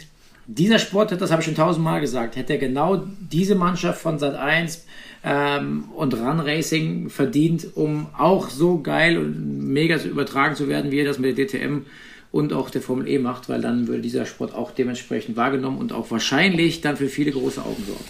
dieser 0.46 0.78
Sport, 0.78 1.18
das 1.20 1.30
habe 1.30 1.40
ich 1.40 1.46
schon 1.46 1.54
tausendmal 1.54 2.00
gesagt, 2.00 2.36
hätte 2.36 2.58
genau 2.58 3.02
diese 3.20 3.54
Mannschaft 3.54 4.00
von 4.00 4.18
Sat 4.18 4.34
1 4.34 4.84
ähm, 5.24 5.84
und 5.96 6.14
Run 6.14 6.40
Racing 6.40 7.08
verdient, 7.08 7.68
um 7.74 8.08
auch 8.16 8.50
so 8.50 8.80
geil 8.80 9.18
und 9.18 9.72
mega 9.72 9.96
übertragen 9.96 10.54
zu 10.54 10.68
werden, 10.68 10.90
wie 10.90 11.00
er 11.00 11.06
das 11.06 11.18
mit 11.18 11.36
der 11.36 11.46
DTM 11.46 11.86
und 12.30 12.52
auch 12.52 12.68
der 12.68 12.82
Formel 12.82 13.08
E 13.08 13.18
macht, 13.18 13.48
weil 13.48 13.60
dann 13.60 13.86
würde 13.86 14.02
dieser 14.02 14.26
Sport 14.26 14.54
auch 14.54 14.72
dementsprechend 14.72 15.36
wahrgenommen 15.36 15.78
und 15.78 15.92
auch 15.92 16.10
wahrscheinlich 16.10 16.80
dann 16.80 16.96
für 16.96 17.08
viele 17.08 17.30
große 17.30 17.62
Augen 17.62 17.82
sorgen. 17.86 18.04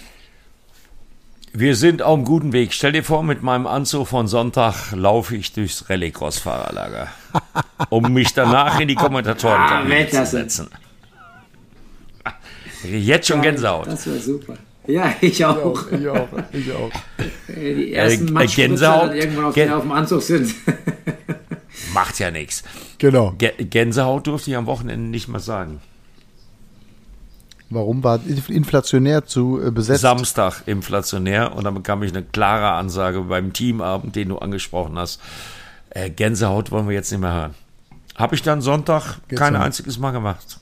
Wir 1.57 1.77
sind 1.77 2.03
auf 2.03 2.14
einem 2.14 2.25
guten 2.25 2.53
Weg. 2.53 2.73
Stell 2.73 2.90
dir 2.90 3.05
vor, 3.05 3.23
mit 3.23 3.44
meinem 3.44 3.68
Anzug 3.68 4.09
von 4.09 4.27
Sonntag 4.27 4.90
laufe 4.92 5.37
ich 5.37 5.53
durchs 5.53 5.88
Rallycross-Fahrerlager, 5.88 7.09
um 7.90 8.12
mich 8.12 8.35
danach 8.35 8.81
in 8.81 8.88
die 8.88 8.97
Kommentatoren 8.97 9.61
ah, 9.61 10.09
zu 10.11 10.27
setzen. 10.27 10.68
Jetzt 12.85 13.29
schon 13.29 13.42
Gänsehaut. 13.42 13.87
Das 13.87 14.07
wäre 14.07 14.18
super. 14.18 14.57
Ja, 14.87 15.14
ich 15.20 15.44
auch. 15.44 15.90
Ich 15.90 16.09
auch, 16.09 16.29
ich 16.53 16.73
auch. 16.73 16.90
Die 17.49 17.94
ersten 17.94 18.37
äh, 18.37 18.47
Gänsehaut, 18.47 19.14
irgendwann 19.14 19.44
auf, 19.47 19.55
Gän 19.55 19.73
auf 19.73 19.83
dem 19.83 19.92
Anzug 19.92 20.23
sind. 20.23 20.55
Macht 21.94 22.18
ja 22.18 22.31
nichts. 22.31 22.62
Genau. 22.99 23.35
Gänsehaut 23.38 24.27
durfte 24.27 24.51
ich 24.51 24.57
am 24.57 24.66
Wochenende 24.66 25.09
nicht 25.09 25.29
mal 25.29 25.40
sagen. 25.40 25.81
Warum 27.70 28.05
war 28.05 28.20
inflationär 28.49 29.25
zu 29.25 29.61
äh, 29.61 29.70
besetzt? 29.70 30.03
Samstag 30.03 30.62
inflationär 30.66 31.57
und 31.57 31.64
dann 31.64 31.75
bekam 31.75 32.03
ich 32.03 32.12
eine 32.12 32.23
klare 32.23 32.73
Ansage 32.73 33.23
beim 33.23 33.53
Teamabend, 33.53 34.14
den 34.16 34.29
du 34.29 34.38
angesprochen 34.38 34.99
hast. 34.99 35.20
Äh, 35.90 36.11
Gänsehaut 36.11 36.70
wollen 36.70 36.88
wir 36.88 36.94
jetzt 36.94 37.11
nicht 37.11 37.20
mehr 37.20 37.33
hören. 37.33 37.55
Habe 38.16 38.35
ich 38.35 38.42
dann 38.42 38.61
Sonntag 38.61 39.16
Geht's 39.29 39.40
kein 39.40 39.57
einziges 39.57 39.99
Mal 39.99 40.12
gemacht. 40.12 40.61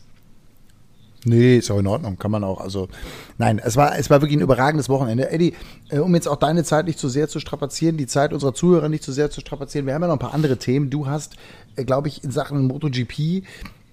Nee, 1.25 1.59
ist 1.59 1.71
auch 1.71 1.79
in 1.79 1.87
Ordnung, 1.87 2.19
kann 2.19 2.33
man 2.33 2.43
auch. 2.43 2.61
Also, 2.61 2.89
nein, 3.39 3.61
es 3.63 3.77
war, 3.77 3.97
es 3.97 4.11
war 4.11 4.21
wirklich 4.21 4.39
ein 4.39 4.43
überragendes 4.43 4.89
Wochenende. 4.89 5.31
Eddie, 5.31 5.55
äh, 5.89 5.99
um 5.99 6.15
jetzt 6.15 6.27
auch 6.27 6.37
deine 6.37 6.65
Zeit 6.65 6.87
nicht 6.87 6.99
zu 6.99 7.09
sehr 7.09 7.29
zu 7.29 7.39
strapazieren, 7.39 7.97
die 7.97 8.07
Zeit 8.07 8.33
unserer 8.33 8.55
Zuhörer 8.55 8.89
nicht 8.89 9.05
zu 9.05 9.13
sehr 9.13 9.31
zu 9.31 9.41
strapazieren, 9.41 9.87
wir 9.87 9.95
haben 9.95 10.03
ja 10.03 10.09
noch 10.09 10.17
ein 10.17 10.21
paar 10.21 10.35
andere 10.35 10.57
Themen. 10.57 10.91
Du 10.91 11.07
hast, 11.07 11.37
äh, 11.77 11.85
glaube 11.85 12.09
ich, 12.09 12.25
in 12.25 12.33
Sachen 12.33 12.67
MotoGP 12.67 13.45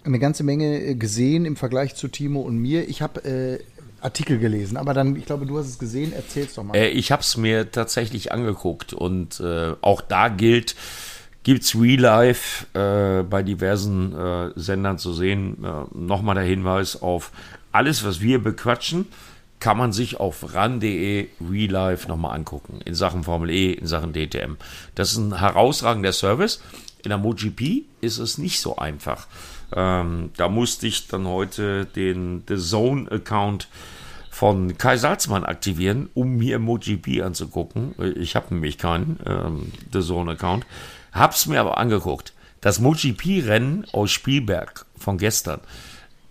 eine 0.04 0.20
ganze 0.20 0.44
Menge 0.44 0.82
äh, 0.82 0.96
gesehen 0.96 1.46
im 1.46 1.56
Vergleich 1.56 1.96
zu 1.96 2.08
Timo 2.08 2.42
und 2.42 2.58
mir. 2.58 2.89
Ich 2.89 3.04
habe 3.04 3.24
äh, 3.24 3.60
Artikel 4.02 4.39
gelesen, 4.39 4.78
aber 4.78 4.94
dann, 4.94 5.15
ich 5.15 5.26
glaube, 5.26 5.46
du 5.46 5.58
hast 5.58 5.68
es 5.68 5.78
gesehen, 5.78 6.13
erzähl's 6.13 6.56
doch 6.56 6.63
mal. 6.63 6.76
Äh, 6.76 6.89
ich 6.89 7.12
habe 7.12 7.22
es 7.22 7.38
mir 7.38 7.72
tatsächlich 7.72 8.32
angeguckt 8.32 8.94
und 8.94 9.39
äh, 9.39 9.74
auch 9.82 10.02
da 10.02 10.30
gilt, 10.30 10.76
gibt 11.43 11.63
es 11.63 11.75
Real 11.75 11.99
Life 11.99 12.65
äh, 12.73 13.23
bei 13.23 13.43
diversen 13.43 14.15
äh, 14.15 14.52
Sendern 14.56 14.97
zu 14.97 15.13
sehen. 15.13 15.63
Äh, 15.63 15.97
Nochmal 15.97 16.36
der 16.36 16.43
Hinweis 16.43 17.02
auf 17.02 17.32
alles, 17.71 18.04
was 18.04 18.21
wir 18.21 18.41
bequatschen, 18.41 19.08
kann 19.60 19.78
man 19.78 19.91
sich 19.91 20.19
auf 20.19 20.54
ran.de 20.54 21.28
Real 21.49 21.71
Life 21.71 22.08
nochmal 22.08 22.36
angucken. 22.36 22.80
In 22.86 22.96
Sachen 22.96 23.23
Formel 23.23 23.50
E, 23.50 23.73
in 23.73 23.87
Sachen 23.87 24.13
DTM. 24.13 24.58
Das 24.96 25.12
ist 25.12 25.17
ein 25.17 25.37
herausragender 25.37 26.13
Service. 26.13 26.62
In 27.04 27.10
der 27.10 27.17
MotoGP 27.17 27.83
ist 28.02 28.17
es 28.19 28.37
nicht 28.37 28.60
so 28.60 28.77
einfach. 28.77 29.27
Ähm, 29.75 30.31
da 30.37 30.50
musste 30.50 30.87
ich 30.87 31.08
dann 31.08 31.27
heute 31.27 31.85
den 31.85 32.44
The 32.48 32.58
Zone 32.58 33.12
Account 33.12 33.67
von 34.29 34.77
Kai 34.77 34.98
Salzmann 34.98 35.44
aktivieren, 35.44 36.10
um 36.13 36.37
mir 36.37 36.60
MotoGP 36.60 37.21
anzugucken. 37.23 37.94
Ich 38.15 38.35
habe 38.35 38.54
nämlich 38.54 38.77
keinen 38.77 39.19
ähm, 39.25 39.71
The 39.92 40.02
Zone 40.02 40.31
Account. 40.31 40.65
Hab's 41.12 41.45
mir 41.45 41.60
aber 41.60 41.77
angeguckt. 41.77 42.33
Das 42.62 42.79
MotoGP-Rennen 42.79 43.85
aus 43.93 44.12
Spielberg 44.12 44.85
von 44.97 45.17
gestern. 45.17 45.62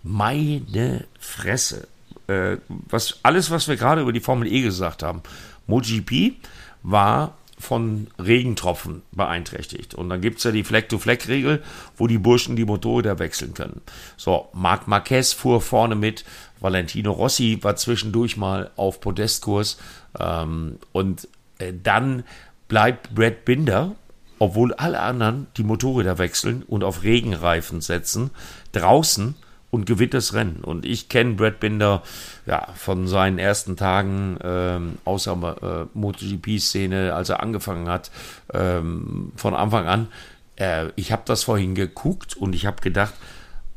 Meine 0.03 1.07
Fresse. 1.19 1.89
Äh, 2.27 2.59
was, 2.69 3.21
alles, 3.23 3.51
was 3.51 3.69
wir 3.69 3.77
gerade 3.77 4.03
über 4.03 4.13
die 4.13 4.21
Formel 4.21 4.51
E 4.51 4.61
gesagt 4.61 5.03
haben. 5.03 5.23
MotoGP 5.67 6.35
war 6.83 7.35
von 7.59 8.07
Regentropfen 8.19 9.03
beeinträchtigt. 9.13 9.95
Und 9.95 10.09
dann 10.09 10.21
gibt 10.21 10.39
es 10.39 10.45
ja 10.45 10.53
die 10.53 10.65
Fleck-to-Fleck-Regel, 10.65 11.63
wo 11.97 12.07
die 12.07 12.19
Burschen 12.19 12.57
die 12.57 12.65
Motorräder 12.65 13.19
wechseln 13.19 13.55
können. 13.55 13.81
So, 14.17 14.49
Marc 14.53 14.87
Marquez 14.87 15.33
fuhr 15.33 15.61
vorne 15.61 15.97
mit, 15.97 16.25
Valentino 16.61 17.13
Rossi 17.13 17.59
war 17.63 17.77
zwischendurch 17.77 18.37
mal 18.37 18.71
auf 18.77 19.01
Podestkurs 19.01 19.79
ähm, 20.19 20.79
und 20.93 21.29
äh, 21.59 21.73
dann 21.83 22.25
bleibt 22.69 23.15
Brad 23.15 23.45
Binder 23.45 23.97
obwohl 24.39 24.75
alle 24.75 25.01
anderen 25.01 25.47
die 25.57 25.65
Motorräder 25.65 26.19
wechseln 26.19 26.63
und 26.63 26.85
auf 26.85 27.03
Regenreifen 27.03 27.81
setzen, 27.81 28.31
draußen 28.73 29.35
und 29.71 29.87
gewinnt 29.87 30.15
Rennen. 30.33 30.61
Und 30.63 30.87
ich 30.87 31.09
kenne 31.09 31.35
Brad 31.35 31.61
Binder 31.61 32.03
ja, 32.47 32.69
von 32.75 33.07
seinen 33.07 33.39
ersten 33.39 33.77
Tagen 33.77 34.39
ähm, 34.43 34.99
außer 35.05 35.89
äh, 35.93 35.99
MotoGP-Szene, 35.99 37.15
als 37.15 37.29
er 37.29 37.43
angefangen 37.43 37.89
hat, 37.89 38.11
ähm, 38.53 39.33
von 39.37 39.55
Anfang 39.55 39.87
an. 39.87 40.09
Äh, 40.57 40.89
ich 40.97 41.13
habe 41.13 41.23
das 41.27 41.45
vorhin 41.45 41.75
geguckt 41.75 42.37
und 42.37 42.55
ich 42.55 42.67
habe 42.67 42.81
gedacht, 42.81 43.15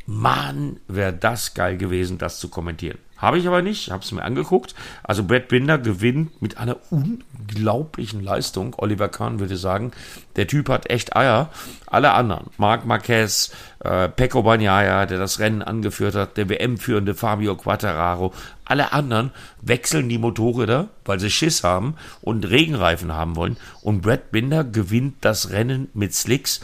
Mann, 0.05 0.79
wäre 0.87 1.13
das 1.13 1.53
geil 1.53 1.77
gewesen, 1.77 2.17
das 2.17 2.39
zu 2.39 2.49
kommentieren. 2.49 2.97
Habe 3.21 3.37
ich 3.37 3.47
aber 3.47 3.61
nicht, 3.61 3.91
habe 3.91 4.03
es 4.03 4.11
mir 4.11 4.23
angeguckt. 4.23 4.73
Also 5.03 5.23
Brad 5.23 5.47
Binder 5.47 5.77
gewinnt 5.77 6.41
mit 6.41 6.57
einer 6.57 6.77
unglaublichen 6.89 8.23
Leistung. 8.23 8.75
Oliver 8.77 9.09
Kahn 9.09 9.39
würde 9.39 9.57
sagen, 9.57 9.91
der 10.35 10.47
Typ 10.47 10.69
hat 10.69 10.89
echt 10.89 11.15
Eier. 11.15 11.49
Alle 11.85 12.13
anderen, 12.13 12.47
Marc 12.57 12.85
Marquez, 12.87 13.51
äh, 13.79 14.09
Pecco 14.09 14.41
Bagnaia, 14.41 15.05
der 15.05 15.19
das 15.19 15.37
Rennen 15.37 15.61
angeführt 15.61 16.15
hat, 16.15 16.35
der 16.37 16.49
WM-führende 16.49 17.13
Fabio 17.13 17.55
Quattararo, 17.55 18.33
alle 18.65 18.91
anderen 18.91 19.31
wechseln 19.61 20.09
die 20.09 20.17
Motorräder, 20.17 20.89
weil 21.05 21.19
sie 21.19 21.29
Schiss 21.29 21.63
haben 21.63 21.95
und 22.21 22.49
Regenreifen 22.49 23.13
haben 23.13 23.35
wollen. 23.35 23.57
Und 23.81 24.01
Brad 24.01 24.31
Binder 24.31 24.63
gewinnt 24.63 25.17
das 25.21 25.51
Rennen 25.51 25.89
mit 25.93 26.15
Slicks. 26.15 26.61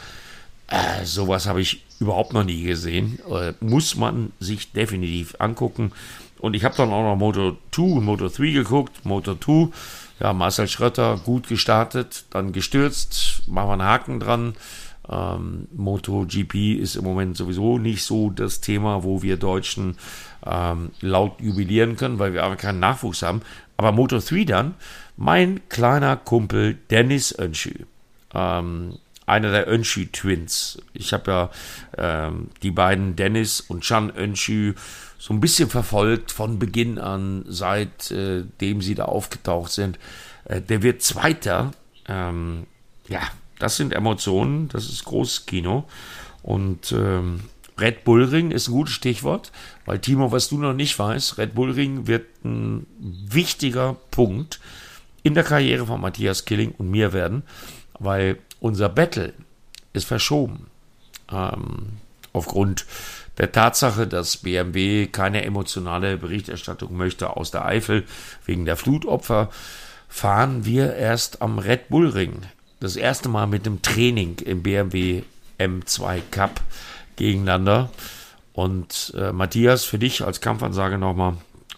Äh, 0.68 1.04
sowas 1.04 1.46
habe 1.46 1.60
ich 1.60 1.84
überhaupt 2.00 2.32
noch 2.32 2.44
nie 2.44 2.64
gesehen. 2.64 3.18
Äh, 3.30 3.52
muss 3.60 3.96
man 3.96 4.32
sich 4.40 4.72
definitiv 4.72 5.36
angucken. 5.38 5.92
Und 6.40 6.54
ich 6.54 6.64
habe 6.64 6.76
dann 6.76 6.92
auch 6.92 7.02
noch 7.02 7.16
Moto 7.16 7.56
2 7.72 7.82
und 7.82 8.04
Moto 8.04 8.28
3 8.28 8.50
geguckt. 8.50 9.04
Moto 9.04 9.34
2, 9.34 9.68
ja, 10.20 10.32
Marcel 10.32 10.68
Schrötter 10.68 11.18
gut 11.24 11.48
gestartet, 11.48 12.24
dann 12.30 12.52
gestürzt, 12.52 13.42
machen 13.46 13.68
wir 13.68 13.72
einen 13.74 13.82
Haken 13.82 14.20
dran. 14.20 14.54
Ähm, 15.10 15.68
MotoGP 15.74 16.78
ist 16.78 16.96
im 16.96 17.04
Moment 17.04 17.36
sowieso 17.36 17.78
nicht 17.78 18.04
so 18.04 18.30
das 18.30 18.60
Thema, 18.60 19.04
wo 19.04 19.22
wir 19.22 19.36
Deutschen 19.36 19.96
ähm, 20.44 20.90
laut 21.00 21.40
jubilieren 21.40 21.96
können, 21.96 22.18
weil 22.18 22.34
wir 22.34 22.44
aber 22.44 22.56
keinen 22.56 22.80
Nachwuchs 22.80 23.22
haben. 23.22 23.42
Aber 23.76 23.92
Moto 23.92 24.18
3 24.18 24.44
dann, 24.44 24.74
mein 25.16 25.60
kleiner 25.68 26.16
Kumpel 26.16 26.76
Dennis 26.90 27.36
Önschü. 27.38 27.86
Ähm, 28.34 28.98
einer 29.24 29.50
der 29.50 29.68
Önschü-Twins. 29.68 30.82
Ich 30.94 31.12
habe 31.12 31.30
ja 31.30 31.50
ähm, 31.96 32.48
die 32.62 32.70
beiden 32.70 33.14
Dennis 33.14 33.60
und 33.60 33.84
Chan 33.84 34.12
Önschü 34.16 34.74
so 35.18 35.34
ein 35.34 35.40
bisschen 35.40 35.68
verfolgt 35.68 36.30
von 36.30 36.58
Beginn 36.58 36.98
an, 36.98 37.44
seitdem 37.48 38.78
äh, 38.78 38.82
sie 38.82 38.94
da 38.94 39.06
aufgetaucht 39.06 39.72
sind. 39.72 39.98
Äh, 40.44 40.62
der 40.62 40.82
wird 40.82 41.02
Zweiter. 41.02 41.72
Ähm, 42.06 42.66
ja, 43.08 43.22
das 43.58 43.76
sind 43.76 43.92
Emotionen, 43.92 44.68
das 44.68 44.88
ist 44.88 45.04
großes 45.04 45.46
Kino. 45.46 45.84
Und 46.42 46.92
ähm, 46.92 47.40
Red 47.78 48.04
Bull 48.04 48.24
Ring 48.24 48.50
ist 48.52 48.68
ein 48.68 48.72
gutes 48.72 48.94
Stichwort, 48.94 49.52
weil 49.84 49.98
Timo, 49.98 50.32
was 50.32 50.48
du 50.48 50.58
noch 50.58 50.72
nicht 50.72 50.98
weißt, 50.98 51.38
Red 51.38 51.54
Bull 51.54 51.72
Ring 51.72 52.06
wird 52.06 52.26
ein 52.44 52.86
wichtiger 52.98 53.96
Punkt 54.10 54.60
in 55.22 55.34
der 55.34 55.44
Karriere 55.44 55.86
von 55.86 56.00
Matthias 56.00 56.44
Killing 56.44 56.72
und 56.78 56.90
mir 56.90 57.12
werden, 57.12 57.42
weil 57.98 58.38
unser 58.60 58.88
Battle 58.88 59.32
ist 59.92 60.06
verschoben. 60.06 60.66
Ähm, 61.30 61.98
aufgrund 62.32 62.86
der 63.38 63.52
Tatsache, 63.52 64.06
dass 64.06 64.38
BMW 64.38 65.06
keine 65.06 65.44
emotionale 65.44 66.16
Berichterstattung 66.16 66.96
möchte 66.96 67.36
aus 67.36 67.50
der 67.50 67.64
Eifel 67.64 68.04
wegen 68.44 68.64
der 68.64 68.76
Flutopfer, 68.76 69.50
fahren 70.08 70.64
wir 70.64 70.94
erst 70.94 71.40
am 71.40 71.58
Red 71.58 71.88
Bull 71.88 72.08
Ring. 72.08 72.42
Das 72.80 72.96
erste 72.96 73.28
Mal 73.28 73.46
mit 73.46 73.66
dem 73.66 73.82
Training 73.82 74.38
im 74.38 74.62
BMW 74.62 75.22
M2 75.58 76.20
Cup 76.30 76.60
gegeneinander. 77.16 77.90
Und 78.52 79.12
äh, 79.16 79.32
Matthias, 79.32 79.84
für 79.84 79.98
dich 79.98 80.24
als 80.24 80.40
Kampfansage 80.40 80.98
nochmal. 80.98 81.36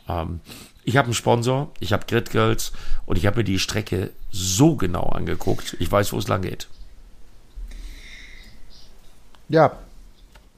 Ähm, 0.08 0.40
ich 0.84 0.96
habe 0.96 1.06
einen 1.06 1.14
Sponsor, 1.14 1.70
ich 1.78 1.92
habe 1.92 2.06
Grid 2.06 2.30
Girls 2.30 2.72
und 3.04 3.18
ich 3.18 3.26
habe 3.26 3.38
mir 3.38 3.44
die 3.44 3.58
Strecke 3.58 4.10
so 4.30 4.76
genau 4.76 5.04
angeguckt. 5.04 5.76
Ich 5.78 5.92
weiß, 5.92 6.12
wo 6.12 6.18
es 6.18 6.28
lang 6.28 6.42
geht. 6.42 6.68
Ja, 9.48 9.78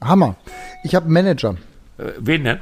Hammer. 0.03 0.37
Ich 0.85 0.95
habe 0.95 1.07
einen 1.07 1.15
Manager. 1.15 1.57
Äh, 1.99 2.13
wen 2.19 2.45
denn? 2.45 2.59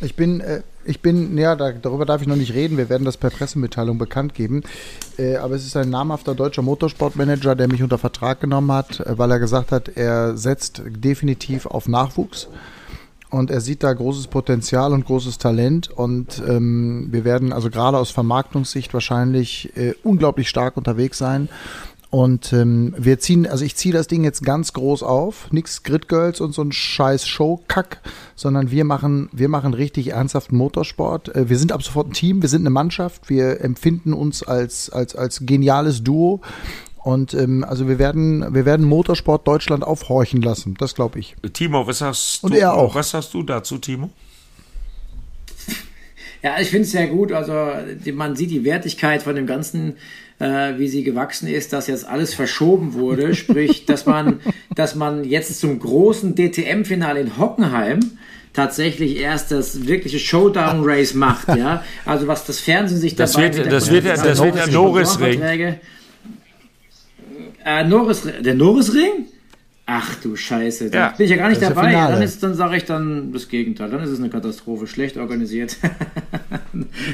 Ich 0.00 0.14
bin, 0.14 0.40
äh, 0.40 0.62
ich 0.84 1.00
bin, 1.00 1.36
ja, 1.38 1.56
da, 1.56 1.72
darüber 1.72 2.04
darf 2.04 2.20
ich 2.20 2.28
noch 2.28 2.36
nicht 2.36 2.54
reden. 2.54 2.76
Wir 2.76 2.88
werden 2.88 3.04
das 3.04 3.16
per 3.16 3.30
Pressemitteilung 3.30 3.98
bekannt 3.98 4.34
geben. 4.34 4.62
Äh, 5.18 5.36
aber 5.36 5.54
es 5.54 5.66
ist 5.66 5.76
ein 5.76 5.90
namhafter 5.90 6.34
deutscher 6.34 6.62
Motorsportmanager, 6.62 7.54
der 7.54 7.68
mich 7.68 7.82
unter 7.82 7.98
Vertrag 7.98 8.40
genommen 8.40 8.72
hat, 8.72 9.00
äh, 9.00 9.18
weil 9.18 9.30
er 9.30 9.38
gesagt 9.38 9.72
hat, 9.72 9.88
er 9.88 10.36
setzt 10.36 10.82
definitiv 10.86 11.66
auf 11.66 11.88
Nachwuchs. 11.88 12.48
Und 13.28 13.50
er 13.50 13.60
sieht 13.60 13.82
da 13.82 13.92
großes 13.92 14.28
Potenzial 14.28 14.92
und 14.92 15.04
großes 15.04 15.38
Talent. 15.38 15.90
Und 15.90 16.42
ähm, 16.46 17.08
wir 17.10 17.24
werden 17.24 17.52
also 17.52 17.70
gerade 17.70 17.98
aus 17.98 18.10
Vermarktungssicht 18.10 18.94
wahrscheinlich 18.94 19.76
äh, 19.76 19.94
unglaublich 20.04 20.48
stark 20.48 20.76
unterwegs 20.76 21.18
sein. 21.18 21.48
Und 22.16 22.50
ähm, 22.54 22.94
wir 22.96 23.18
ziehen, 23.18 23.46
also 23.46 23.62
ich 23.62 23.76
ziehe 23.76 23.92
das 23.92 24.06
Ding 24.06 24.24
jetzt 24.24 24.42
ganz 24.42 24.72
groß 24.72 25.02
auf, 25.02 25.52
nix 25.52 25.82
Grid 25.82 26.08
Girls 26.08 26.40
und 26.40 26.54
so 26.54 26.62
ein 26.62 26.72
scheiß 26.72 27.28
Show-Kack, 27.28 28.00
sondern 28.34 28.70
wir 28.70 28.86
machen, 28.86 29.28
wir 29.32 29.50
machen 29.50 29.74
richtig 29.74 30.12
ernsthaften 30.12 30.56
Motorsport. 30.56 31.36
Äh, 31.36 31.50
wir 31.50 31.58
sind 31.58 31.72
ab 31.72 31.82
sofort 31.82 32.08
ein 32.08 32.12
Team, 32.14 32.40
wir 32.40 32.48
sind 32.48 32.62
eine 32.62 32.70
Mannschaft, 32.70 33.28
wir 33.28 33.60
empfinden 33.60 34.14
uns 34.14 34.42
als, 34.42 34.88
als, 34.88 35.14
als 35.14 35.40
geniales 35.44 36.04
Duo. 36.04 36.40
Und 37.04 37.34
ähm, 37.34 37.66
also 37.68 37.86
wir 37.86 37.98
werden, 37.98 38.54
wir 38.54 38.64
werden 38.64 38.86
Motorsport 38.86 39.46
Deutschland 39.46 39.84
aufhorchen 39.84 40.40
lassen, 40.40 40.74
das 40.78 40.94
glaube 40.94 41.18
ich. 41.18 41.36
Timo, 41.52 41.86
was 41.86 42.00
hast 42.00 42.42
und 42.42 42.54
du? 42.54 42.56
Und 42.56 42.62
er 42.62 42.72
auch. 42.72 42.94
Was 42.94 43.12
hast 43.12 43.34
du 43.34 43.42
dazu, 43.42 43.76
Timo? 43.76 44.08
Ja, 46.42 46.60
ich 46.60 46.68
finde 46.68 46.84
es 46.84 46.92
sehr 46.92 47.08
gut. 47.08 47.32
Also 47.32 47.52
man 48.14 48.36
sieht 48.36 48.50
die 48.50 48.64
Wertigkeit 48.64 49.22
von 49.22 49.34
dem 49.34 49.46
ganzen 49.46 49.96
äh, 50.38 50.78
wie 50.78 50.88
sie 50.88 51.02
gewachsen 51.02 51.48
ist, 51.48 51.72
dass 51.72 51.86
jetzt 51.86 52.06
alles 52.06 52.34
verschoben 52.34 52.94
wurde. 52.94 53.34
Sprich, 53.36 53.86
dass 53.86 54.06
man, 54.06 54.40
dass 54.74 54.94
man 54.94 55.24
jetzt 55.24 55.58
zum 55.60 55.78
großen 55.78 56.34
DTM-Finale 56.34 57.20
in 57.20 57.38
Hockenheim 57.38 58.00
tatsächlich 58.52 59.18
erst 59.18 59.50
das 59.50 59.86
wirkliche 59.86 60.18
Showdown-Race 60.18 61.14
macht, 61.14 61.48
ja. 61.48 61.84
Also 62.04 62.26
was 62.26 62.44
das 62.44 62.58
Fernsehen 62.58 62.98
sich 62.98 63.14
das 63.14 63.32
dabei 63.32 63.56
wird, 63.56 63.72
das 63.72 63.90
wird, 63.90 64.06
das 64.06 64.22
das 64.22 64.42
wird 64.42 64.56
der 64.56 64.68
Norris-Ring. 64.68 65.40
Äh, 67.64 67.84
Norris, 67.84 68.22
der 68.40 68.54
Norris-Ring? 68.54 69.26
Ach 69.88 70.16
du 70.16 70.34
Scheiße, 70.34 70.90
da 70.90 70.98
ja. 70.98 71.08
bin 71.16 71.24
ich 71.24 71.30
ja 71.30 71.36
gar 71.36 71.48
nicht 71.48 71.62
dabei. 71.62 71.92
Dann, 71.92 72.20
ist, 72.20 72.42
dann 72.42 72.54
sage 72.54 72.76
ich 72.76 72.84
dann 72.84 73.32
das 73.32 73.48
Gegenteil. 73.48 73.88
Dann 73.88 74.02
ist 74.02 74.10
es 74.10 74.18
eine 74.18 74.30
Katastrophe, 74.30 74.88
schlecht 74.88 75.16
organisiert. 75.16 75.76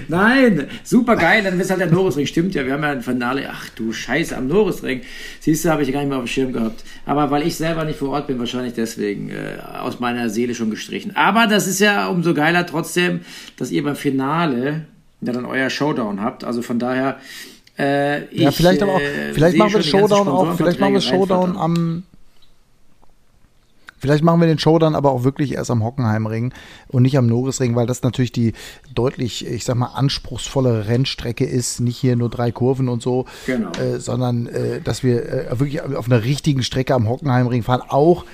Nein, 0.08 0.68
super 0.84 1.16
geil. 1.16 1.42
Dann 1.42 1.58
ist 1.60 1.70
halt 1.70 1.80
der 1.80 1.90
Norrisring. 1.90 2.26
Stimmt 2.26 2.54
ja, 2.54 2.64
wir 2.64 2.74
haben 2.74 2.82
ja 2.82 2.90
ein 2.90 3.02
Finale. 3.02 3.48
Ach 3.50 3.68
du 3.70 3.92
Scheiße, 3.92 4.36
am 4.36 4.48
Norrisring. 4.48 5.02
Siehst 5.40 5.64
du, 5.64 5.70
habe 5.70 5.82
ich 5.82 5.92
gar 5.92 6.00
nicht 6.00 6.08
mehr 6.08 6.18
auf 6.18 6.24
dem 6.24 6.28
Schirm 6.28 6.52
gehabt. 6.52 6.84
Aber 7.06 7.30
weil 7.30 7.46
ich 7.46 7.56
selber 7.56 7.84
nicht 7.84 7.98
vor 7.98 8.10
Ort 8.10 8.26
bin, 8.26 8.38
wahrscheinlich 8.38 8.74
deswegen 8.74 9.30
äh, 9.30 9.58
aus 9.80 10.00
meiner 10.00 10.28
Seele 10.30 10.54
schon 10.54 10.70
gestrichen. 10.70 11.16
Aber 11.16 11.46
das 11.46 11.66
ist 11.66 11.80
ja 11.80 12.08
umso 12.08 12.34
geiler 12.34 12.66
trotzdem, 12.66 13.20
dass 13.56 13.70
ihr 13.70 13.82
beim 13.82 13.96
Finale 13.96 14.86
ja 15.20 15.32
dann 15.32 15.44
euer 15.44 15.70
Showdown 15.70 16.20
habt. 16.20 16.44
Also 16.44 16.62
von 16.62 16.78
daher. 16.78 17.18
Äh, 17.78 18.24
ich, 18.26 18.42
ja, 18.42 18.50
vielleicht 18.50 18.82
aber 18.82 18.96
auch, 18.96 19.00
äh, 19.00 19.32
vielleicht 19.32 19.56
machen 19.56 19.74
wir 19.74 19.82
Showdown 19.82 20.28
auch, 20.28 20.56
vielleicht 20.56 20.78
machen 20.78 20.92
wir 20.92 21.00
Showdown 21.00 21.56
am 21.56 22.02
Vielleicht 24.02 24.24
machen 24.24 24.40
wir 24.40 24.48
den 24.48 24.58
Show 24.58 24.80
dann 24.80 24.96
aber 24.96 25.12
auch 25.12 25.22
wirklich 25.22 25.52
erst 25.52 25.70
am 25.70 25.84
Hockenheimring 25.84 26.52
und 26.88 27.02
nicht 27.02 27.16
am 27.16 27.28
Norrisring, 27.28 27.76
weil 27.76 27.86
das 27.86 28.02
natürlich 28.02 28.32
die 28.32 28.52
deutlich, 28.92 29.46
ich 29.46 29.64
sag 29.64 29.76
mal, 29.76 29.92
anspruchsvolle 29.94 30.88
Rennstrecke 30.88 31.44
ist. 31.44 31.78
Nicht 31.78 31.98
hier 31.98 32.16
nur 32.16 32.28
drei 32.28 32.50
Kurven 32.50 32.88
und 32.88 33.00
so, 33.00 33.26
genau. 33.46 33.70
äh, 33.80 34.00
sondern 34.00 34.48
äh, 34.48 34.80
dass 34.80 35.04
wir 35.04 35.52
äh, 35.52 35.60
wirklich 35.60 35.82
auf 35.82 36.06
einer 36.06 36.24
richtigen 36.24 36.64
Strecke 36.64 36.96
am 36.96 37.08
Hockenheimring 37.08 37.62
fahren. 37.62 37.82
Auch 37.86 38.24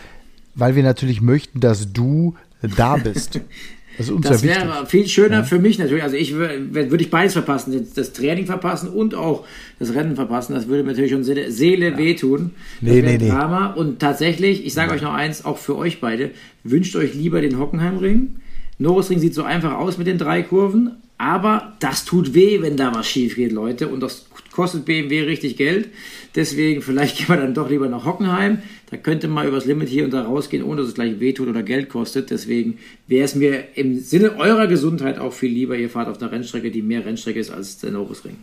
weil 0.55 0.75
wir 0.75 0.83
natürlich 0.83 1.21
möchten, 1.21 1.61
dass 1.61 1.93
du 1.93 2.35
da 2.63 2.97
bist. 2.97 3.39
Das 3.99 4.13
das 4.21 4.43
wäre 4.45 4.87
viel 4.87 5.09
schöner 5.09 5.39
ja. 5.39 5.43
für 5.43 5.59
mich 5.59 5.79
natürlich. 5.79 6.05
Also 6.05 6.17
ich 6.17 6.35
würde 6.35 6.91
würd 6.91 7.01
ich 7.01 7.11
beides 7.11 7.33
verpassen, 7.33 7.87
das 7.95 8.13
Training 8.13 8.47
verpassen 8.47 8.89
und 8.91 9.17
auch 9.17 9.45
das 9.81 9.93
Rennen 9.93 10.15
verpassen. 10.15 10.55
Das 10.55 10.69
würde 10.69 10.85
mir 10.85 10.91
natürlich 10.91 11.11
schon 11.11 11.25
Seele, 11.25 11.51
Seele 11.51 11.91
ja. 11.91 11.99
wehtun. 11.99 12.53
Das 12.81 12.95
nee, 12.95 13.03
nee, 13.03 13.19
nee. 13.19 13.29
Drama. 13.29 13.73
Und 13.73 13.99
tatsächlich, 13.99 14.65
ich 14.65 14.73
sage 14.73 14.91
ja. 14.91 14.97
euch 14.97 15.03
noch 15.03 15.15
eins, 15.15 15.45
auch 15.45 15.59
für 15.59 15.77
euch 15.77 16.01
beide, 16.01 16.31
wünscht 16.63 16.95
euch 16.95 17.15
lieber 17.15 17.41
den 17.41 17.59
Hockenheimring. 17.59 18.37
Norrisring 18.79 19.19
sieht 19.19 19.35
so 19.35 19.43
einfach 19.43 19.75
aus 19.75 19.99
mit 19.99 20.07
den 20.07 20.19
drei 20.19 20.43
Kurven, 20.43 20.93
aber 21.19 21.73
das 21.81 22.05
tut 22.05 22.35
weh, 22.35 22.63
wenn 22.63 22.77
da 22.77 22.95
was 22.95 23.09
schief 23.09 23.35
geht, 23.35 23.51
Leute. 23.51 23.89
Und 23.89 24.01
das 24.01 24.27
kostet 24.59 24.87
BMW 24.87 25.21
richtig 25.21 25.57
Geld. 25.57 25.89
Deswegen, 26.35 26.83
vielleicht 26.83 27.17
gehen 27.19 27.29
wir 27.29 27.37
dann 27.37 27.55
doch 27.55 27.71
lieber 27.71 27.89
nach 27.89 28.05
Hockenheim. 28.05 28.59
Da 28.91 28.97
könnte 28.97 29.29
man 29.29 29.47
übers 29.47 29.67
Limit 29.67 29.89
hier 29.89 30.05
und 30.05 30.11
da 30.11 30.23
rausgehen, 30.23 30.65
ohne 30.65 30.81
dass 30.81 30.89
es 30.89 30.95
gleich 30.95 31.21
wehtut 31.21 31.47
oder 31.47 31.63
Geld 31.63 31.89
kostet. 31.89 32.31
Deswegen 32.31 32.79
wäre 33.07 33.25
es 33.25 33.37
mir 33.37 33.77
im 33.77 34.01
Sinne 34.01 34.37
eurer 34.37 34.67
Gesundheit 34.67 35.21
auch 35.21 35.33
viel 35.33 35.53
lieber, 35.53 35.77
ihr 35.77 35.89
fahrt 35.89 36.09
auf 36.09 36.21
einer 36.21 36.33
Rennstrecke, 36.33 36.73
die 36.73 36.83
mehr 36.83 37.07
Rennstrecke 37.07 37.39
ist 37.39 37.51
als 37.51 37.79
der 37.79 37.93
Norrisring. 37.93 38.37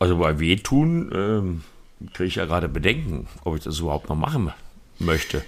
Also 0.00 0.18
bei 0.18 0.40
Wehtun 0.40 1.12
ähm, 1.14 1.60
kriege 2.12 2.26
ich 2.26 2.34
ja 2.34 2.46
gerade 2.46 2.68
Bedenken, 2.68 3.28
ob 3.44 3.56
ich 3.56 3.62
das 3.62 3.78
überhaupt 3.78 4.08
noch 4.08 4.16
machen 4.16 4.50
möchte. 4.98 5.42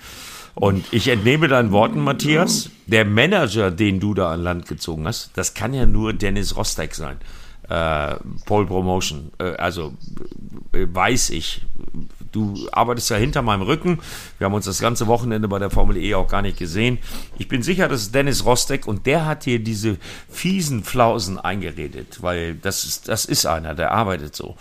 Und 0.54 0.84
ich 0.92 1.08
entnehme 1.08 1.48
deinen 1.48 1.72
Worten, 1.72 1.98
Matthias, 1.98 2.70
der 2.86 3.04
Manager, 3.04 3.72
den 3.72 3.98
du 3.98 4.14
da 4.14 4.30
an 4.30 4.44
Land 4.44 4.68
gezogen 4.68 5.04
hast, 5.08 5.32
das 5.34 5.54
kann 5.54 5.74
ja 5.74 5.84
nur 5.84 6.12
Dennis 6.12 6.56
Rostek 6.56 6.94
sein. 6.94 7.16
Äh, 7.68 8.16
Pole 8.46 8.66
Promotion. 8.66 9.32
Äh, 9.38 9.54
also 9.56 9.94
äh, 10.72 10.86
weiß 10.90 11.30
ich. 11.30 11.62
Du 12.32 12.54
arbeitest 12.72 13.10
ja 13.10 13.16
hinter 13.16 13.42
meinem 13.42 13.62
Rücken. 13.62 14.00
Wir 14.38 14.46
haben 14.46 14.54
uns 14.54 14.64
das 14.64 14.80
ganze 14.80 15.06
Wochenende 15.06 15.46
bei 15.46 15.60
der 15.60 15.70
Formel 15.70 15.96
E 15.96 16.14
auch 16.14 16.28
gar 16.28 16.42
nicht 16.42 16.58
gesehen. 16.58 16.98
Ich 17.38 17.46
bin 17.46 17.62
sicher, 17.62 17.88
das 17.88 18.02
ist 18.02 18.14
Dennis 18.14 18.44
Rostek 18.44 18.88
und 18.88 19.06
der 19.06 19.24
hat 19.24 19.44
hier 19.44 19.60
diese 19.60 19.98
fiesen 20.28 20.82
Flausen 20.82 21.38
eingeredet, 21.38 22.22
weil 22.22 22.56
das 22.56 22.84
ist, 22.84 23.08
das 23.08 23.24
ist 23.24 23.46
einer, 23.46 23.74
der 23.74 23.92
arbeitet 23.92 24.34
so. 24.34 24.56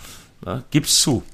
Ja, 0.46 0.62
gib's 0.70 1.00
zu. 1.00 1.24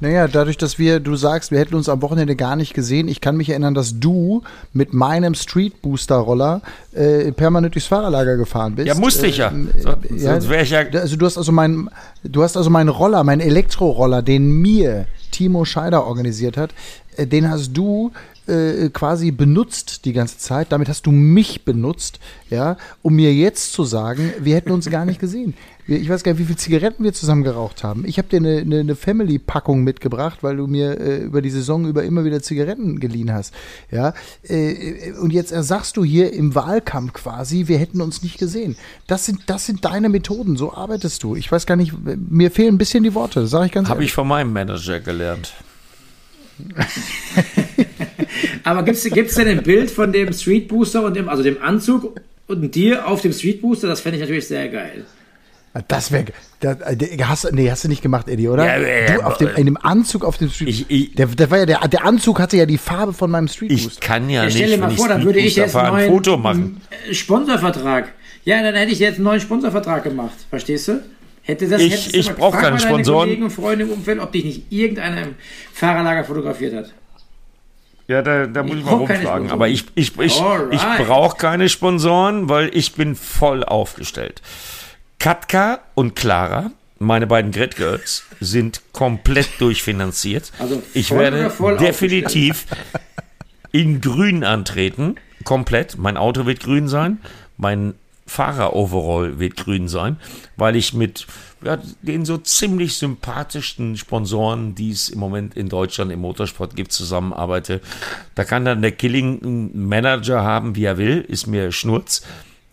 Naja, 0.00 0.28
dadurch, 0.28 0.56
dass 0.56 0.78
wir, 0.78 1.00
du 1.00 1.16
sagst, 1.16 1.50
wir 1.50 1.58
hätten 1.58 1.74
uns 1.74 1.88
am 1.88 2.02
Wochenende 2.02 2.36
gar 2.36 2.56
nicht 2.56 2.74
gesehen. 2.74 3.08
Ich 3.08 3.20
kann 3.20 3.36
mich 3.36 3.50
erinnern, 3.50 3.74
dass 3.74 3.98
du 3.98 4.42
mit 4.72 4.92
meinem 4.92 5.34
Street 5.34 5.82
Booster 5.82 6.16
Roller 6.16 6.62
äh, 6.92 7.32
permanent 7.32 7.74
durchs 7.74 7.88
Fahrerlager 7.88 8.36
gefahren 8.36 8.74
bist. 8.76 8.86
Ja, 8.88 8.94
musste 8.94 9.26
ich 9.26 9.38
ja. 9.38 9.48
Äh, 9.50 9.80
So- 9.80 9.88
ja, 10.14 10.32
Sonst 10.32 10.48
wäre 10.48 10.62
ich 10.62 10.70
ja. 10.70 10.80
Also 10.80 11.16
du 11.16 11.26
hast 11.26 11.36
also 11.38 11.52
meinen, 11.52 11.88
du 12.22 12.42
hast 12.42 12.56
also 12.56 12.70
meinen 12.70 12.88
Roller, 12.88 13.24
meinen 13.24 13.40
Elektroroller, 13.40 14.22
den 14.22 14.50
mir 14.60 15.06
Timo 15.30 15.64
Scheider 15.64 16.06
organisiert 16.06 16.56
hat, 16.56 16.70
äh, 17.16 17.26
den 17.26 17.50
hast 17.50 17.72
du 17.76 18.12
äh, 18.48 18.90
quasi 18.90 19.30
benutzt 19.30 20.04
die 20.04 20.12
ganze 20.12 20.38
Zeit. 20.38 20.72
Damit 20.72 20.88
hast 20.88 21.06
du 21.06 21.10
mich 21.10 21.64
benutzt, 21.64 22.18
ja, 22.50 22.76
um 23.02 23.14
mir 23.14 23.34
jetzt 23.34 23.72
zu 23.72 23.84
sagen, 23.84 24.32
wir 24.40 24.56
hätten 24.56 24.70
uns 24.70 24.88
gar 24.90 25.04
nicht 25.04 25.20
gesehen. 25.20 25.54
Ich 25.86 26.10
weiß 26.10 26.22
gar 26.22 26.32
nicht, 26.32 26.40
wie 26.40 26.44
viele 26.44 26.58
Zigaretten 26.58 27.02
wir 27.02 27.14
zusammen 27.14 27.44
geraucht 27.44 27.82
haben. 27.82 28.04
Ich 28.06 28.18
habe 28.18 28.28
dir 28.28 28.36
eine, 28.36 28.58
eine, 28.58 28.80
eine 28.80 28.94
Family-Packung 28.94 29.84
mitgebracht, 29.84 30.38
weil 30.42 30.58
du 30.58 30.66
mir 30.66 31.00
äh, 31.00 31.18
über 31.24 31.40
die 31.40 31.48
Saison 31.48 31.86
über 31.86 32.04
immer 32.04 32.24
wieder 32.24 32.42
Zigaretten 32.42 33.00
geliehen 33.00 33.32
hast. 33.32 33.54
Ja, 33.90 34.12
äh, 34.42 35.12
und 35.12 35.32
jetzt 35.32 35.48
sagst 35.48 35.96
du 35.96 36.04
hier 36.04 36.34
im 36.34 36.54
Wahlkampf 36.54 37.14
quasi, 37.14 37.68
wir 37.68 37.78
hätten 37.78 38.02
uns 38.02 38.22
nicht 38.22 38.38
gesehen. 38.38 38.76
Das 39.06 39.24
sind, 39.24 39.44
das 39.46 39.64
sind 39.64 39.86
deine 39.86 40.10
Methoden, 40.10 40.56
so 40.56 40.74
arbeitest 40.74 41.22
du. 41.22 41.36
Ich 41.36 41.50
weiß 41.50 41.64
gar 41.64 41.76
nicht, 41.76 41.94
mir 42.04 42.50
fehlen 42.50 42.74
ein 42.74 42.78
bisschen 42.78 43.02
die 43.02 43.14
Worte, 43.14 43.46
sage 43.46 43.66
ich 43.66 43.72
ganz 43.72 43.88
Habe 43.88 44.00
ehrlich. 44.00 44.10
ich 44.10 44.14
von 44.14 44.28
meinem 44.28 44.52
Manager 44.52 45.00
gelernt. 45.00 45.54
Aber 48.64 48.82
gibt 48.82 48.96
es 48.98 49.34
denn 49.34 49.48
ein 49.48 49.62
Bild 49.62 49.90
von 49.90 50.12
dem 50.12 50.32
Street 50.32 50.68
Booster 50.68 51.04
und 51.04 51.14
dem, 51.16 51.28
also 51.28 51.42
dem 51.42 51.60
Anzug 51.62 52.20
und 52.46 52.74
dir 52.74 53.06
auf 53.06 53.20
dem 53.22 53.32
Street 53.32 53.60
Booster? 53.62 53.88
Das 53.88 54.00
fände 54.00 54.16
ich 54.16 54.22
natürlich 54.22 54.48
sehr 54.48 54.68
geil. 54.68 55.04
Das 55.86 56.10
wäre, 56.10 56.24
äh, 56.62 57.22
hast, 57.22 57.52
nee, 57.52 57.70
hast 57.70 57.84
du 57.84 57.88
nicht 57.88 58.02
gemacht, 58.02 58.26
Eddie, 58.28 58.48
oder? 58.48 58.64
Ja, 58.64 58.76
äh, 58.82 59.14
du 59.14 59.20
auf 59.24 59.36
dem, 59.36 59.50
in 59.54 59.66
dem 59.66 59.76
Anzug 59.76 60.24
auf 60.24 60.36
dem 60.38 60.50
Street, 60.50 60.68
Ich- 60.68 60.86
ich- 60.88 61.14
der, 61.14 61.26
der 61.26 61.50
war 61.50 61.58
ja 61.58 61.66
der, 61.66 61.86
der 61.86 62.04
Anzug 62.04 62.40
hatte 62.40 62.56
ja 62.56 62.66
die 62.66 62.78
Farbe 62.78 63.12
von 63.12 63.30
meinem 63.30 63.46
Street 63.48 63.70
Ich 63.70 63.84
Booster. 63.84 64.00
kann 64.00 64.28
ja 64.28 64.40
Ja, 64.40 64.44
nicht, 64.46 64.56
stell 64.56 64.70
dir 64.70 64.78
mal 64.78 64.90
vor, 64.90 65.08
dann 65.08 65.24
würde 65.24 65.38
ich 65.38 65.54
jetzt 65.54 65.76
ein 65.76 65.92
neuen 65.92 66.08
Foto 66.10 66.36
machen. 66.36 66.80
äh, 67.08 67.14
Sponsorvertrag. 67.14 68.12
Ja, 68.44 68.62
dann 68.62 68.74
hätte 68.74 68.92
ich 68.92 68.98
jetzt 68.98 69.16
einen 69.16 69.24
neuen 69.24 69.40
Sponsorvertrag 69.40 70.02
gemacht. 70.04 70.34
Verstehst 70.50 70.88
du? 70.88 71.02
Hätte 71.42 71.68
das, 71.68 71.80
Ich- 71.80 72.12
ich 72.14 72.26
mal 72.26 72.34
brauch 72.34 72.52
gefragt 72.52 72.64
keine 72.64 72.76
bei 72.76 72.82
deinen 72.82 72.88
Sponsoren. 72.94 73.28
Kollegen 73.28 73.42
und 73.44 73.50
Freunde 73.50 73.84
im 73.84 73.90
Umfeld, 73.92 74.18
ob 74.20 74.32
dich 74.32 74.44
nicht 74.44 74.62
irgendeiner 74.72 75.22
im 75.22 75.34
Fahrerlager 75.72 76.24
fotografiert 76.24 76.74
hat. 76.74 76.92
Ja, 78.08 78.22
da, 78.22 78.46
da 78.46 78.62
muss 78.62 78.76
Ich 78.76 78.80
ich 78.80 78.84
mal. 78.86 79.06
Sponsoren. 79.06 79.50
Aber 79.50 79.68
ich, 79.68 79.84
ich, 79.94 80.18
ich, 80.18 80.40
Alright. 80.40 80.72
ich 80.74 81.06
brauche 81.06 81.36
keine 81.36 81.68
Sponsoren, 81.68 82.48
weil 82.48 82.70
ich 82.74 82.94
bin 82.94 83.14
voll 83.14 83.62
aufgestellt. 83.62 84.40
Katka 85.18 85.80
und 85.94 86.16
Clara, 86.16 86.70
meine 86.98 87.26
beiden 87.26 87.52
Grid 87.52 87.76
Girls, 87.76 88.24
sind 88.40 88.80
komplett 88.92 89.60
durchfinanziert. 89.60 90.52
Also 90.58 90.82
ich 90.94 91.10
werde 91.10 91.52
definitiv 91.78 92.66
in 93.72 94.00
grün 94.00 94.42
antreten. 94.42 95.16
Komplett. 95.44 95.98
Mein 95.98 96.16
Auto 96.16 96.46
wird 96.46 96.60
grün 96.60 96.88
sein. 96.88 97.18
Mein 97.58 97.94
Fahrer-Overall 98.28 99.38
wird 99.40 99.56
grün 99.56 99.88
sein, 99.88 100.16
weil 100.56 100.76
ich 100.76 100.94
mit 100.94 101.26
ja, 101.64 101.78
den 102.02 102.24
so 102.24 102.38
ziemlich 102.38 102.96
sympathischsten 102.98 103.96
Sponsoren, 103.96 104.74
die 104.76 104.92
es 104.92 105.08
im 105.08 105.18
Moment 105.18 105.56
in 105.56 105.68
Deutschland 105.68 106.12
im 106.12 106.20
Motorsport 106.20 106.76
gibt, 106.76 106.92
zusammenarbeite. 106.92 107.80
Da 108.36 108.44
kann 108.44 108.64
dann 108.64 108.80
der 108.80 108.92
Killing 108.92 109.42
einen 109.42 109.88
Manager 109.88 110.42
haben, 110.42 110.76
wie 110.76 110.84
er 110.84 110.98
will, 110.98 111.24
ist 111.26 111.46
mir 111.48 111.72
Schnurz. 111.72 112.22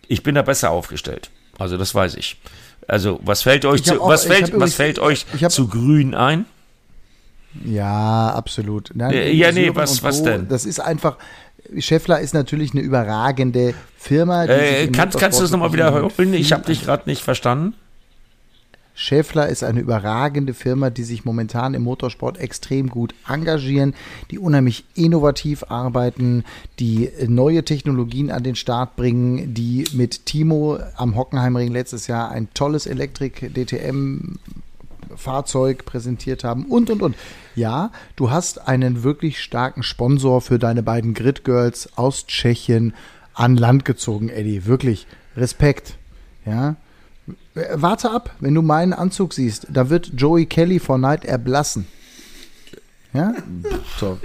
Ich 0.06 0.22
bin 0.22 0.36
da 0.36 0.42
besser 0.42 0.70
aufgestellt. 0.70 1.30
Also 1.58 1.76
das 1.76 1.94
weiß 1.94 2.14
ich. 2.14 2.36
Also 2.86 3.18
was 3.24 3.42
fällt 3.42 3.64
euch 3.64 3.82
zu, 3.82 4.00
auch- 4.00 4.08
was 4.08 4.24
fällt, 4.24 4.56
was 4.60 4.74
fällt 4.74 5.00
euch 5.00 5.26
hab- 5.42 5.50
zu 5.50 5.66
grün 5.66 6.14
ein? 6.14 6.44
Ja, 7.64 8.30
absolut. 8.34 8.90
Nein, 8.94 9.12
Äh, 9.14 9.32
ja, 9.32 9.50
nee, 9.50 9.70
was- 9.74 10.02
was 10.02 10.22
denn? 10.22 10.46
Das 10.48 10.66
ist 10.66 10.78
einfach, 10.78 11.16
Scheffler 11.78 12.20
ist 12.20 12.34
natürlich 12.34 12.72
eine 12.72 12.82
überragende 12.82 13.74
Firma. 13.96 14.44
Äh, 14.44 14.88
kannst, 14.88 15.18
kannst 15.18 15.38
du 15.38 15.42
das 15.42 15.50
nochmal 15.50 15.72
wiederholen? 15.72 16.34
Ich 16.34 16.52
habe 16.52 16.64
dich 16.64 16.84
gerade 16.84 17.08
nicht 17.08 17.22
verstanden. 17.22 17.74
Schäffler 18.98 19.48
ist 19.48 19.62
eine 19.62 19.80
überragende 19.80 20.54
Firma, 20.54 20.88
die 20.88 21.04
sich 21.04 21.26
momentan 21.26 21.74
im 21.74 21.82
Motorsport 21.82 22.38
extrem 22.38 22.88
gut 22.88 23.14
engagieren, 23.28 23.94
die 24.30 24.38
unheimlich 24.38 24.84
innovativ 24.94 25.64
arbeiten, 25.68 26.44
die 26.78 27.10
neue 27.28 27.62
Technologien 27.62 28.30
an 28.30 28.42
den 28.42 28.56
Start 28.56 28.96
bringen, 28.96 29.52
die 29.52 29.84
mit 29.92 30.24
Timo 30.24 30.78
am 30.96 31.14
Hockenheimring 31.14 31.72
letztes 31.72 32.06
Jahr 32.06 32.30
ein 32.30 32.48
tolles 32.54 32.86
Elektrik-DTM 32.86 34.38
Fahrzeug 35.16 35.84
präsentiert 35.84 36.44
haben 36.44 36.66
und 36.66 36.90
und 36.90 37.02
und. 37.02 37.16
Ja, 37.54 37.90
du 38.16 38.30
hast 38.30 38.68
einen 38.68 39.02
wirklich 39.02 39.40
starken 39.40 39.82
Sponsor 39.82 40.40
für 40.40 40.58
deine 40.58 40.82
beiden 40.82 41.14
Grid 41.14 41.44
Girls 41.44 41.90
aus 41.96 42.26
Tschechien 42.26 42.94
an 43.34 43.56
Land 43.56 43.84
gezogen, 43.84 44.28
Eddie. 44.28 44.66
Wirklich 44.66 45.06
Respekt. 45.36 45.96
Ja. 46.44 46.76
Warte 47.54 48.10
ab, 48.10 48.34
wenn 48.40 48.54
du 48.54 48.62
meinen 48.62 48.92
Anzug 48.92 49.32
siehst, 49.34 49.66
da 49.70 49.90
wird 49.90 50.12
Joey 50.16 50.46
Kelly 50.46 50.78
vor 50.78 50.98
Neid 50.98 51.24
erblassen. 51.24 51.86
Ja? 53.12 53.34
So. 53.98 54.18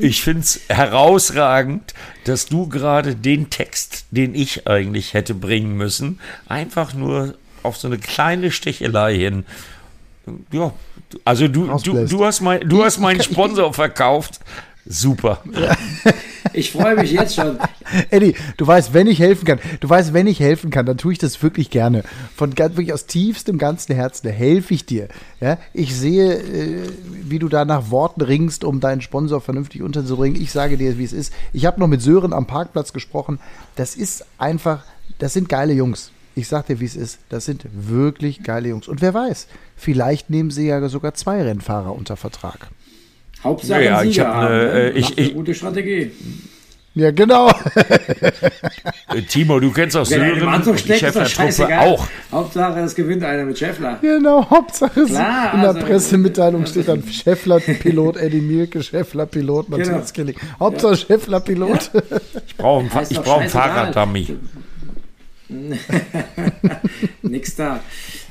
Ich 0.00 0.22
finde 0.22 0.42
es 0.42 0.60
herausragend, 0.68 1.92
dass 2.24 2.46
du 2.46 2.68
gerade 2.68 3.16
den 3.16 3.50
Text, 3.50 4.06
den 4.10 4.34
ich 4.34 4.68
eigentlich 4.68 5.12
hätte 5.12 5.34
bringen 5.34 5.76
müssen, 5.76 6.20
einfach 6.46 6.94
nur 6.94 7.34
auf 7.64 7.76
so 7.76 7.88
eine 7.88 7.98
kleine 7.98 8.52
Stichelei 8.52 9.16
hin. 9.16 9.44
Ja, 10.50 10.72
also 11.24 11.48
du, 11.48 11.66
du, 11.78 12.06
du 12.06 12.24
hast, 12.24 12.40
mein, 12.40 12.68
du 12.68 12.84
hast 12.84 12.98
meinen 12.98 13.22
Sponsor 13.22 13.72
verkauft. 13.72 14.40
Super. 14.88 15.40
Ich 16.52 16.70
freue 16.70 16.94
mich 16.94 17.10
jetzt 17.10 17.34
schon. 17.34 17.58
Eddie, 18.10 18.34
du 18.56 18.66
weißt, 18.66 18.94
wenn 18.94 19.08
ich 19.08 19.18
helfen 19.18 19.44
kann, 19.44 19.58
du 19.80 19.88
weißt, 19.88 20.12
wenn 20.12 20.28
ich 20.28 20.38
helfen 20.38 20.70
kann, 20.70 20.86
dann 20.86 20.96
tue 20.96 21.12
ich 21.12 21.18
das 21.18 21.42
wirklich 21.42 21.70
gerne. 21.70 22.04
Von 22.36 22.54
ganz, 22.54 22.76
wirklich 22.76 22.92
aus 22.92 23.06
tiefstem 23.06 23.58
ganzen 23.58 23.94
Herzen, 23.96 24.28
da 24.28 24.32
helfe 24.32 24.74
ich 24.74 24.86
dir. 24.86 25.08
Ja, 25.40 25.58
ich 25.72 25.94
sehe, 25.94 26.34
äh, 26.34 26.88
wie 27.04 27.40
du 27.40 27.48
da 27.48 27.64
nach 27.64 27.90
Worten 27.90 28.20
ringst, 28.20 28.62
um 28.62 28.80
deinen 28.80 29.00
Sponsor 29.00 29.40
vernünftig 29.40 29.82
unterzubringen. 29.82 30.40
Ich 30.40 30.52
sage 30.52 30.76
dir, 30.76 30.98
wie 30.98 31.04
es 31.04 31.12
ist. 31.12 31.32
Ich 31.52 31.66
habe 31.66 31.80
noch 31.80 31.88
mit 31.88 32.00
Sören 32.00 32.32
am 32.32 32.46
Parkplatz 32.46 32.92
gesprochen. 32.92 33.40
Das 33.74 33.96
ist 33.96 34.24
einfach, 34.38 34.84
das 35.18 35.32
sind 35.32 35.48
geile 35.48 35.72
Jungs. 35.72 36.12
Ich 36.38 36.48
sag 36.48 36.66
dir, 36.66 36.78
wie 36.80 36.84
es 36.84 36.94
ist. 36.96 37.18
Das 37.30 37.46
sind 37.46 37.64
wirklich 37.72 38.42
geile 38.44 38.68
Jungs. 38.68 38.86
Und 38.88 39.00
wer 39.00 39.14
weiß, 39.14 39.48
vielleicht 39.74 40.28
nehmen 40.30 40.50
sie 40.50 40.66
ja 40.68 40.86
sogar 40.88 41.14
zwei 41.14 41.42
Rennfahrer 41.42 41.92
unter 41.94 42.16
Vertrag. 42.16 42.68
Hauptsache 43.42 43.82
Ja, 43.84 43.98
ein 43.98 44.08
ich 44.08 44.14
Sieger 44.16 44.28
hab 44.28 44.34
haben, 44.36 44.54
ne, 44.54 44.64
ne? 44.64 44.70
äh, 44.82 44.90
ich- 44.98 45.16
eine 45.18 45.26
ich- 45.26 45.34
gute 45.34 45.54
Strategie. 45.54 46.10
Ja, 46.94 47.10
genau. 47.10 47.50
Äh, 49.08 49.22
Timo, 49.28 49.60
du 49.60 49.70
kennst 49.70 49.96
auch 49.98 50.06
Sören 50.06 50.40
scheißegal. 51.26 51.88
auch. 51.88 52.06
Hauptsache, 52.32 52.80
es 52.80 52.94
gewinnt 52.94 53.22
einer 53.22 53.44
mit 53.44 53.58
Scheffler. 53.58 53.98
Genau, 54.00 54.48
Hauptsache 54.48 55.00
es- 55.00 55.10
Klar, 55.10 55.54
in 55.54 55.60
der 55.60 55.70
also- 55.74 55.86
Pressemitteilung 55.86 56.64
steht 56.66 56.88
dann 56.88 57.02
Scheffler-Pilot 57.06 58.16
Eddie 58.22 58.40
Mielke, 58.40 58.82
Scheffler-Pilot 58.82 59.68
Matthias 59.68 60.12
Genau. 60.12 60.28
Killing. 60.28 60.36
Hauptsache 60.58 60.96
Scheffler-Pilot. 60.96 61.90
Ich 62.46 62.56
brauche 62.56 62.80
einen, 62.80 62.90
Fa- 62.90 63.00
Ist 63.00 63.10
ich 63.10 63.16
doch 63.18 63.24
brauch 63.24 63.40
einen 63.40 63.50
scheißegal. 63.50 63.92
Fahrraddummy. 63.92 64.36
Nix 67.22 67.54
da. 67.56 67.80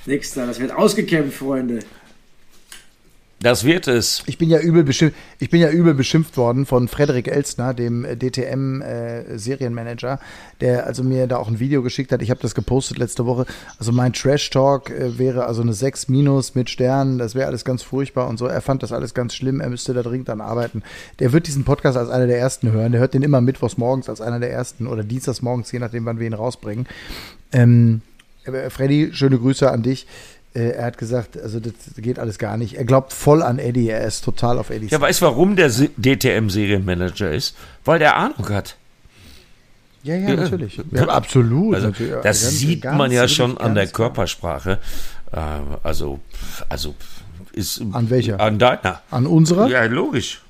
Nix 0.06 0.34
da. 0.34 0.46
Das 0.46 0.60
wird 0.60 0.72
ausgekämpft, 0.72 1.38
Freunde. 1.38 1.80
Das 3.46 3.64
wird 3.64 3.88
es. 3.88 4.24
Ich 4.26 4.40
bin 4.40 4.50
ja 4.50 4.58
übel 4.58 4.84
beschimpft, 4.84 5.16
ich 5.38 5.52
bin 5.52 5.62
ja 5.62 5.70
übel 5.70 5.94
beschimpft 5.94 6.36
worden 6.36 6.66
von 6.66 6.88
Frederik 6.88 7.28
Elstner, 7.28 7.76
dem 7.76 8.04
äh, 8.04 8.18
DTM 8.18 8.82
äh, 8.82 9.38
Serienmanager, 9.38 10.20
der 10.62 10.88
also 10.88 11.04
mir 11.04 11.28
da 11.28 11.38
auch 11.38 11.48
ein 11.48 11.60
Video 11.60 11.84
geschickt 11.84 12.12
hat. 12.12 12.24
Ich 12.24 12.32
habe 12.32 12.42
das 12.42 12.56
gepostet 12.56 12.98
letzte 12.98 13.28
Woche. 13.28 13.46
Also 13.78 13.92
mein 13.92 14.14
Trash 14.14 14.50
Talk 14.50 14.90
äh, 14.90 15.20
wäre 15.20 15.46
also 15.46 15.62
eine 15.62 15.74
6 15.74 16.08
minus 16.08 16.56
mit 16.56 16.72
Sternen, 16.72 17.20
das 17.20 17.36
wäre 17.36 17.46
alles 17.46 17.64
ganz 17.64 17.84
furchtbar 17.84 18.30
und 18.30 18.40
so. 18.40 18.48
Er 18.48 18.62
fand 18.62 18.82
das 18.82 18.92
alles 18.92 19.14
ganz 19.14 19.36
schlimm, 19.36 19.62
er 19.62 19.70
müsste 19.70 19.94
da 19.94 20.02
dringend 20.02 20.32
an 20.32 20.42
arbeiten. 20.42 20.82
Der 21.20 21.32
wird 21.32 21.46
diesen 21.46 21.66
Podcast 21.66 22.00
als 22.00 22.10
einer 22.10 22.26
der 22.26 22.40
ersten 22.40 22.72
hören. 22.72 22.94
Der 22.94 23.02
hört 23.02 23.14
den 23.14 23.22
immer 23.22 23.42
mittwochs 23.42 23.78
morgens 23.78 24.10
als 24.10 24.22
einer 24.22 24.40
der 24.40 24.52
ersten 24.52 24.88
oder 24.88 25.04
dienstags 25.04 25.44
morgens, 25.44 25.72
je 25.72 25.78
nachdem, 25.78 26.06
wann 26.06 26.18
wir 26.18 26.26
ihn 26.26 26.34
rausbringen. 26.34 26.88
Ähm, 27.52 28.02
äh, 28.46 28.70
Freddy, 28.70 29.12
schöne 29.14 29.38
Grüße 29.38 29.70
an 29.70 29.84
dich. 29.84 30.08
Äh, 30.56 30.70
er 30.70 30.86
hat 30.86 30.98
gesagt, 30.98 31.38
also 31.40 31.60
das 31.60 31.74
geht 31.98 32.18
alles 32.18 32.38
gar 32.40 32.56
nicht. 32.58 32.76
Er 32.76 32.86
glaubt 32.86 33.12
voll 33.14 33.44
an 33.44 33.60
Eddie, 33.60 33.90
er 33.90 34.06
ist 34.06 34.24
total 34.24 34.58
auf 34.58 34.70
Eddie. 34.70 34.88
Ja, 34.88 35.02
weißt 35.02 35.22
du, 35.22 35.26
warum 35.26 35.56
der 35.58 35.70
Se- 35.70 35.90
DTM-Serienmanager 35.98 37.32
ist? 37.32 37.56
Weil 37.84 38.00
der 38.00 38.16
Ahnung 38.16 38.48
hat. 38.50 38.78
ja, 40.04 40.16
ja, 40.16 40.34
natürlich. 40.36 40.80
Ja, 40.92 41.08
absolut. 41.10 41.76
Also, 41.76 41.88
natürlich. 41.88 42.14
das 42.24 42.42
Ganz- 42.42 42.60
sieht 42.60 42.82
ganz- 42.82 42.98
man 42.98 43.12
ja 43.12 43.28
schon 43.28 43.58
an 43.58 43.76
der 43.76 43.88
Körpersprache. 43.88 44.80
Äh, 45.32 45.40
also, 45.84 46.20
also 46.70 46.96
ist. 47.52 47.82
An 47.92 48.10
welcher? 48.10 48.40
An 48.40 48.58
deiner. 48.58 49.02
An 49.12 49.28
unserer? 49.28 49.68
Ja, 49.68 49.84
logisch. 49.86 50.42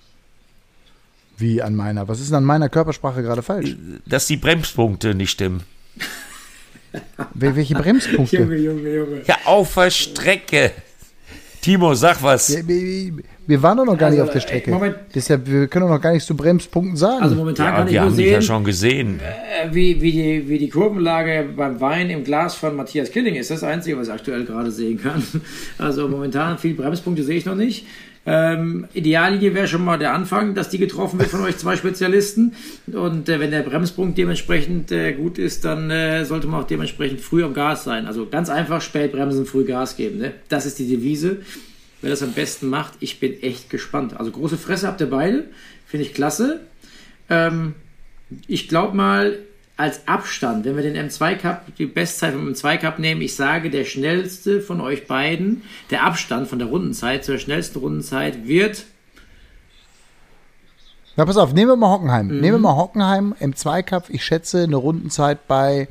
Wie 1.37 1.61
an 1.61 1.75
meiner? 1.75 2.07
Was 2.07 2.19
ist 2.19 2.29
denn 2.29 2.37
an 2.37 2.43
meiner 2.45 2.69
Körpersprache 2.69 3.21
gerade 3.23 3.41
falsch? 3.41 3.75
Dass 4.05 4.27
die 4.27 4.37
Bremspunkte 4.37 5.15
nicht 5.15 5.31
stimmen. 5.31 5.63
Wel- 7.33 7.55
Welche 7.55 7.75
Bremspunkte? 7.75 8.37
Junge, 8.37 8.55
Junge, 8.57 8.89
Junge. 8.95 9.21
Ja, 9.25 9.35
auf 9.45 9.73
der 9.75 9.89
Strecke. 9.89 10.71
Timo, 11.61 11.95
sag 11.95 12.21
was. 12.21 12.55
Wir, 12.55 12.67
wir, 12.67 13.13
wir 13.47 13.63
waren 13.63 13.77
doch 13.77 13.85
noch 13.85 13.97
gar 13.97 14.11
nicht 14.11 14.19
Also, 14.19 14.29
auf 14.29 14.33
der 14.33 14.39
Strecke. 14.41 14.69
äh, 14.69 14.73
Moment. 14.73 14.95
Deshalb, 15.15 15.47
wir 15.49 15.67
können 15.67 15.87
doch 15.87 15.95
noch 15.95 16.01
gar 16.01 16.11
nichts 16.11 16.27
zu 16.27 16.35
Bremspunkten 16.37 16.95
sagen. 16.95 17.23
Also 17.23 17.35
momentan 17.35 17.65
Ja, 17.65 17.71
kann 17.77 17.87
ich 17.87 17.93
wir 17.93 18.01
nur 18.01 18.09
haben 18.11 18.17
dich 18.17 18.25
ja 18.27 18.31
sehen, 18.33 18.41
schon 18.43 18.63
gesehen. 18.63 19.19
äh, 19.19 19.73
wie, 19.73 19.99
wie, 19.99 20.11
die, 20.11 20.47
wie 20.49 20.59
die 20.59 20.69
Kurvenlage 20.69 21.49
beim 21.55 21.81
Wein 21.81 22.11
im 22.11 22.23
Glas 22.23 22.53
von 22.53 22.75
Matthias 22.75 23.09
Killing 23.11 23.33
ist. 23.33 23.49
Das 23.49 23.63
Einzige, 23.63 23.97
was 23.97 24.07
ich 24.09 24.13
aktuell 24.13 24.45
gerade 24.45 24.69
sehen 24.69 25.01
kann. 25.01 25.23
Also 25.79 26.07
momentan 26.07 26.59
viele 26.59 26.75
Bremspunkte 26.75 27.23
sehe 27.23 27.37
ich 27.37 27.45
noch 27.45 27.55
nicht. 27.55 27.87
Ähm, 28.27 28.87
Ideallinie 28.93 29.53
wäre 29.53 29.67
schon 29.67 29.85
mal 29.85 29.99
der 29.99 30.13
Anfang, 30.13 30.55
dass 30.55 30.69
die 30.69 30.79
getroffen 30.79 31.19
wird 31.19 31.29
von 31.29 31.41
euch 31.41 31.57
zwei 31.57 31.75
Spezialisten. 31.75 32.53
Und 32.91 33.29
äh, 33.29 33.39
wenn 33.39 33.51
der 33.51 33.61
Bremspunkt 33.61 34.17
dementsprechend 34.17 34.91
äh, 34.91 35.13
gut 35.13 35.37
ist, 35.37 35.63
dann 35.63 35.91
äh, 35.91 36.25
sollte 36.25 36.47
man 36.47 36.61
auch 36.61 36.67
dementsprechend 36.67 37.21
früh 37.21 37.43
am 37.43 37.53
Gas 37.53 37.83
sein. 37.83 38.07
Also 38.07 38.25
ganz 38.25 38.49
einfach, 38.49 38.81
spät 38.81 39.11
bremsen, 39.11 39.45
früh 39.45 39.63
Gas 39.63 39.95
geben. 39.95 40.17
Ne? 40.17 40.33
Das 40.49 40.65
ist 40.65 40.79
die 40.79 40.87
Devise. 40.87 41.41
Wer 42.01 42.09
das 42.09 42.23
am 42.23 42.33
besten 42.33 42.67
macht, 42.67 42.93
ich 42.99 43.19
bin 43.19 43.41
echt 43.41 43.69
gespannt. 43.69 44.17
Also 44.17 44.31
große 44.31 44.57
Fresse 44.57 44.87
habt 44.87 45.01
ihr 45.01 45.09
beide. 45.09 45.45
Finde 45.85 46.05
ich 46.05 46.13
klasse. 46.13 46.61
Ähm, 47.29 47.73
ich 48.47 48.67
glaube 48.67 48.95
mal, 48.97 49.37
als 49.77 50.07
Abstand, 50.07 50.65
wenn 50.65 50.75
wir 50.77 50.83
den 50.83 50.95
M2 50.95 51.35
Cup, 51.35 51.75
die 51.77 51.85
Bestzeit 51.85 52.33
vom 52.33 52.47
M2 52.47 52.77
Cup 52.77 52.99
nehmen, 52.99 53.21
ich 53.21 53.35
sage, 53.35 53.69
der 53.69 53.83
schnellste 53.83 54.61
von 54.61 54.79
euch 54.79 55.05
beiden, 55.07 55.63
der 55.89 56.03
Abstand 56.03 56.47
von 56.47 56.59
der 56.59 56.69
Rundenzeit 56.69 57.25
zur 57.25 57.37
schnellsten 57.37 57.79
Rundenzeit 57.79 58.47
wird, 58.47 58.85
Na, 61.17 61.25
pass 61.25 61.37
auf, 61.37 61.53
nehmen 61.53 61.71
wir 61.71 61.75
mal 61.75 61.91
Hockenheim. 61.91 62.27
Mhm. 62.27 62.39
Nehmen 62.41 62.55
wir 62.55 62.59
mal 62.59 62.75
Hockenheim 62.75 63.35
im 63.39 63.55
Zweikampf. 63.55 64.09
Ich 64.09 64.23
schätze 64.25 64.63
eine 64.63 64.75
Rundenzeit 64.75 65.47
bei, 65.47 65.87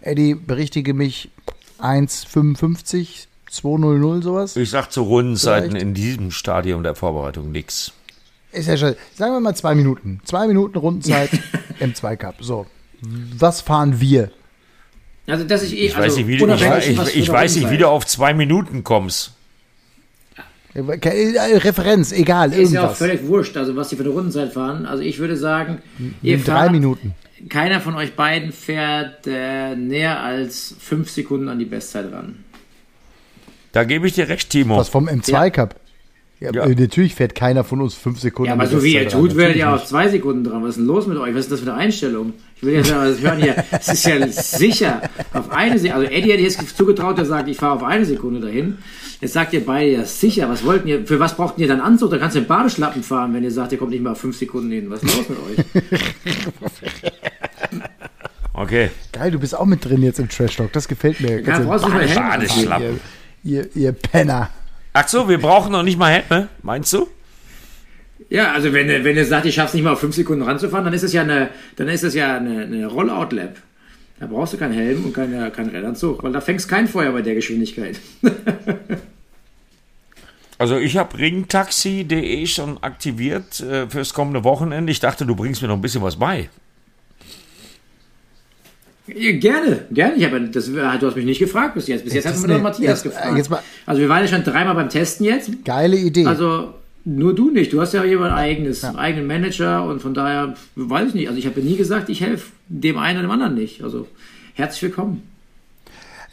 Eddie, 0.00 0.34
berichtige 0.34 0.94
mich, 0.94 1.30
1,55, 1.78 3.26
2,00 3.50 4.22
sowas. 4.22 4.56
Ich 4.56 4.70
sag 4.70 4.90
zu 4.90 5.02
Rundenzeiten 5.02 5.70
Vielleicht. 5.70 5.82
in 5.82 5.94
diesem 5.94 6.30
Stadium 6.30 6.82
der 6.82 6.94
Vorbereitung 6.94 7.50
nichts. 7.52 7.92
Ist 8.52 8.68
ja 8.68 8.76
schon, 8.76 8.94
sagen 9.14 9.32
wir 9.32 9.40
mal 9.40 9.54
zwei 9.54 9.74
Minuten. 9.74 10.20
Zwei 10.24 10.46
Minuten 10.46 10.78
Rundenzeit 10.78 11.30
im 11.80 11.94
Zweikampf. 11.94 12.36
So. 12.40 12.66
Was 13.38 13.60
fahren 13.60 14.00
wir? 14.00 14.30
also 15.26 15.44
dass 15.44 15.62
ich 15.62 15.74
eh, 15.74 15.86
Ich 15.86 15.96
also 15.96 16.06
weiß 16.08 16.16
nicht, 16.16 16.26
wie 16.28 16.36
du, 16.36 16.48
ich, 16.48 16.88
ich, 16.88 17.16
ich, 17.16 17.28
weiß 17.28 17.56
nicht, 17.56 17.70
wie 17.70 17.78
du 17.78 17.88
auf 17.88 18.06
zwei 18.06 18.32
Minuten 18.34 18.84
kommst. 18.84 19.32
Äh, 20.74 20.80
Referenz, 20.80 22.12
egal, 22.12 22.52
Ist 22.52 22.72
ja 22.72 22.80
auch 22.80 22.84
irgendwas. 22.84 22.98
völlig 22.98 23.26
wurscht, 23.26 23.56
also 23.56 23.76
was 23.76 23.88
die 23.90 23.96
für 23.96 24.04
eine 24.04 24.12
Rundenzeit 24.12 24.52
fahren. 24.52 24.86
Also 24.86 25.02
ich 25.02 25.18
würde 25.18 25.36
sagen, 25.36 25.82
ihr 26.22 26.36
In 26.36 26.44
drei 26.44 26.52
fahrt, 26.52 26.72
Minuten. 26.72 27.14
keiner 27.48 27.80
von 27.80 27.94
euch 27.94 28.14
beiden 28.14 28.52
fährt 28.52 29.26
äh, 29.26 29.74
näher 29.76 30.20
als 30.20 30.74
fünf 30.80 31.10
Sekunden 31.10 31.48
an 31.48 31.58
die 31.58 31.66
Bestzeit 31.66 32.10
ran. 32.12 32.44
Da 33.72 33.84
gebe 33.84 34.06
ich 34.06 34.14
dir 34.14 34.28
recht, 34.28 34.48
Timo. 34.50 34.76
Was 34.78 34.88
vom 34.88 35.08
M2 35.08 35.50
Cup? 35.50 35.76
Ja, 36.42 36.50
Ja. 36.52 36.64
äh, 36.64 36.74
Natürlich 36.74 37.14
fährt 37.14 37.34
keiner 37.34 37.64
von 37.64 37.80
uns 37.80 37.94
fünf 37.94 38.20
Sekunden. 38.20 38.48
Ja, 38.48 38.54
aber 38.54 38.66
so 38.66 38.82
wie 38.82 38.94
ihr 38.94 39.08
tut, 39.08 39.36
werdet 39.36 39.56
ihr 39.56 39.72
auf 39.72 39.84
zwei 39.86 40.08
Sekunden 40.08 40.44
dran. 40.44 40.62
Was 40.62 40.70
ist 40.70 40.76
denn 40.78 40.86
los 40.86 41.06
mit 41.06 41.16
euch? 41.18 41.34
Was 41.34 41.40
ist 41.42 41.52
das 41.52 41.60
für 41.60 41.70
eine 41.72 41.80
Einstellung? 41.80 42.32
Ich 42.56 42.62
will 42.62 42.74
ja 42.74 42.84
sagen, 42.84 43.10
das 43.10 43.20
hören 43.20 43.42
hier, 43.42 43.64
es 43.70 43.88
ist 43.88 44.06
ja 44.06 44.26
sicher 44.28 45.02
auf 45.32 45.50
eine 45.50 45.78
Sekunde. 45.78 46.06
Also 46.06 46.12
Eddie 46.14 46.32
hätte 46.32 46.42
jetzt 46.42 46.76
zugetraut, 46.76 47.18
der 47.18 47.24
sagt, 47.24 47.48
ich 47.48 47.56
fahre 47.56 47.74
auf 47.74 47.82
eine 47.82 48.04
Sekunde 48.04 48.40
dahin. 48.40 48.78
Jetzt 49.20 49.34
sagt 49.34 49.52
ihr 49.52 49.64
beide 49.64 49.90
ja 49.90 50.04
sicher. 50.04 50.48
Was 50.48 50.64
wollten 50.64 50.88
ihr, 50.88 51.06
für 51.06 51.18
was 51.20 51.36
braucht 51.36 51.58
ihr 51.58 51.68
dann 51.68 51.80
Anzug? 51.80 52.10
Da 52.10 52.18
kannst 52.18 52.34
du 52.36 52.40
den 52.40 52.46
Badeschlappen 52.48 53.02
fahren, 53.02 53.32
wenn 53.34 53.44
ihr 53.44 53.50
sagt, 53.52 53.72
ihr 53.72 53.78
kommt 53.78 53.90
nicht 53.92 54.02
mal 54.02 54.12
auf 54.12 54.20
fünf 54.20 54.36
Sekunden 54.36 54.70
hin. 54.70 54.90
Was 54.90 55.02
ist 55.02 55.16
los 55.16 55.28
mit 55.28 55.38
euch? 55.38 55.82
Okay. 58.54 58.90
Geil, 59.12 59.30
du 59.30 59.38
bist 59.38 59.56
auch 59.56 59.64
mit 59.64 59.84
drin 59.84 60.02
jetzt 60.02 60.18
im 60.18 60.28
Trash 60.28 60.56
Talk. 60.56 60.72
Das 60.72 60.86
gefällt 60.86 61.20
mir. 61.20 61.40
Ja, 61.40 61.58
brauchst 61.60 61.84
du 61.86 61.88
mal. 61.88 62.06
Badeschlappen. 62.06 63.00
ihr, 63.42 63.62
ihr, 63.62 63.76
ihr 63.76 63.92
Penner. 63.92 64.50
Ach 64.92 65.08
so, 65.08 65.28
wir 65.28 65.38
brauchen 65.38 65.72
noch 65.72 65.82
nicht 65.82 65.98
mal 65.98 66.10
Helme, 66.10 66.48
meinst 66.62 66.92
du? 66.92 67.08
Ja, 68.28 68.52
also 68.52 68.72
wenn, 68.72 68.88
wenn 68.88 69.16
ihr 69.16 69.26
sagt, 69.26 69.46
ich 69.46 69.54
schaff's 69.54 69.74
nicht 69.74 69.82
mal 69.82 69.92
auf 69.92 70.00
fünf 70.00 70.14
Sekunden 70.14 70.42
ranzufahren, 70.42 70.84
dann 70.84 70.94
ist 70.94 71.02
es 71.02 71.12
ja 71.12 71.22
eine, 71.22 71.50
dann 71.76 71.88
ist 71.88 72.02
es 72.02 72.14
ja 72.14 72.36
eine, 72.36 72.62
eine 72.62 72.86
Rollout-Lab. 72.86 73.56
Da 74.20 74.26
brauchst 74.26 74.52
du 74.52 74.56
keinen 74.56 74.74
Helm 74.74 75.04
und 75.04 75.14
keine, 75.14 75.50
keinen 75.50 75.70
Rädanzug, 75.70 76.22
weil 76.22 76.32
da 76.32 76.40
fängst 76.40 76.68
kein 76.68 76.86
Feuer 76.86 77.12
bei 77.12 77.22
der 77.22 77.34
Geschwindigkeit. 77.34 77.98
Also 80.58 80.78
ich 80.78 80.96
habe 80.96 81.18
ringtaxi.de 81.18 82.46
schon 82.46 82.80
aktiviert 82.84 83.58
äh, 83.58 83.88
fürs 83.88 84.14
kommende 84.14 84.44
Wochenende. 84.44 84.92
Ich 84.92 85.00
dachte, 85.00 85.26
du 85.26 85.34
bringst 85.34 85.60
mir 85.60 85.66
noch 85.66 85.74
ein 85.74 85.80
bisschen 85.80 86.02
was 86.02 86.14
bei. 86.14 86.50
Ja, 89.16 89.32
gerne, 89.32 89.84
gerne. 89.90 90.14
Ich 90.16 90.24
habe, 90.24 90.40
das, 90.48 90.66
du 90.66 90.80
hast 91.06 91.16
mich 91.16 91.24
nicht 91.24 91.38
gefragt 91.38 91.74
bis 91.74 91.86
jetzt. 91.88 92.04
Bis 92.04 92.14
jetzt 92.14 92.26
hat 92.26 92.34
ist 92.34 92.42
mir 92.42 92.48
nur 92.54 92.58
Matthias 92.62 93.02
jetzt- 93.04 93.14
gefragt. 93.14 93.36
jetzt 93.36 93.50
mal- 93.50 93.62
also 93.86 94.00
wir 94.00 94.08
waren 94.08 94.22
ja 94.22 94.28
schon 94.28 94.44
dreimal 94.44 94.74
beim 94.74 94.88
Testen 94.88 95.24
jetzt. 95.26 95.50
Geile 95.64 95.96
Idee. 95.96 96.26
Also 96.26 96.74
nur 97.04 97.34
du 97.34 97.50
nicht. 97.50 97.72
Du 97.72 97.80
hast 97.80 97.92
ja 97.94 98.04
jemand 98.04 98.32
eigenes, 98.32 98.84
einen 98.84 98.96
eigenen 98.96 99.26
Manager 99.26 99.84
und 99.84 100.00
von 100.00 100.14
daher 100.14 100.54
weiß 100.76 101.08
ich 101.08 101.14
nicht. 101.14 101.26
Also 101.28 101.38
ich 101.38 101.46
habe 101.46 101.60
nie 101.60 101.76
gesagt, 101.76 102.08
ich 102.08 102.20
helfe 102.20 102.50
dem 102.68 102.96
einen 102.98 103.18
oder 103.18 103.26
dem 103.28 103.32
anderen 103.32 103.54
nicht. 103.54 103.82
Also 103.82 104.06
herzlich 104.54 104.82
willkommen. 104.84 105.22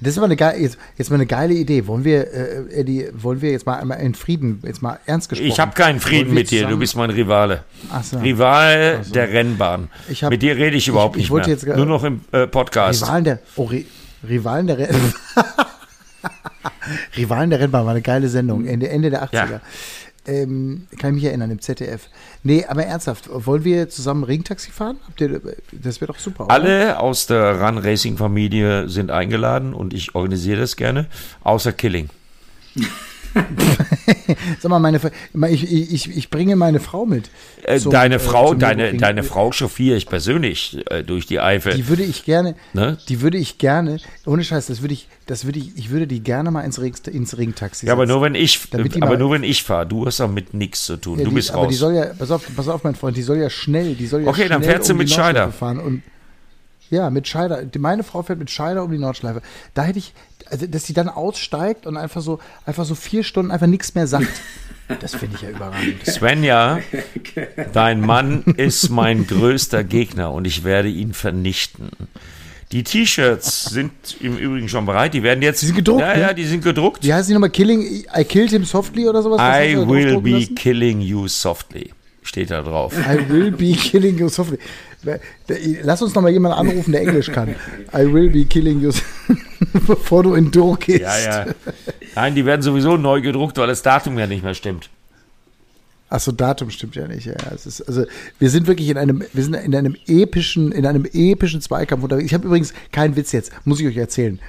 Das 0.01 0.11
ist 0.11 0.17
aber 0.17 0.25
eine 0.25 0.35
geile, 0.35 0.57
jetzt, 0.59 0.77
jetzt 0.97 1.09
mal 1.09 1.15
eine 1.15 1.25
geile 1.25 1.53
Idee. 1.53 1.85
Wollen 1.87 2.03
wir, 2.05 2.33
äh, 2.33 2.63
Eddie, 2.79 3.07
wollen 3.13 3.41
wir 3.41 3.51
jetzt 3.51 3.65
mal 3.65 3.75
einmal 3.79 3.99
in 3.99 4.13
Frieden, 4.15 4.61
jetzt 4.65 4.81
mal 4.81 4.99
ernst 5.05 5.29
gesprochen? 5.29 5.47
Ich 5.49 5.59
habe 5.59 5.73
keinen 5.73 5.99
Frieden 5.99 6.33
mit 6.33 6.51
dir, 6.51 6.67
du 6.67 6.77
bist 6.77 6.95
mein 6.95 7.09
Rivale. 7.09 7.63
Ach 7.91 8.03
so. 8.03 8.17
Rival 8.19 9.01
der 9.13 9.31
Rennbahn. 9.33 9.89
Ich 10.09 10.23
hab- 10.23 10.31
mit 10.31 10.41
dir 10.41 10.55
rede 10.55 10.77
ich 10.77 10.87
überhaupt 10.87 11.15
ich 11.17 11.23
nicht 11.23 11.31
wollte 11.31 11.49
mehr. 11.49 11.57
jetzt 11.57 11.67
Nur 11.67 11.85
noch 11.85 12.03
im 12.03 12.21
äh, 12.31 12.47
Podcast. 12.47 13.03
Rivalen 13.03 13.23
der, 13.25 13.39
oh, 13.57 13.65
Ri- 13.65 13.85
Rivalen 14.27 14.67
der, 14.67 14.79
Renn- 14.79 15.13
Rivalen 17.17 17.49
der 17.49 17.59
Rennbahn 17.59 17.85
war 17.85 17.91
eine 17.91 18.01
geile 18.01 18.29
Sendung, 18.29 18.65
Ende, 18.65 18.89
Ende 18.89 19.09
der 19.09 19.23
80er. 19.25 19.33
Ja. 19.33 19.61
Ähm, 20.29 20.87
kann 20.99 21.11
ich 21.11 21.15
mich 21.15 21.23
erinnern, 21.25 21.49
im 21.49 21.59
ZDF. 21.59 22.07
Nee, 22.43 22.65
aber 22.65 22.85
ernsthaft, 22.85 23.29
wollen 23.31 23.63
wir 23.63 23.89
zusammen 23.89 24.23
Ringtaxi 24.23 24.71
fahren? 24.71 24.97
Habt 25.07 25.19
ihr, 25.21 25.41
das 25.71 26.01
wäre 26.01 26.13
doch 26.13 26.19
super. 26.19 26.45
oder? 26.45 26.53
Alle 26.53 26.99
aus 26.99 27.25
der 27.25 27.59
Run 27.59 27.77
Racing 27.79 28.17
Familie 28.17 28.89
sind 28.89 29.11
eingeladen 29.11 29.73
und 29.73 29.93
ich 29.93 30.13
organisiere 30.15 30.59
das 30.59 30.75
gerne, 30.75 31.07
außer 31.43 31.73
Killing. 31.73 32.09
Sag 34.59 34.69
mal, 34.69 34.79
meine, 34.79 34.99
ich, 35.49 35.71
ich, 35.71 36.15
ich 36.17 36.29
bringe 36.29 36.55
meine 36.55 36.79
Frau 36.79 37.05
mit. 37.05 37.29
Äh, 37.63 37.79
zum, 37.79 37.91
deine 37.91 38.15
äh, 38.15 38.19
Frau, 38.19 38.49
zum 38.49 38.59
deine, 38.59 38.93
deine 38.95 39.23
Frau 39.23 39.51
chauffiere 39.51 39.97
ich 39.97 40.07
persönlich 40.07 40.83
äh, 40.89 41.03
durch 41.03 41.25
die 41.25 41.39
Eifel. 41.39 41.73
Die 41.75 41.87
würde 41.87 42.03
ich 42.03 42.25
gerne, 42.25 42.55
Ne? 42.73 42.97
die 43.07 43.21
würde 43.21 43.37
ich 43.37 43.57
gerne, 43.57 43.97
ohne 44.25 44.43
Scheiß, 44.43 44.67
das 44.67 44.81
würde 44.81 44.93
ich, 44.93 45.07
das 45.25 45.45
würde 45.45 45.59
ich, 45.59 45.77
ich 45.77 45.89
würde 45.89 46.07
die 46.07 46.21
gerne 46.21 46.51
mal 46.51 46.61
ins, 46.61 46.79
Ring, 46.81 46.95
ins 47.11 47.37
Ringtaxi 47.37 47.85
ja, 47.85 47.93
aber 47.93 48.03
setzen. 48.03 48.13
nur 48.13 48.21
wenn 48.23 48.35
ich, 48.35 48.59
die 48.71 49.01
aber 49.01 49.17
nur 49.17 49.31
wenn 49.31 49.43
ich 49.43 49.63
fahre. 49.63 49.85
Du 49.87 50.05
hast 50.05 50.19
damit 50.19 50.53
nichts 50.53 50.85
zu 50.85 50.97
tun. 50.97 51.19
Ja, 51.19 51.23
du 51.25 51.29
die, 51.29 51.35
bist 51.35 51.51
aber 51.51 51.67
die 51.67 51.73
raus. 51.75 51.79
soll 51.79 51.95
ja, 51.95 52.05
pass 52.17 52.31
auf, 52.31 52.43
pass 52.55 52.67
auf, 52.67 52.83
mein 52.83 52.95
Freund, 52.95 53.15
die 53.17 53.21
soll 53.21 53.37
ja 53.37 53.49
schnell, 53.49 53.95
die 53.95 54.07
soll 54.07 54.21
ja 54.23 54.27
Okay, 54.27 54.47
dann 54.47 54.61
schnell 54.61 54.73
fährt 54.73 54.85
sie 54.85 54.91
um 54.93 54.97
mit 54.97 55.09
die 55.09 55.13
Scheider. 55.13 55.45
Nordschleife 55.45 55.57
fahren 55.57 55.79
und 55.79 56.03
ja, 56.91 57.09
mit 57.11 57.27
Scheider. 57.27 57.63
Die- 57.65 57.77
Meine 57.77 58.03
Frau 58.03 58.23
fährt 58.23 58.39
mit 58.39 58.49
Scheider 58.49 58.83
um 58.83 58.91
die 58.91 58.97
Nordschleife. 58.97 59.43
Da 59.75 59.83
hätte 59.83 59.99
ich, 59.99 60.13
also, 60.49 60.67
dass 60.67 60.85
sie 60.85 60.93
dann 60.93 61.09
aussteigt 61.09 61.85
und 61.85 61.97
einfach 61.97 62.21
so, 62.21 62.39
einfach 62.65 62.85
so 62.85 62.95
vier 62.95 63.23
Stunden 63.23 63.51
einfach 63.51 63.67
nichts 63.67 63.95
mehr 63.95 64.07
sagt. 64.07 64.27
Das 65.01 65.13
finde 65.13 65.35
ich 65.35 65.43
ja 65.43 65.49
überragend. 65.51 66.03
Svenja, 66.03 66.79
dein 67.73 68.01
Mann 68.01 68.41
ist 68.57 68.89
mein 68.89 69.27
größter 69.27 69.83
Gegner 69.83 70.31
und 70.31 70.45
ich 70.47 70.63
werde 70.63 70.89
ihn 70.89 71.13
vernichten. 71.13 71.89
Die 72.71 72.83
T-Shirts 72.83 73.65
sind 73.65 73.91
im 74.19 74.35
Übrigen 74.35 74.67
schon 74.67 74.87
bereit. 74.87 75.13
Die 75.13 75.21
werden 75.21 75.43
jetzt. 75.43 75.61
Die 75.61 75.67
sind 75.67 75.75
gedruckt, 75.75 76.01
Ja, 76.01 76.15
ne? 76.15 76.21
ja, 76.21 76.33
die 76.33 76.43
sind 76.45 76.63
gedruckt. 76.63 77.03
Wie 77.03 77.13
heißt 77.13 77.29
die 77.29 77.33
nochmal? 77.33 77.51
Killing, 77.51 78.03
I 78.17 78.23
killed 78.23 78.49
him 78.49 78.65
softly 78.65 79.07
oder 79.07 79.21
sowas? 79.21 79.39
I 79.39 79.75
will 79.77 80.19
be 80.21 80.31
lassen? 80.39 80.55
killing 80.55 81.01
you 81.01 81.27
softly. 81.27 81.91
Steht 82.23 82.49
da 82.49 82.63
drauf. 82.63 82.91
I 82.97 83.29
will 83.29 83.51
be 83.51 83.73
killing 83.73 84.17
you 84.17 84.27
softly. 84.27 84.57
Lass 85.83 86.01
uns 86.01 86.13
noch 86.13 86.21
mal 86.21 86.31
jemanden 86.31 86.57
anrufen, 86.57 86.91
der 86.91 87.01
Englisch 87.01 87.31
kann. 87.31 87.55
I 87.93 88.11
will 88.11 88.29
be 88.29 88.45
killing 88.45 88.81
you 88.81 88.91
bevor 89.87 90.23
du 90.23 90.33
in 90.33 90.51
Druck 90.51 90.81
gehst. 90.81 91.01
Ja, 91.01 91.17
ja. 91.19 91.45
Nein, 92.15 92.35
die 92.35 92.45
werden 92.45 92.61
sowieso 92.61 92.97
neu 92.97 93.21
gedruckt, 93.21 93.57
weil 93.57 93.67
das 93.67 93.81
Datum 93.81 94.17
ja 94.19 94.27
nicht 94.27 94.43
mehr 94.43 94.53
stimmt. 94.53 94.89
Achso, 96.09 96.31
Datum 96.31 96.71
stimmt 96.71 96.95
ja 96.95 97.07
nicht. 97.07 97.27
Ja, 97.27 97.33
ist, 97.33 97.87
also 97.87 98.03
wir 98.39 98.49
sind 98.49 98.65
wirklich 98.67 98.89
in 98.89 98.97
einem, 98.97 99.23
wir 99.31 99.43
sind 99.43 99.53
in 99.53 99.75
einem 99.75 99.95
epischen, 100.07 100.71
in 100.71 100.85
einem 100.85 101.05
epischen 101.05 101.61
Zweikampf 101.61 102.03
unterwegs. 102.03 102.25
Ich 102.25 102.33
habe 102.33 102.47
übrigens 102.47 102.73
keinen 102.91 103.15
Witz 103.15 103.31
jetzt, 103.31 103.51
muss 103.63 103.79
ich 103.79 103.87
euch 103.87 103.97
erzählen. 103.97 104.39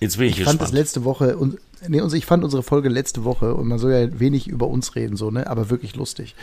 Jetzt 0.00 0.18
bin 0.18 0.26
ich, 0.26 0.38
Ich 0.38 0.44
fand 0.44 0.60
das 0.60 0.70
gespannt. 0.70 0.78
letzte 0.80 1.04
Woche 1.04 1.36
und 1.36 1.58
Nee, 1.88 2.00
also 2.00 2.16
ich 2.16 2.26
fand 2.26 2.44
unsere 2.44 2.62
Folge 2.62 2.88
letzte 2.88 3.24
Woche, 3.24 3.54
und 3.54 3.68
man 3.68 3.78
soll 3.78 3.92
ja 3.92 4.20
wenig 4.20 4.48
über 4.48 4.68
uns 4.68 4.94
reden, 4.94 5.16
so, 5.16 5.30
ne, 5.30 5.46
aber 5.46 5.70
wirklich 5.70 5.96
lustig. 5.96 6.34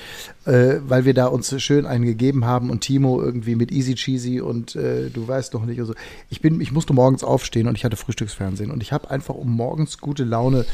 Äh, 0.45 0.75
weil 0.87 1.05
wir 1.05 1.13
da 1.13 1.27
uns 1.27 1.59
schön 1.61 1.85
einen 1.85 2.05
gegeben 2.05 2.45
haben 2.45 2.69
und 2.69 2.81
Timo 2.81 3.21
irgendwie 3.21 3.55
mit 3.55 3.71
Easy 3.71 3.95
Cheesy 3.95 4.41
und 4.41 4.75
äh, 4.75 5.09
du 5.09 5.27
weißt 5.27 5.53
noch 5.53 5.65
nicht. 5.65 5.79
Also 5.79 5.93
ich 6.29 6.41
bin, 6.41 6.61
ich 6.61 6.71
musste 6.71 6.93
morgens 6.93 7.23
aufstehen 7.23 7.67
und 7.67 7.77
ich 7.77 7.85
hatte 7.85 7.97
Frühstücksfernsehen 7.97 8.71
und 8.71 8.83
ich 8.83 8.91
habe 8.91 9.09
einfach, 9.09 9.35
um 9.35 9.51
morgens 9.51 9.97
gute 9.97 10.23
Laune 10.23 10.65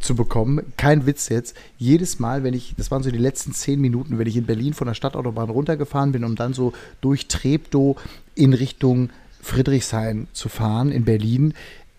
zu 0.00 0.14
bekommen, 0.14 0.60
kein 0.76 1.06
Witz 1.06 1.30
jetzt, 1.30 1.56
jedes 1.78 2.18
Mal, 2.18 2.44
wenn 2.44 2.52
ich, 2.52 2.74
das 2.76 2.90
waren 2.90 3.02
so 3.02 3.10
die 3.10 3.18
letzten 3.18 3.52
zehn 3.52 3.80
Minuten, 3.80 4.18
wenn 4.18 4.26
ich 4.26 4.36
in 4.36 4.44
Berlin 4.44 4.74
von 4.74 4.86
der 4.86 4.94
Stadtautobahn 4.94 5.48
runtergefahren 5.48 6.12
bin, 6.12 6.24
um 6.24 6.36
dann 6.36 6.52
so 6.52 6.74
durch 7.00 7.26
Treptow 7.26 7.96
in 8.34 8.52
Richtung 8.52 9.08
Friedrichshain 9.40 10.26
zu 10.32 10.48
fahren 10.48 10.90
in 10.90 11.04
Berlin, 11.04 11.54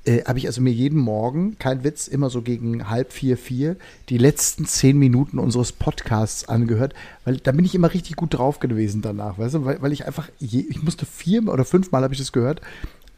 äh, 0.05 0.23
habe 0.25 0.39
ich 0.39 0.47
also 0.47 0.61
mir 0.61 0.71
jeden 0.71 0.99
Morgen, 0.99 1.57
kein 1.59 1.83
Witz, 1.83 2.07
immer 2.07 2.29
so 2.29 2.41
gegen 2.41 2.89
halb 2.89 3.11
vier, 3.11 3.37
vier, 3.37 3.75
die 4.09 4.17
letzten 4.17 4.65
zehn 4.65 4.97
Minuten 4.97 5.39
unseres 5.39 5.71
Podcasts 5.71 6.47
angehört, 6.47 6.93
weil 7.23 7.37
da 7.37 7.51
bin 7.51 7.65
ich 7.65 7.75
immer 7.75 7.93
richtig 7.93 8.15
gut 8.15 8.33
drauf 8.35 8.59
gewesen 8.59 9.01
danach, 9.01 9.37
weißt 9.37 9.55
du, 9.55 9.65
weil, 9.65 9.81
weil 9.81 9.91
ich 9.91 10.05
einfach, 10.05 10.29
je, 10.39 10.65
ich 10.69 10.83
musste 10.83 11.05
vier 11.05 11.47
oder 11.47 11.65
fünfmal 11.65 12.03
habe 12.03 12.13
ich 12.13 12.19
das 12.19 12.31
gehört, 12.31 12.61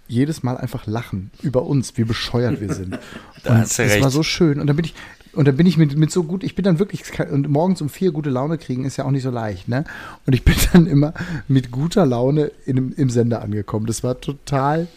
jedes 0.08 0.42
Mal 0.42 0.58
einfach 0.58 0.88
lachen 0.88 1.32
über 1.42 1.64
uns, 1.64 1.98
wie 1.98 2.06
bescheuert 2.06 2.62
wir 2.62 2.74
sind. 2.74 2.98
Da 3.44 3.54
und 3.54 3.62
das 3.62 3.78
recht. 3.78 4.02
war 4.02 4.10
so 4.10 4.24
schön. 4.24 4.60
Und 4.60 4.68
dann 4.68 4.76
bin 4.76 4.86
ich, 4.86 4.96
und 5.34 5.48
dann 5.48 5.56
bin 5.56 5.68
ich 5.68 5.78
mit, 5.78 5.96
mit 5.96 6.12
so 6.12 6.24
gut, 6.24 6.44
ich 6.44 6.56
bin 6.56 6.64
dann 6.64 6.80
wirklich, 6.80 7.04
und 7.32 7.48
morgens 7.50 7.82
um 7.82 7.90
vier 7.90 8.12
gute 8.12 8.32
Laune 8.32 8.58
kriegen 8.58 8.84
ist 8.84 8.98
ja 8.98 9.06
auch 9.06 9.12
nicht 9.12 9.22
so 9.22 9.30
leicht, 9.30 9.68
ne? 9.68 9.84
Und 10.26 10.34
ich 10.34 10.44
bin 10.44 10.56
dann 10.74 10.88
immer 10.88 11.14
mit 11.48 11.70
guter 11.70 12.06
Laune 12.06 12.52
in, 12.66 12.94
im 12.94 13.10
Sender 13.10 13.42
angekommen. 13.42 13.86
Das 13.86 14.04
war 14.04 14.20
total 14.20 14.88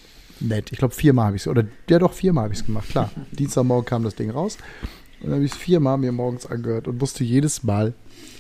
nett. 0.40 0.72
Ich 0.72 0.78
glaube, 0.78 0.94
viermal 0.94 1.26
habe 1.26 1.36
ich 1.36 1.42
es, 1.42 1.48
oder 1.48 1.64
ja 1.88 1.98
doch, 1.98 2.12
viermal 2.12 2.44
habe 2.44 2.54
ich 2.54 2.60
es 2.60 2.66
gemacht, 2.66 2.88
klar. 2.88 3.10
Dienstagmorgen 3.32 3.84
kam 3.86 4.02
das 4.04 4.14
Ding 4.14 4.30
raus. 4.30 4.56
Und 5.20 5.26
dann 5.28 5.34
habe 5.36 5.44
ich 5.44 5.52
es 5.52 5.56
viermal 5.58 5.98
mir 5.98 6.12
morgens 6.12 6.46
angehört 6.46 6.88
und 6.88 6.98
musste 6.98 7.24
jedes 7.24 7.62
Mal 7.62 7.92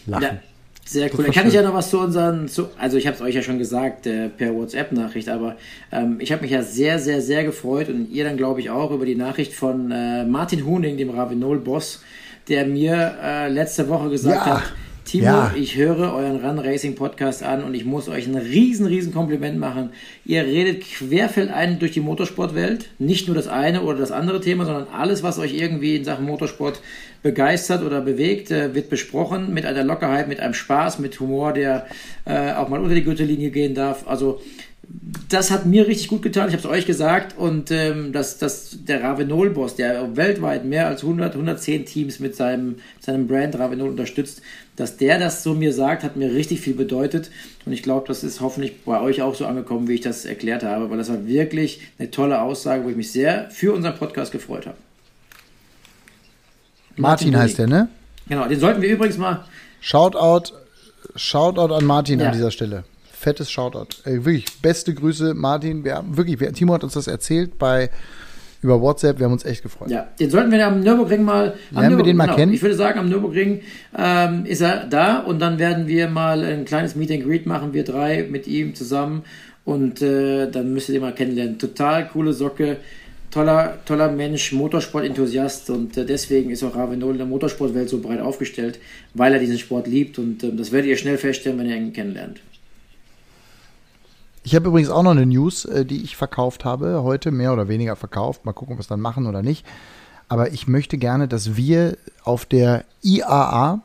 lachen. 0.06 0.22
Ja, 0.22 0.38
sehr 0.84 1.04
cool. 1.12 1.18
Da 1.18 1.18
war 1.18 1.34
kann 1.34 1.46
ich 1.46 1.52
schön. 1.52 1.62
ja 1.62 1.68
noch 1.68 1.74
was 1.74 1.90
zu 1.90 1.98
unseren, 2.00 2.48
zu, 2.48 2.68
also 2.78 2.96
ich 2.96 3.06
habe 3.06 3.16
es 3.16 3.22
euch 3.22 3.34
ja 3.34 3.42
schon 3.42 3.58
gesagt 3.58 4.06
äh, 4.06 4.28
per 4.30 4.54
WhatsApp-Nachricht, 4.54 5.28
aber 5.28 5.56
ähm, 5.92 6.16
ich 6.20 6.32
habe 6.32 6.42
mich 6.42 6.50
ja 6.52 6.62
sehr, 6.62 6.98
sehr, 6.98 7.20
sehr 7.20 7.44
gefreut 7.44 7.88
und 7.90 8.10
ihr 8.10 8.24
dann 8.24 8.36
glaube 8.38 8.60
ich 8.60 8.70
auch 8.70 8.90
über 8.90 9.04
die 9.04 9.14
Nachricht 9.14 9.52
von 9.52 9.90
äh, 9.90 10.24
Martin 10.24 10.64
Huning, 10.64 10.96
dem 10.96 11.10
Ravenol-Boss, 11.10 12.02
der 12.48 12.66
mir 12.66 13.14
äh, 13.22 13.48
letzte 13.48 13.88
Woche 13.88 14.08
gesagt 14.10 14.46
Ja. 14.46 14.56
hat, 14.60 14.72
Timo, 15.04 15.24
Ja. 15.24 15.52
ich 15.56 15.76
höre 15.76 16.12
euren 16.14 16.36
Run 16.44 16.58
Racing 16.58 16.94
Podcast 16.94 17.42
an 17.42 17.64
und 17.64 17.74
ich 17.74 17.84
muss 17.84 18.08
euch 18.08 18.26
ein 18.26 18.36
riesen, 18.36 18.86
riesen 18.86 19.12
Kompliment 19.12 19.58
machen. 19.58 19.90
Ihr 20.24 20.44
redet 20.44 20.82
querfeldein 20.82 21.78
durch 21.78 21.92
die 21.92 22.00
Motorsportwelt. 22.00 22.88
Nicht 22.98 23.26
nur 23.26 23.34
das 23.34 23.48
eine 23.48 23.82
oder 23.82 23.98
das 23.98 24.12
andere 24.12 24.40
Thema, 24.40 24.64
sondern 24.64 24.86
alles, 24.92 25.22
was 25.22 25.38
euch 25.38 25.54
irgendwie 25.54 25.96
in 25.96 26.04
Sachen 26.04 26.26
Motorsport 26.26 26.80
begeistert 27.22 27.82
oder 27.82 28.00
bewegt, 28.00 28.50
äh, 28.50 28.74
wird 28.74 28.88
besprochen 28.90 29.52
mit 29.52 29.66
einer 29.66 29.84
Lockerheit, 29.84 30.28
mit 30.28 30.40
einem 30.40 30.54
Spaß, 30.54 30.98
mit 31.00 31.18
Humor, 31.20 31.52
der 31.52 31.86
äh, 32.24 32.52
auch 32.52 32.68
mal 32.68 32.80
unter 32.80 32.94
die 32.94 33.04
Gürtellinie 33.04 33.50
gehen 33.50 33.74
darf. 33.74 34.06
Also 34.06 34.40
das 35.28 35.52
hat 35.52 35.66
mir 35.66 35.86
richtig 35.86 36.08
gut 36.08 36.22
getan. 36.22 36.48
Ich 36.48 36.54
habe 36.54 36.66
es 36.66 36.68
euch 36.68 36.84
gesagt 36.86 37.38
und 37.38 37.70
ähm, 37.70 38.12
dass, 38.12 38.38
dass 38.38 38.78
der 38.84 39.02
Ravenol-Boss, 39.04 39.76
der 39.76 40.16
weltweit 40.16 40.64
mehr 40.64 40.88
als 40.88 41.02
100, 41.02 41.34
110 41.34 41.84
Teams 41.84 42.18
mit 42.18 42.34
seinem, 42.34 42.76
seinem 42.98 43.28
Brand 43.28 43.56
Ravenol 43.56 43.90
unterstützt, 43.90 44.42
dass 44.80 44.96
der 44.96 45.18
das 45.18 45.42
so 45.42 45.52
mir 45.54 45.74
sagt, 45.74 46.02
hat 46.02 46.16
mir 46.16 46.32
richtig 46.32 46.60
viel 46.62 46.72
bedeutet. 46.74 47.30
Und 47.66 47.72
ich 47.72 47.82
glaube, 47.82 48.08
das 48.08 48.24
ist 48.24 48.40
hoffentlich 48.40 48.82
bei 48.84 49.00
euch 49.00 49.20
auch 49.20 49.34
so 49.34 49.44
angekommen, 49.44 49.88
wie 49.88 49.94
ich 49.94 50.00
das 50.00 50.24
erklärt 50.24 50.62
habe, 50.62 50.90
weil 50.90 50.96
das 50.96 51.10
war 51.10 51.26
wirklich 51.26 51.82
eine 51.98 52.10
tolle 52.10 52.40
Aussage, 52.40 52.84
wo 52.84 52.88
ich 52.88 52.96
mich 52.96 53.12
sehr 53.12 53.50
für 53.50 53.74
unseren 53.74 53.94
Podcast 53.96 54.32
gefreut 54.32 54.66
habe. 54.66 54.78
Martin 56.96 57.36
heißt 57.36 57.58
der, 57.58 57.66
ne? 57.66 57.88
Genau, 58.28 58.48
den 58.48 58.58
sollten 58.58 58.80
wir 58.82 58.88
übrigens 58.88 59.18
mal. 59.18 59.44
Shoutout, 59.80 60.54
Shoutout 61.16 61.74
an 61.74 61.84
Martin 61.84 62.20
Ja. 62.20 62.26
an 62.26 62.32
dieser 62.32 62.50
Stelle. 62.50 62.84
Fettes 63.12 63.50
Shoutout. 63.50 63.88
Ey, 64.04 64.24
wirklich, 64.24 64.46
beste 64.62 64.94
Grüße, 64.94 65.34
Martin. 65.34 65.84
Wir 65.84 65.96
haben 65.96 66.16
wirklich, 66.16 66.40
wir, 66.40 66.52
Timo 66.54 66.72
hat 66.72 66.84
uns 66.84 66.94
das 66.94 67.06
erzählt 67.06 67.58
bei 67.58 67.90
über 68.62 68.80
WhatsApp. 68.80 69.18
Wir 69.18 69.26
haben 69.26 69.32
uns 69.32 69.44
echt 69.44 69.62
gefreut. 69.62 69.90
Ja, 69.90 70.08
den 70.18 70.30
sollten 70.30 70.50
wir 70.50 70.66
am 70.66 70.80
Nürburgring 70.80 71.22
mal. 71.22 71.54
Am 71.74 71.80
Lernen 71.80 71.96
wir 71.96 72.04
den 72.04 72.16
mal 72.16 72.24
genau, 72.24 72.36
kennen? 72.36 72.52
Ich 72.52 72.62
würde 72.62 72.74
sagen, 72.74 72.98
am 72.98 73.08
Nürburgring 73.08 73.62
ähm, 73.96 74.44
ist 74.44 74.60
er 74.60 74.86
da 74.86 75.20
und 75.20 75.40
dann 75.40 75.58
werden 75.58 75.86
wir 75.86 76.08
mal 76.08 76.44
ein 76.44 76.64
kleines 76.64 76.94
Meet 76.94 77.12
and 77.12 77.24
Greet 77.24 77.46
machen, 77.46 77.72
wir 77.72 77.84
drei 77.84 78.26
mit 78.30 78.46
ihm 78.46 78.74
zusammen 78.74 79.22
und 79.64 80.02
äh, 80.02 80.50
dann 80.50 80.72
müsst 80.72 80.88
ihr 80.88 80.94
den 80.94 81.02
mal 81.02 81.14
kennenlernen. 81.14 81.58
Total 81.58 82.06
coole 82.08 82.32
Socke, 82.32 82.78
toller, 83.30 83.78
toller 83.84 84.10
Mensch, 84.10 84.52
Motorsport-Enthusiast 84.52 85.70
und 85.70 85.96
äh, 85.96 86.04
deswegen 86.04 86.50
ist 86.50 86.62
auch 86.62 86.76
Ravenol 86.76 87.12
in 87.12 87.18
der 87.18 87.26
Motorsportwelt 87.26 87.88
so 87.88 88.00
breit 88.00 88.20
aufgestellt, 88.20 88.78
weil 89.14 89.32
er 89.32 89.38
diesen 89.38 89.58
Sport 89.58 89.86
liebt 89.86 90.18
und 90.18 90.42
ähm, 90.44 90.56
das 90.56 90.72
werdet 90.72 90.90
ihr 90.90 90.96
schnell 90.96 91.18
feststellen, 91.18 91.58
wenn 91.58 91.68
ihr 91.68 91.76
ihn 91.76 91.92
kennenlernt. 91.92 92.40
Ich 94.42 94.54
habe 94.54 94.68
übrigens 94.68 94.90
auch 94.90 95.02
noch 95.02 95.10
eine 95.10 95.26
News, 95.26 95.64
äh, 95.64 95.84
die 95.84 96.02
ich 96.02 96.16
verkauft 96.16 96.64
habe, 96.64 97.02
heute 97.02 97.30
mehr 97.30 97.52
oder 97.52 97.68
weniger 97.68 97.96
verkauft. 97.96 98.44
Mal 98.44 98.52
gucken, 98.52 98.72
ob 98.74 98.78
wir 98.78 98.82
es 98.82 98.88
dann 98.88 99.00
machen 99.00 99.26
oder 99.26 99.42
nicht. 99.42 99.66
Aber 100.28 100.52
ich 100.52 100.68
möchte 100.68 100.96
gerne, 100.96 101.28
dass 101.28 101.56
wir 101.56 101.96
auf 102.24 102.46
der 102.46 102.84
IAA, 103.02 103.80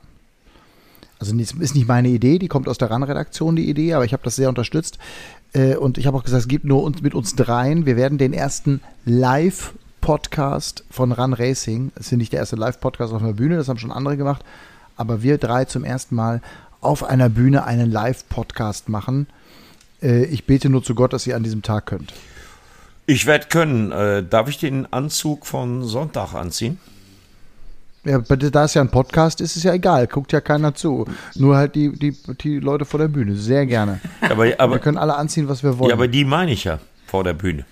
also 1.19 1.35
ist 1.35 1.75
nicht 1.75 1.87
meine 1.87 2.09
Idee, 2.09 2.39
die 2.39 2.47
kommt 2.47 2.67
aus 2.69 2.77
der 2.77 2.91
RAN-Redaktion, 2.91 3.55
die 3.55 3.69
Idee, 3.69 3.93
aber 3.95 4.05
ich 4.05 4.13
habe 4.13 4.23
das 4.23 4.35
sehr 4.35 4.49
unterstützt. 4.49 4.99
Äh, 5.53 5.75
Und 5.75 5.97
ich 5.97 6.07
habe 6.07 6.17
auch 6.17 6.23
gesagt, 6.23 6.41
es 6.41 6.47
gibt 6.47 6.65
nur 6.65 6.83
uns 6.83 7.01
mit 7.01 7.15
uns 7.15 7.35
dreien. 7.35 7.85
Wir 7.85 7.95
werden 7.97 8.17
den 8.17 8.31
ersten 8.33 8.81
Live-Podcast 9.05 10.83
von 10.89 11.11
Run 11.11 11.33
Racing, 11.33 11.91
das 11.95 12.05
ist 12.05 12.11
ja 12.11 12.17
nicht 12.17 12.31
der 12.33 12.39
erste 12.41 12.55
Live-Podcast 12.55 13.11
auf 13.13 13.23
einer 13.23 13.33
Bühne, 13.33 13.57
das 13.57 13.67
haben 13.67 13.79
schon 13.79 13.91
andere 13.91 14.15
gemacht, 14.15 14.43
aber 14.95 15.23
wir 15.23 15.37
drei 15.37 15.65
zum 15.65 15.83
ersten 15.83 16.15
Mal 16.15 16.41
auf 16.79 17.03
einer 17.03 17.29
Bühne 17.29 17.65
einen 17.65 17.91
Live-Podcast 17.91 18.87
machen. 18.89 19.27
Äh, 20.01 20.25
Ich 20.25 20.45
bete 20.45 20.69
nur 20.69 20.83
zu 20.83 20.95
Gott, 20.95 21.13
dass 21.13 21.25
ihr 21.27 21.35
an 21.35 21.43
diesem 21.43 21.61
Tag 21.61 21.85
könnt. 21.87 22.13
Ich 23.05 23.25
werde 23.25 23.47
können. 23.47 23.91
Äh, 23.91 24.23
darf 24.23 24.49
ich 24.49 24.57
den 24.57 24.91
Anzug 24.91 25.45
von 25.45 25.83
Sonntag 25.83 26.33
anziehen? 26.33 26.79
Ja, 28.03 28.19
da 28.19 28.65
es 28.65 28.75
ja 28.75 28.81
ein 28.81 28.91
Podcast 28.91 29.41
ist, 29.41 29.55
ist 29.55 29.63
ja 29.63 29.73
egal, 29.73 30.05
guckt 30.05 30.31
ja 30.31 30.39
keiner 30.39 30.75
zu. 30.75 31.05
Nur 31.35 31.57
halt 31.57 31.73
die, 31.73 31.91
die, 31.91 32.15
die 32.41 32.59
Leute 32.59 32.85
vor 32.85 32.99
der 32.99 33.07
Bühne, 33.07 33.35
sehr 33.35 33.65
gerne. 33.65 33.99
Aber, 34.21 34.45
Wir 34.45 34.59
aber, 34.59 34.77
können 34.77 34.99
alle 34.99 35.15
anziehen, 35.15 35.47
was 35.49 35.63
wir 35.63 35.79
wollen. 35.79 35.89
ja, 35.89 35.95
aber 35.95 36.07
die 36.07 36.23
meine 36.23 36.51
ich 36.51 36.65
ja 36.65 36.79
vor 37.07 37.23
der 37.23 37.33
Bühne. 37.33 37.65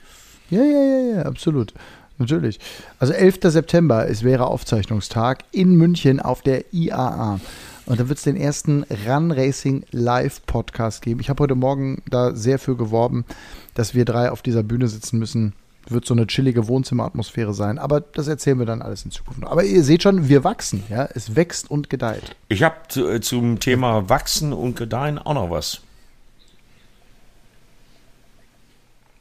Ja, 0.50 0.64
ja, 0.64 0.82
ja, 0.84 1.16
ja, 1.18 1.22
absolut. 1.24 1.74
Natürlich. 2.18 2.60
Also 3.00 3.14
11. 3.14 3.40
September, 3.44 4.08
es 4.08 4.24
wäre 4.24 4.48
Aufzeichnungstag 4.48 5.44
in 5.52 5.76
München 5.76 6.20
auf 6.20 6.42
der 6.42 6.66
IAA. 6.74 7.40
Und 7.86 8.00
da 8.00 8.08
wird 8.08 8.18
es 8.18 8.24
den 8.24 8.38
ersten 8.38 8.84
Run 9.06 9.32
Racing 9.32 9.84
Live 9.92 10.46
Podcast 10.46 11.02
geben. 11.02 11.20
Ich 11.20 11.30
habe 11.30 11.44
heute 11.44 11.56
Morgen 11.56 12.02
da 12.10 12.34
sehr 12.34 12.58
für 12.60 12.78
geworben, 12.78 13.26
dass 13.74 13.94
wir 13.94 14.06
drei 14.06 14.32
auf 14.32 14.42
dieser 14.42 14.64
Bühne 14.64 14.88
sitzen 14.88 15.20
müssen. 15.20 15.54
Wird 15.90 16.06
so 16.06 16.14
eine 16.14 16.28
chillige 16.28 16.70
Wohnzimmeratmosphäre 16.70 17.54
sein. 17.54 17.78
Aber 17.78 18.00
das 18.00 18.30
erzählen 18.30 18.58
wir 18.58 18.66
dann 18.66 18.82
alles 18.82 19.04
in 19.04 19.12
Zukunft 19.12 19.42
noch. 19.42 19.52
Aber 19.52 19.66
ihr 19.66 19.84
seht 19.84 20.02
schon, 20.04 20.30
wir 20.30 20.46
wachsen. 20.46 20.84
Ja, 20.90 21.10
es 21.14 21.36
wächst 21.36 21.70
und 21.70 21.90
gedeiht. 21.90 22.38
Ich 22.48 22.64
habe 22.64 22.76
zu, 22.88 23.06
äh, 23.10 23.20
zum 23.20 23.60
Thema 23.60 24.08
Wachsen 24.08 24.54
und 24.54 24.78
Gedeihen 24.78 25.20
auch 25.20 25.34
noch 25.34 25.50
was. 25.50 25.82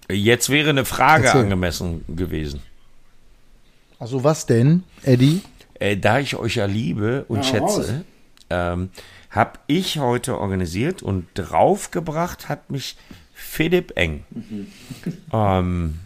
Jetzt 0.09 0.51
wäre 0.51 0.71
eine 0.71 0.85
Frage 0.85 1.25
Erzähl. 1.27 1.41
angemessen 1.43 2.05
gewesen. 2.15 2.63
Also 3.99 4.23
was 4.23 4.47
denn, 4.47 4.85
Eddie? 5.03 5.41
Äh, 5.81 5.97
da 5.97 6.19
ich 6.21 6.37
euch 6.37 6.57
ja 6.57 6.67
liebe 6.67 7.25
und 7.29 7.51
Ja, 7.51 7.59
raus. 7.59 7.91
Ähm, 8.53 8.91
habe 9.31 9.59
ich 9.67 9.99
heute 9.99 10.39
organisiert 10.39 11.03
und 11.03 11.27
draufgebracht 11.35 12.49
hat 12.49 12.71
mich 12.71 12.97
Philipp 13.33 13.93
Eng. 13.97 14.25
ähm, 15.33 16.01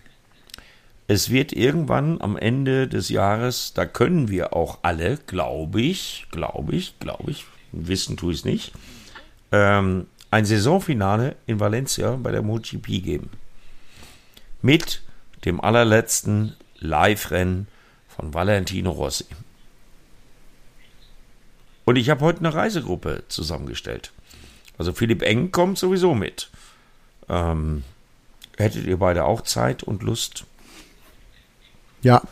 es 1.09 1.30
wird 1.30 1.53
irgendwann 1.53 2.20
am 2.20 2.36
Ende 2.36 2.88
des 2.88 3.09
Jahres, 3.09 3.72
da 3.74 3.84
können 3.84 4.28
wir 4.28 4.55
auch 4.55 4.78
alle, 4.82 5.18
glaube 5.26 5.80
ich, 5.80 6.26
glaube 6.30 6.74
ich, 6.74 6.99
glaube 6.99 7.30
ich, 7.30 7.44
wissen 7.72 8.16
tue 8.16 8.32
ich 8.32 8.40
es 8.40 8.44
nicht, 8.44 8.72
ähm, 9.53 10.07
ein 10.30 10.44
Saisonfinale 10.44 11.36
in 11.47 11.61
Valencia 11.61 12.16
bei 12.16 12.32
der 12.32 12.42
MotoGP 12.42 12.86
geben. 13.03 13.30
Mit 14.62 15.03
dem 15.44 15.61
allerletzten 15.61 16.57
Live-Rennen 16.78 17.68
von 18.09 18.34
Valentino 18.34 18.90
Rossi. 18.90 19.26
Und 21.87 21.97
ich 21.97 22.11
habe 22.11 22.20
heute 22.20 22.41
eine 22.41 22.53
Reisegruppe 22.53 23.22
zusammengestellt. 23.28 24.12
Also 24.76 24.93
Philipp 24.93 25.22
Eng 25.22 25.53
kommt 25.53 25.78
sowieso 25.78 26.14
mit. 26.14 26.51
Ähm, 27.28 27.84
hättet 28.59 28.87
ihr 28.87 28.99
beide 28.99 29.24
auch 29.24 29.41
Zeit 29.43 29.82
und 29.84 30.03
Lust? 30.03 30.45
Ja, 32.03 32.22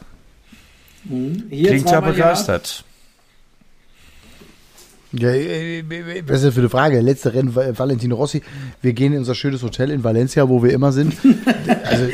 Hier 1.05 1.70
Klingt 1.70 1.90
ja 1.90 2.00
begeistert. 2.00 2.84
Ja, 5.12 5.28
äh, 5.28 5.78
äh, 5.78 6.22
was 6.26 6.38
ist 6.38 6.46
das 6.46 6.55
für 6.55 6.61
eine 6.61 6.68
Frage? 6.68 7.00
Letzte 7.00 7.34
Rennen, 7.34 7.55
Valentino 7.55 8.16
Rossi. 8.16 8.42
Wir 8.82 8.92
gehen 8.92 9.12
in 9.12 9.20
unser 9.20 9.36
schönes 9.36 9.62
Hotel 9.62 9.90
in 9.90 10.02
Valencia, 10.02 10.48
wo 10.48 10.62
wir 10.62 10.72
immer 10.72 10.92
sind. 10.92 11.14
Also, 11.84 12.09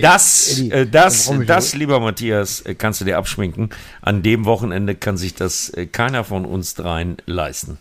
das, 0.00 0.58
Eddie, 0.58 0.70
äh, 0.70 0.86
das, 0.86 1.32
das, 1.46 1.74
lieber 1.74 2.00
Matthias, 2.00 2.64
kannst 2.78 3.00
du 3.00 3.04
dir 3.04 3.18
abschminken. 3.18 3.70
An 4.02 4.22
dem 4.22 4.44
Wochenende 4.44 4.94
kann 4.94 5.16
sich 5.16 5.34
das 5.34 5.72
keiner 5.92 6.24
von 6.24 6.44
uns 6.44 6.74
dreien 6.74 7.16
leisten. 7.26 7.78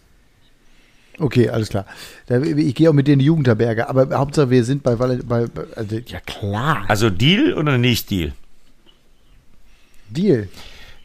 Okay, 1.20 1.50
alles 1.50 1.70
klar. 1.70 1.86
Ich 2.30 2.76
gehe 2.76 2.90
auch 2.90 2.94
mit 2.94 3.08
dir 3.08 3.14
in 3.14 3.20
die 3.20 3.26
Jugendherberge, 3.26 3.90
aber 3.90 4.18
Hauptsache 4.18 4.50
wir 4.50 4.64
sind 4.64 4.84
bei, 4.84 4.96
bei, 4.96 5.18
bei 5.18 5.48
also, 5.76 5.98
ja 6.06 6.20
klar. 6.22 6.86
Also 6.88 7.10
Deal 7.10 7.54
oder 7.54 7.78
nicht 7.78 8.10
Deal? 8.10 8.32
Deal. 10.10 10.48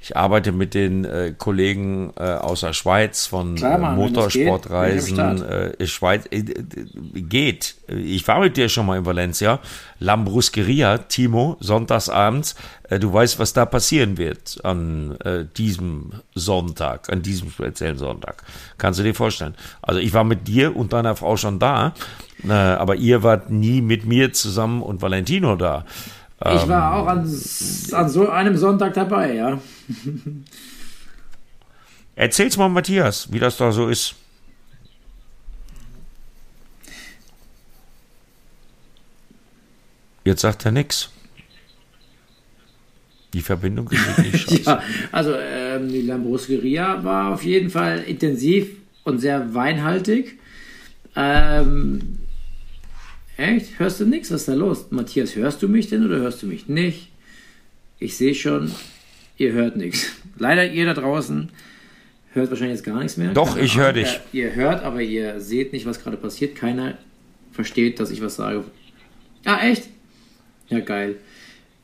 Ich 0.04 0.14
arbeite 0.18 0.52
mit 0.52 0.74
den 0.74 1.06
äh, 1.06 1.32
Kollegen 1.36 2.12
äh, 2.18 2.24
aus 2.24 2.60
der 2.60 2.74
Schweiz 2.74 3.24
von 3.24 3.54
Klar, 3.54 3.78
Mann, 3.78 3.94
äh, 3.94 3.96
Motorsportreisen. 3.96 5.42
Äh, 5.42 5.86
Schweiz 5.86 6.26
äh, 6.30 6.42
geht. 6.42 7.76
Ich 7.88 8.28
war 8.28 8.38
mit 8.40 8.58
dir 8.58 8.68
schon 8.68 8.84
mal 8.84 8.98
in 8.98 9.06
Valencia. 9.06 9.60
Lambrusqueria, 10.00 10.98
Timo, 10.98 11.56
sonntagsabends. 11.60 12.54
Äh, 12.90 12.98
du 12.98 13.14
weißt, 13.14 13.38
was 13.38 13.54
da 13.54 13.64
passieren 13.64 14.18
wird 14.18 14.62
an 14.62 15.16
äh, 15.24 15.46
diesem 15.56 16.12
Sonntag, 16.34 17.10
an 17.10 17.22
diesem 17.22 17.50
speziellen 17.50 17.96
Sonntag. 17.96 18.44
Kannst 18.76 19.00
du 19.00 19.04
dir 19.04 19.14
vorstellen? 19.14 19.54
Also 19.80 20.00
ich 20.00 20.12
war 20.12 20.24
mit 20.24 20.46
dir 20.46 20.76
und 20.76 20.92
deiner 20.92 21.16
Frau 21.16 21.38
schon 21.38 21.58
da, 21.58 21.94
äh, 22.46 22.52
aber 22.52 22.96
ihr 22.96 23.22
wart 23.22 23.48
nie 23.48 23.80
mit 23.80 24.04
mir 24.04 24.34
zusammen 24.34 24.82
und 24.82 25.00
Valentino 25.00 25.56
da. 25.56 25.86
Ich 26.40 26.68
war 26.68 26.92
ähm, 26.92 27.00
auch 27.00 27.06
an, 27.06 27.20
an 27.92 28.08
so 28.10 28.28
einem 28.28 28.58
Sonntag 28.58 28.92
dabei, 28.92 29.32
ja. 29.32 29.58
Erzähl's 32.16 32.56
mal, 32.56 32.68
Matthias, 32.68 33.32
wie 33.32 33.38
das 33.38 33.56
da 33.56 33.72
so 33.72 33.88
ist. 33.88 34.14
Jetzt 40.24 40.40
sagt 40.40 40.64
er 40.64 40.72
nichts. 40.72 41.10
Die 43.34 43.42
Verbindung 43.42 43.90
ist 43.90 44.06
wirklich 44.16 44.42
scheiße. 44.42 44.62
ja, 44.62 44.82
also 45.10 45.34
ähm, 45.34 45.88
die 45.88 46.02
Lambrusqueria 46.02 47.02
war 47.02 47.34
auf 47.34 47.44
jeden 47.44 47.68
Fall 47.68 48.04
intensiv 48.04 48.68
und 49.02 49.18
sehr 49.18 49.54
weinhaltig. 49.54 50.38
Ähm, 51.16 52.20
echt? 53.36 53.78
Hörst 53.78 54.00
du 54.00 54.06
nichts? 54.06 54.30
Was 54.30 54.42
ist 54.42 54.48
da 54.48 54.54
los? 54.54 54.86
Matthias, 54.90 55.34
hörst 55.34 55.62
du 55.62 55.68
mich 55.68 55.88
denn 55.88 56.06
oder 56.06 56.18
hörst 56.18 56.42
du 56.42 56.46
mich 56.46 56.68
nicht? 56.68 57.10
Ich 57.98 58.16
sehe 58.16 58.34
schon, 58.34 58.70
ihr 59.36 59.52
hört 59.52 59.76
nichts. 59.76 60.12
Leider 60.38 60.66
ihr 60.70 60.86
da 60.86 60.94
draußen 60.94 61.50
hört 62.32 62.50
wahrscheinlich 62.50 62.76
jetzt 62.76 62.84
gar 62.84 62.98
nichts 62.98 63.16
mehr. 63.16 63.32
Doch, 63.32 63.56
ich 63.56 63.78
höre 63.78 63.92
dich. 63.92 64.20
Ihr 64.32 64.54
hört, 64.54 64.82
aber 64.82 65.00
ihr 65.00 65.40
seht 65.40 65.72
nicht, 65.72 65.86
was 65.86 66.02
gerade 66.02 66.16
passiert. 66.16 66.56
Keiner 66.56 66.98
versteht, 67.52 68.00
dass 68.00 68.10
ich 68.10 68.20
was 68.20 68.36
sage. 68.36 68.64
Ah, 69.44 69.60
echt? 69.64 69.88
Ja, 70.68 70.80
geil. 70.80 71.16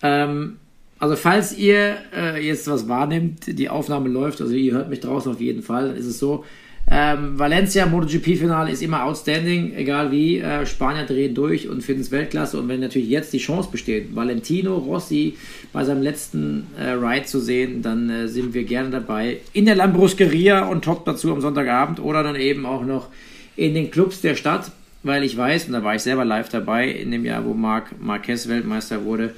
Ähm, 0.03 0.57
also 0.99 1.17
falls 1.17 1.57
ihr 1.57 1.97
äh, 2.15 2.47
jetzt 2.47 2.69
was 2.69 2.89
wahrnimmt, 2.89 3.59
die 3.59 3.69
Aufnahme 3.69 4.09
läuft, 4.09 4.41
also 4.41 4.53
ihr 4.53 4.73
hört 4.73 4.91
mich 4.91 5.01
draußen 5.01 5.33
auf 5.33 5.41
jeden 5.41 5.63
Fall, 5.63 5.89
dann 5.89 5.97
ist 5.97 6.07
es 6.07 6.19
so, 6.19 6.45
ähm, 6.93 7.39
Valencia 7.39 7.87
MotoGP-Finale 7.87 8.73
ist 8.73 8.83
immer 8.83 9.05
outstanding, 9.05 9.75
egal 9.77 10.11
wie. 10.11 10.39
Äh, 10.39 10.67
Spanier 10.67 11.05
drehen 11.05 11.35
durch 11.35 11.69
und 11.69 11.83
finden 11.85 12.01
es 12.01 12.11
Weltklasse. 12.11 12.59
Und 12.59 12.69
wenn 12.69 12.81
natürlich 12.81 13.09
jetzt 13.09 13.33
die 13.33 13.39
Chance 13.39 13.69
besteht, 13.71 14.15
Valentino 14.17 14.77
Rossi 14.77 15.37
bei 15.73 15.85
seinem 15.85 16.03
letzten 16.03 16.67
äh, 16.77 16.91
Ride 16.91 17.27
zu 17.27 17.39
sehen, 17.39 17.81
dann 17.83 18.11
äh, 18.11 18.27
sind 18.27 18.55
wir 18.55 18.65
gerne 18.65 18.91
dabei. 18.91 19.39
In 19.53 19.67
der 19.67 19.77
Lambrusqueria 19.77 20.67
und 20.67 20.85
top 20.85 21.05
dazu 21.05 21.33
am 21.33 21.41
Sonntagabend 21.41 22.01
oder 22.01 22.25
dann 22.25 22.35
eben 22.35 22.67
auch 22.67 22.85
noch 22.85 23.07
in 23.55 23.75
den 23.75 23.93
Clubs 23.93 24.21
der 24.21 24.35
Stadt, 24.35 24.73
weil 25.05 25.23
ich 25.23 25.37
weiß, 25.37 25.67
und 25.67 25.75
da 25.75 25.85
war 25.85 25.95
ich 25.95 26.03
selber 26.03 26.25
live 26.25 26.49
dabei, 26.49 26.91
in 26.91 27.13
dem 27.13 27.25
Jahr, 27.25 27.45
wo 27.45 27.55
Marc 27.55 28.01
Marquez 28.01 28.49
Weltmeister 28.49 29.05
wurde, 29.05 29.35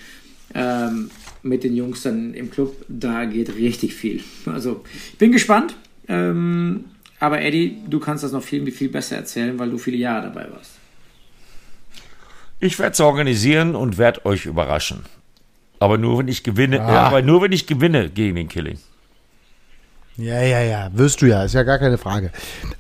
ähm, 0.54 1.10
mit 1.42 1.64
den 1.64 1.76
Jungs 1.76 2.02
dann 2.02 2.32
im 2.32 2.50
Club, 2.50 2.76
da 2.88 3.26
geht 3.26 3.56
richtig 3.56 3.94
viel. 3.94 4.22
Also, 4.46 4.84
ich 5.12 5.18
bin 5.18 5.32
gespannt. 5.32 5.74
Ähm, 6.08 6.84
aber 7.22 7.40
Eddie, 7.40 7.78
du 7.86 8.00
kannst 8.00 8.24
das 8.24 8.32
noch 8.32 8.42
viel, 8.42 8.68
viel 8.72 8.88
besser 8.88 9.14
erzählen, 9.14 9.56
weil 9.56 9.70
du 9.70 9.78
viele 9.78 9.96
Jahre 9.96 10.22
dabei 10.22 10.50
warst. 10.50 10.72
Ich 12.58 12.80
werde 12.80 12.94
es 12.94 13.00
organisieren 13.00 13.76
und 13.76 13.96
werde 13.96 14.26
euch 14.26 14.44
überraschen. 14.44 15.04
Aber 15.78 15.98
nur 15.98 16.18
wenn 16.18 16.26
ich 16.26 16.42
gewinne, 16.42 16.80
ah. 16.80 17.06
aber 17.06 17.22
nur 17.22 17.40
wenn 17.40 17.52
ich 17.52 17.68
gewinne 17.68 18.10
gegen 18.10 18.34
den 18.34 18.48
Killing. 18.48 18.78
Ja, 20.18 20.42
ja, 20.42 20.60
ja, 20.60 20.90
wirst 20.92 21.22
du 21.22 21.26
ja, 21.26 21.42
ist 21.44 21.54
ja 21.54 21.62
gar 21.62 21.78
keine 21.78 21.96
Frage. 21.96 22.32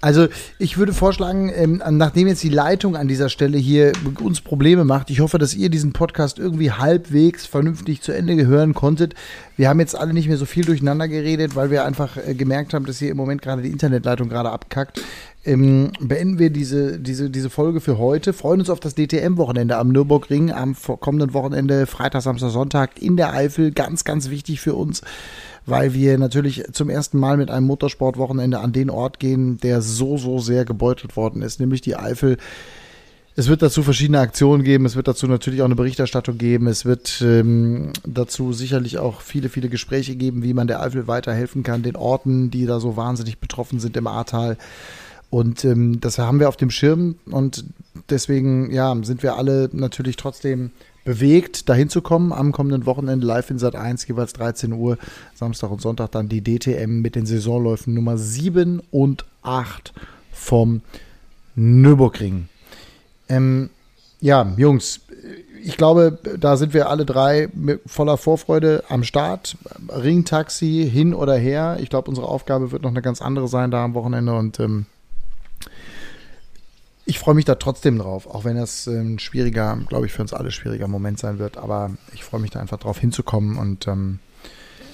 Also 0.02 0.28
ich 0.58 0.76
würde 0.76 0.92
vorschlagen, 0.92 1.50
ähm, 1.54 1.82
nachdem 1.88 2.28
jetzt 2.28 2.42
die 2.42 2.50
Leitung 2.50 2.94
an 2.94 3.08
dieser 3.08 3.30
Stelle 3.30 3.56
hier 3.56 3.92
uns 4.22 4.42
Probleme 4.42 4.84
macht, 4.84 5.08
ich 5.08 5.20
hoffe, 5.20 5.38
dass 5.38 5.54
ihr 5.54 5.70
diesen 5.70 5.94
Podcast 5.94 6.38
irgendwie 6.38 6.72
halbwegs 6.72 7.46
vernünftig 7.46 8.02
zu 8.02 8.12
Ende 8.12 8.46
hören 8.46 8.74
konntet. 8.74 9.14
Wir 9.56 9.70
haben 9.70 9.80
jetzt 9.80 9.96
alle 9.96 10.12
nicht 10.12 10.28
mehr 10.28 10.36
so 10.36 10.44
viel 10.44 10.66
durcheinander 10.66 11.08
geredet, 11.08 11.56
weil 11.56 11.70
wir 11.70 11.86
einfach 11.86 12.18
äh, 12.18 12.34
gemerkt 12.34 12.74
haben, 12.74 12.84
dass 12.84 12.98
hier 12.98 13.10
im 13.10 13.16
Moment 13.16 13.40
gerade 13.40 13.62
die 13.62 13.70
Internetleitung 13.70 14.28
gerade 14.28 14.50
abkackt. 14.50 15.00
Ähm, 15.44 15.90
beenden 16.00 16.38
wir 16.38 16.50
diese, 16.50 17.00
diese, 17.00 17.30
diese 17.30 17.48
Folge 17.48 17.80
für 17.80 17.96
heute. 17.96 18.34
Freuen 18.34 18.60
uns 18.60 18.68
auf 18.68 18.78
das 18.78 18.94
DTM-Wochenende 18.94 19.78
am 19.78 19.88
Nürburgring 19.88 20.52
am 20.52 20.76
kommenden 21.00 21.32
Wochenende, 21.32 21.86
Freitag, 21.86 22.22
Samstag, 22.22 22.50
Sonntag 22.50 23.00
in 23.00 23.16
der 23.16 23.32
Eifel. 23.32 23.72
Ganz, 23.72 24.04
ganz 24.04 24.28
wichtig 24.28 24.60
für 24.60 24.74
uns 24.74 25.00
weil 25.66 25.94
wir 25.94 26.18
natürlich 26.18 26.64
zum 26.72 26.90
ersten 26.90 27.18
Mal 27.18 27.36
mit 27.36 27.50
einem 27.50 27.66
Motorsportwochenende 27.66 28.58
an 28.58 28.72
den 28.72 28.90
Ort 28.90 29.18
gehen, 29.20 29.58
der 29.58 29.82
so, 29.82 30.18
so 30.18 30.38
sehr 30.38 30.64
gebeutelt 30.64 31.16
worden 31.16 31.42
ist, 31.42 31.60
nämlich 31.60 31.80
die 31.80 31.96
Eifel. 31.96 32.36
Es 33.34 33.48
wird 33.48 33.62
dazu 33.62 33.82
verschiedene 33.82 34.20
Aktionen 34.20 34.62
geben, 34.62 34.84
es 34.84 34.94
wird 34.94 35.08
dazu 35.08 35.26
natürlich 35.26 35.62
auch 35.62 35.66
eine 35.66 35.74
Berichterstattung 35.74 36.36
geben, 36.36 36.66
es 36.66 36.84
wird 36.84 37.22
ähm, 37.22 37.92
dazu 38.06 38.52
sicherlich 38.52 38.98
auch 38.98 39.22
viele, 39.22 39.48
viele 39.48 39.70
Gespräche 39.70 40.16
geben, 40.16 40.42
wie 40.42 40.52
man 40.52 40.66
der 40.66 40.82
Eifel 40.82 41.06
weiterhelfen 41.06 41.62
kann, 41.62 41.82
den 41.82 41.96
Orten, 41.96 42.50
die 42.50 42.66
da 42.66 42.78
so 42.78 42.96
wahnsinnig 42.96 43.38
betroffen 43.38 43.80
sind 43.80 43.96
im 43.96 44.06
Ahrtal. 44.06 44.58
Und 45.30 45.64
ähm, 45.64 45.98
das 45.98 46.18
haben 46.18 46.40
wir 46.40 46.48
auf 46.50 46.58
dem 46.58 46.68
Schirm 46.68 47.14
und 47.24 47.64
deswegen 48.10 48.70
ja, 48.70 48.94
sind 49.02 49.22
wir 49.22 49.36
alle 49.38 49.70
natürlich 49.72 50.16
trotzdem 50.16 50.72
bewegt, 51.04 51.68
dahin 51.68 51.88
zu 51.88 52.02
kommen. 52.02 52.32
Am 52.32 52.52
kommenden 52.52 52.86
Wochenende 52.86 53.26
live 53.26 53.50
in 53.50 53.58
Sat 53.58 53.76
1, 53.76 54.06
jeweils 54.06 54.32
13 54.34 54.72
Uhr, 54.72 54.98
Samstag 55.34 55.70
und 55.70 55.80
Sonntag 55.80 56.12
dann 56.12 56.28
die 56.28 56.42
DTM 56.42 57.00
mit 57.00 57.16
den 57.16 57.26
Saisonläufen 57.26 57.94
Nummer 57.94 58.16
7 58.16 58.80
und 58.90 59.24
8 59.42 59.92
vom 60.32 60.82
Nürburgring. 61.54 62.48
Ähm, 63.28 63.70
ja, 64.20 64.52
Jungs, 64.56 65.00
ich 65.64 65.76
glaube, 65.76 66.18
da 66.38 66.56
sind 66.56 66.74
wir 66.74 66.88
alle 66.88 67.04
drei 67.04 67.48
voller 67.86 68.16
Vorfreude 68.16 68.84
am 68.88 69.04
Start. 69.04 69.56
Ringtaxi 69.88 70.88
hin 70.90 71.14
oder 71.14 71.36
her. 71.36 71.78
Ich 71.80 71.88
glaube, 71.88 72.08
unsere 72.08 72.28
Aufgabe 72.28 72.72
wird 72.72 72.82
noch 72.82 72.90
eine 72.90 73.02
ganz 73.02 73.22
andere 73.22 73.48
sein 73.48 73.70
da 73.70 73.84
am 73.84 73.94
Wochenende 73.94 74.34
und 74.34 74.58
ähm, 74.60 74.86
ich 77.04 77.18
freue 77.18 77.34
mich 77.34 77.44
da 77.44 77.56
trotzdem 77.56 77.98
drauf, 77.98 78.26
auch 78.26 78.44
wenn 78.44 78.56
das 78.56 78.86
ein 78.86 79.18
schwieriger, 79.18 79.78
glaube 79.88 80.06
ich, 80.06 80.12
für 80.12 80.22
uns 80.22 80.32
alle 80.32 80.50
schwieriger 80.50 80.88
Moment 80.88 81.18
sein 81.18 81.38
wird. 81.38 81.56
Aber 81.56 81.90
ich 82.14 82.24
freue 82.24 82.40
mich 82.40 82.50
da 82.50 82.60
einfach 82.60 82.78
drauf 82.78 82.98
hinzukommen 82.98 83.58
und 83.58 83.88
ähm, 83.88 84.20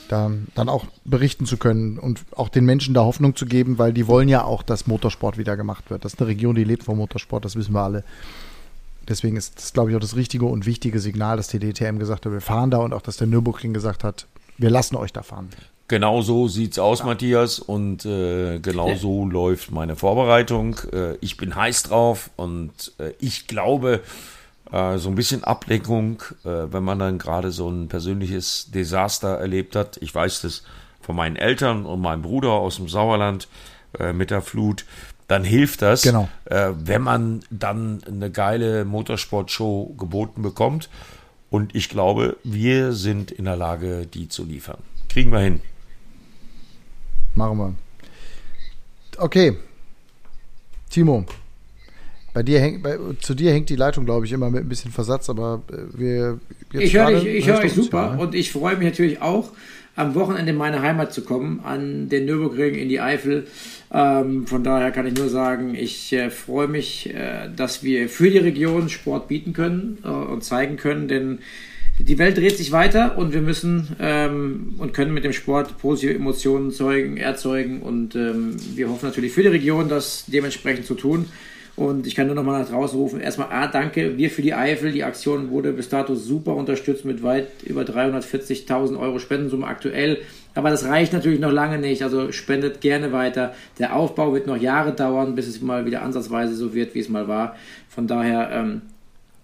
da 0.09 0.31
dann 0.55 0.69
auch 0.69 0.87
berichten 1.05 1.45
zu 1.45 1.59
können 1.59 1.99
und 1.99 2.25
auch 2.35 2.49
den 2.49 2.65
Menschen 2.65 2.95
da 2.95 3.05
Hoffnung 3.05 3.37
zu 3.37 3.45
geben, 3.45 3.79
weil 3.79 3.93
die 3.93 4.07
wollen 4.07 4.29
ja 4.29 4.45
auch, 4.45 4.63
dass 4.63 4.87
Motorsport 4.87 5.37
wieder 5.37 5.57
gemacht 5.57 5.91
wird. 5.91 6.05
Das 6.05 6.15
ist 6.15 6.21
eine 6.21 6.29
Region, 6.29 6.55
die 6.55 6.65
lebt 6.65 6.85
vom 6.85 6.97
Motorsport, 6.97 7.45
das 7.45 7.57
wissen 7.57 7.75
wir 7.75 7.83
alle. 7.83 8.05
Deswegen 9.07 9.37
ist 9.37 9.57
das, 9.57 9.73
glaube 9.73 9.91
ich, 9.91 9.97
auch 9.97 10.01
das 10.01 10.17
richtige 10.17 10.47
und 10.47 10.67
wichtige 10.67 11.01
Signal, 11.01 11.37
dass 11.37 11.49
die 11.49 11.59
DTM 11.59 11.99
gesagt 11.99 12.27
hat, 12.27 12.33
wir 12.33 12.41
fahren 12.41 12.71
da 12.71 12.79
und 12.79 12.93
auch, 12.93 13.03
dass 13.03 13.17
der 13.17 13.27
Nürburgring 13.27 13.73
gesagt 13.73 14.05
hat, 14.05 14.27
wir 14.59 14.71
lassen 14.71 14.97
euch 14.97 15.13
da 15.13 15.23
fahren. 15.23 15.49
Genau 15.89 16.21
so 16.21 16.49
sieht's 16.49 16.79
aus, 16.79 16.99
ja. 16.99 17.07
Matthias, 17.07 17.59
und 17.59 18.05
äh, 18.05 18.59
genau 18.59 18.95
so 18.95 19.25
ja. 19.25 19.33
läuft 19.33 19.71
meine 19.71 19.97
Vorbereitung. 19.97 20.77
Äh, 20.93 21.15
ich 21.23 21.39
bin 21.39 21.55
heiß 21.57 21.85
drauf 21.85 22.31
und 22.37 22.93
äh, 22.99 23.13
ich 23.19 23.47
glaube, 23.47 24.03
äh, 24.71 24.99
so 24.99 25.09
ein 25.09 25.15
bisschen 25.15 25.45
Ablenkung, 25.45 26.23
äh, 26.45 26.71
wenn 26.71 26.85
man 26.85 26.99
dann 26.99 27.19
gerade 27.19 27.51
so 27.51 27.71
ein 27.71 27.89
persönliches 27.89 28.71
Desaster 28.71 29.39
erlebt 29.39 29.77
hat. 29.77 29.97
Ich 30.03 30.15
weiß 30.15 30.43
das 30.43 30.63
von 31.01 31.17
meinen 31.17 31.37
Eltern 31.37 31.87
und 31.87 32.03
meinem 32.03 32.21
Bruder 32.21 32.51
aus 32.51 32.77
dem 32.77 32.89
Sauerland 32.89 33.49
äh, 33.99 34.13
mit 34.13 34.31
der 34.31 34.43
Flut. 34.43 34.85
Dann 35.27 35.43
hilft 35.43 35.81
das, 35.81 36.03
genau. 36.03 36.29
äh, 36.47 36.71
wenn 36.75 37.03
man 37.03 37.41
dann 37.51 38.03
eine 38.07 38.31
geile 38.31 38.85
Motorsportshow 38.85 39.95
geboten 39.99 40.43
bekommt. 40.43 40.91
Und 41.51 41.75
ich 41.75 41.89
glaube, 41.89 42.37
wir 42.45 42.93
sind 42.93 43.31
in 43.31 43.47
der 43.47 43.57
Lage, 43.57 44.07
die 44.07 44.29
zu 44.29 44.45
liefern. 44.45 44.79
Kriegen 45.09 45.33
wir 45.33 45.39
hin. 45.39 45.61
Machen 47.39 47.59
wir. 47.59 47.75
Okay. 49.17 49.57
Timo, 50.91 51.25
Bei 52.35 52.43
dir 52.43 52.59
hängt, 52.59 52.83
bei, 52.83 52.99
zu 53.21 53.35
dir 53.35 53.53
hängt 53.53 53.69
die 53.69 53.77
Leitung, 53.77 54.05
glaube 54.05 54.27
ich, 54.27 54.33
immer 54.33 54.51
mit 54.51 54.63
ein 54.63 54.69
bisschen 54.69 54.91
Versatz, 54.91 55.31
aber 55.31 55.63
äh, 55.71 55.97
wir. 55.97 56.41
ich 56.73 56.97
höre 56.97 57.13
dich, 57.13 57.27
ich 57.27 57.47
höre 57.47 57.61
dich 57.61 57.75
super 57.75 58.07
ja, 58.07 58.15
ne? 58.17 58.23
und 58.23 58.35
ich 58.35 58.51
freue 58.51 58.75
mich 58.77 58.87
natürlich 58.87 59.23
auch, 59.23 59.53
am 59.95 60.17
Wochenende 60.17 60.51
in 60.51 60.59
meine 60.59 60.83
Heimat 60.83 61.13
zu 61.13 61.23
kommen, 61.23 61.61
an 61.63 62.09
den 62.09 62.25
Nürburgring 62.25 62.75
in 62.75 62.89
die 62.89 63.01
Eifel. 63.01 63.47
Ähm, 63.93 64.49
von 64.49 64.65
daher 64.65 64.91
kann 64.91 65.07
ich 65.07 65.15
nur 65.15 65.29
sagen, 65.29 65.77
ich 65.77 66.13
äh, 66.13 66.31
freue 66.31 66.67
mich, 66.67 67.15
äh, 67.15 67.49
dass 67.55 67.85
wir 67.85 68.09
für 68.09 68.31
die 68.31 68.39
Region 68.39 68.89
Sport 68.89 69.29
bieten 69.29 69.53
können 69.53 69.99
äh, 70.03 70.09
und 70.09 70.43
zeigen 70.43 70.77
können, 70.77 71.07
denn 71.07 71.39
die 71.99 72.19
Welt 72.19 72.37
dreht 72.37 72.57
sich 72.57 72.71
weiter 72.71 73.19
und 73.19 73.33
wir 73.33 73.41
müssen 73.41 73.97
ähm, 74.01 74.75
und 74.79 74.95
können 74.95 75.13
mit 75.13 75.25
dem 75.25 75.33
Sport 75.33 75.79
positive 75.79 76.15
Emotionen 76.15 76.71
zeugen, 76.71 77.17
erzeugen 77.17 77.83
und 77.83 78.15
ähm, 78.15 78.57
wir 78.75 78.89
hoffen 78.89 79.07
natürlich 79.07 79.33
für 79.33 79.43
die 79.43 79.49
Region, 79.49 79.89
das 79.89 80.25
dementsprechend 80.27 80.87
zu 80.87 80.95
tun. 80.95 81.27
Und 81.79 82.09
ich 82.09 82.17
kann 82.17 82.27
nur 82.27 82.35
noch 82.35 82.43
mal 82.43 82.59
nach 82.61 82.69
draußen 82.69 82.99
rufen. 82.99 83.21
Erstmal 83.21 83.53
A, 83.53 83.69
danke. 83.69 84.19
Wir 84.19 84.31
für 84.31 84.43
die 84.43 84.53
Eifel. 84.53 84.91
Die 84.91 85.05
Aktion 85.05 85.51
wurde 85.51 85.73
bis 85.73 85.89
dato 85.89 86.17
super 86.17 86.57
unterstützt 86.57 87.05
mit 87.05 87.23
weit 87.23 87.47
über 87.65 87.83
340.000 87.83 88.99
Euro 88.99 89.21
Spendensumme 89.21 89.65
aktuell. 89.65 90.19
Aber 90.57 90.71
das 90.71 90.87
reicht 90.87 91.13
natürlich 91.13 91.39
noch 91.39 91.53
lange 91.53 91.79
nicht. 91.79 92.03
Also 92.03 92.33
spendet 92.33 92.81
gerne 92.81 93.13
weiter. 93.13 93.55
Der 93.79 93.95
Aufbau 93.95 94.35
wird 94.35 94.49
noch 94.49 94.57
Jahre 94.57 94.93
dauern, 94.93 95.37
bis 95.37 95.47
es 95.47 95.61
mal 95.61 95.87
wieder 95.87 96.03
ansatzweise 96.03 96.57
so 96.57 96.75
wird, 96.75 96.97
wie 96.97 96.99
es 96.99 97.09
mal 97.09 97.29
war. 97.29 97.55
Von 97.89 98.09
daher 98.09 98.51
ähm, 98.51 98.83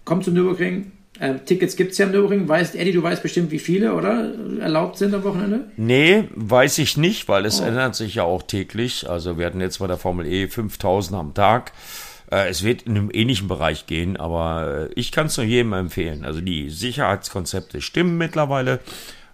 kommt 0.03 0.25
zum 0.25 0.33
Nürburgring. 0.33 0.91
Ähm, 1.19 1.45
Tickets 1.45 1.75
gibt 1.75 1.93
es 1.93 1.97
ja 1.97 2.05
im 2.05 2.11
Nürburgring. 2.11 2.47
Weißt, 2.47 2.75
Eddie, 2.75 2.91
du 2.91 3.01
weißt 3.01 3.23
bestimmt, 3.23 3.51
wie 3.51 3.59
viele, 3.59 3.93
oder? 3.93 4.33
Erlaubt 4.59 4.97
sind 4.97 5.13
am 5.13 5.23
Wochenende? 5.23 5.65
Nee, 5.77 6.27
weiß 6.35 6.77
ich 6.79 6.97
nicht, 6.97 7.27
weil 7.27 7.45
es 7.45 7.61
oh. 7.61 7.65
ändert 7.65 7.95
sich 7.95 8.15
ja 8.15 8.23
auch 8.23 8.43
täglich. 8.43 9.09
Also 9.09 9.37
wir 9.37 9.45
hatten 9.45 9.61
jetzt 9.61 9.79
bei 9.79 9.87
der 9.87 9.97
Formel 9.97 10.25
E 10.25 10.47
5000 10.47 11.17
am 11.17 11.33
Tag. 11.33 11.71
Äh, 12.31 12.49
es 12.49 12.63
wird 12.63 12.83
in 12.83 12.97
einem 12.97 13.09
ähnlichen 13.13 13.47
Bereich 13.47 13.85
gehen, 13.85 14.17
aber 14.17 14.89
äh, 14.89 14.93
ich 14.99 15.11
kann 15.11 15.27
es 15.27 15.37
nur 15.37 15.45
jedem 15.45 15.73
empfehlen. 15.73 16.25
Also 16.25 16.41
die 16.41 16.69
Sicherheitskonzepte 16.69 17.81
stimmen 17.81 18.17
mittlerweile. 18.17 18.79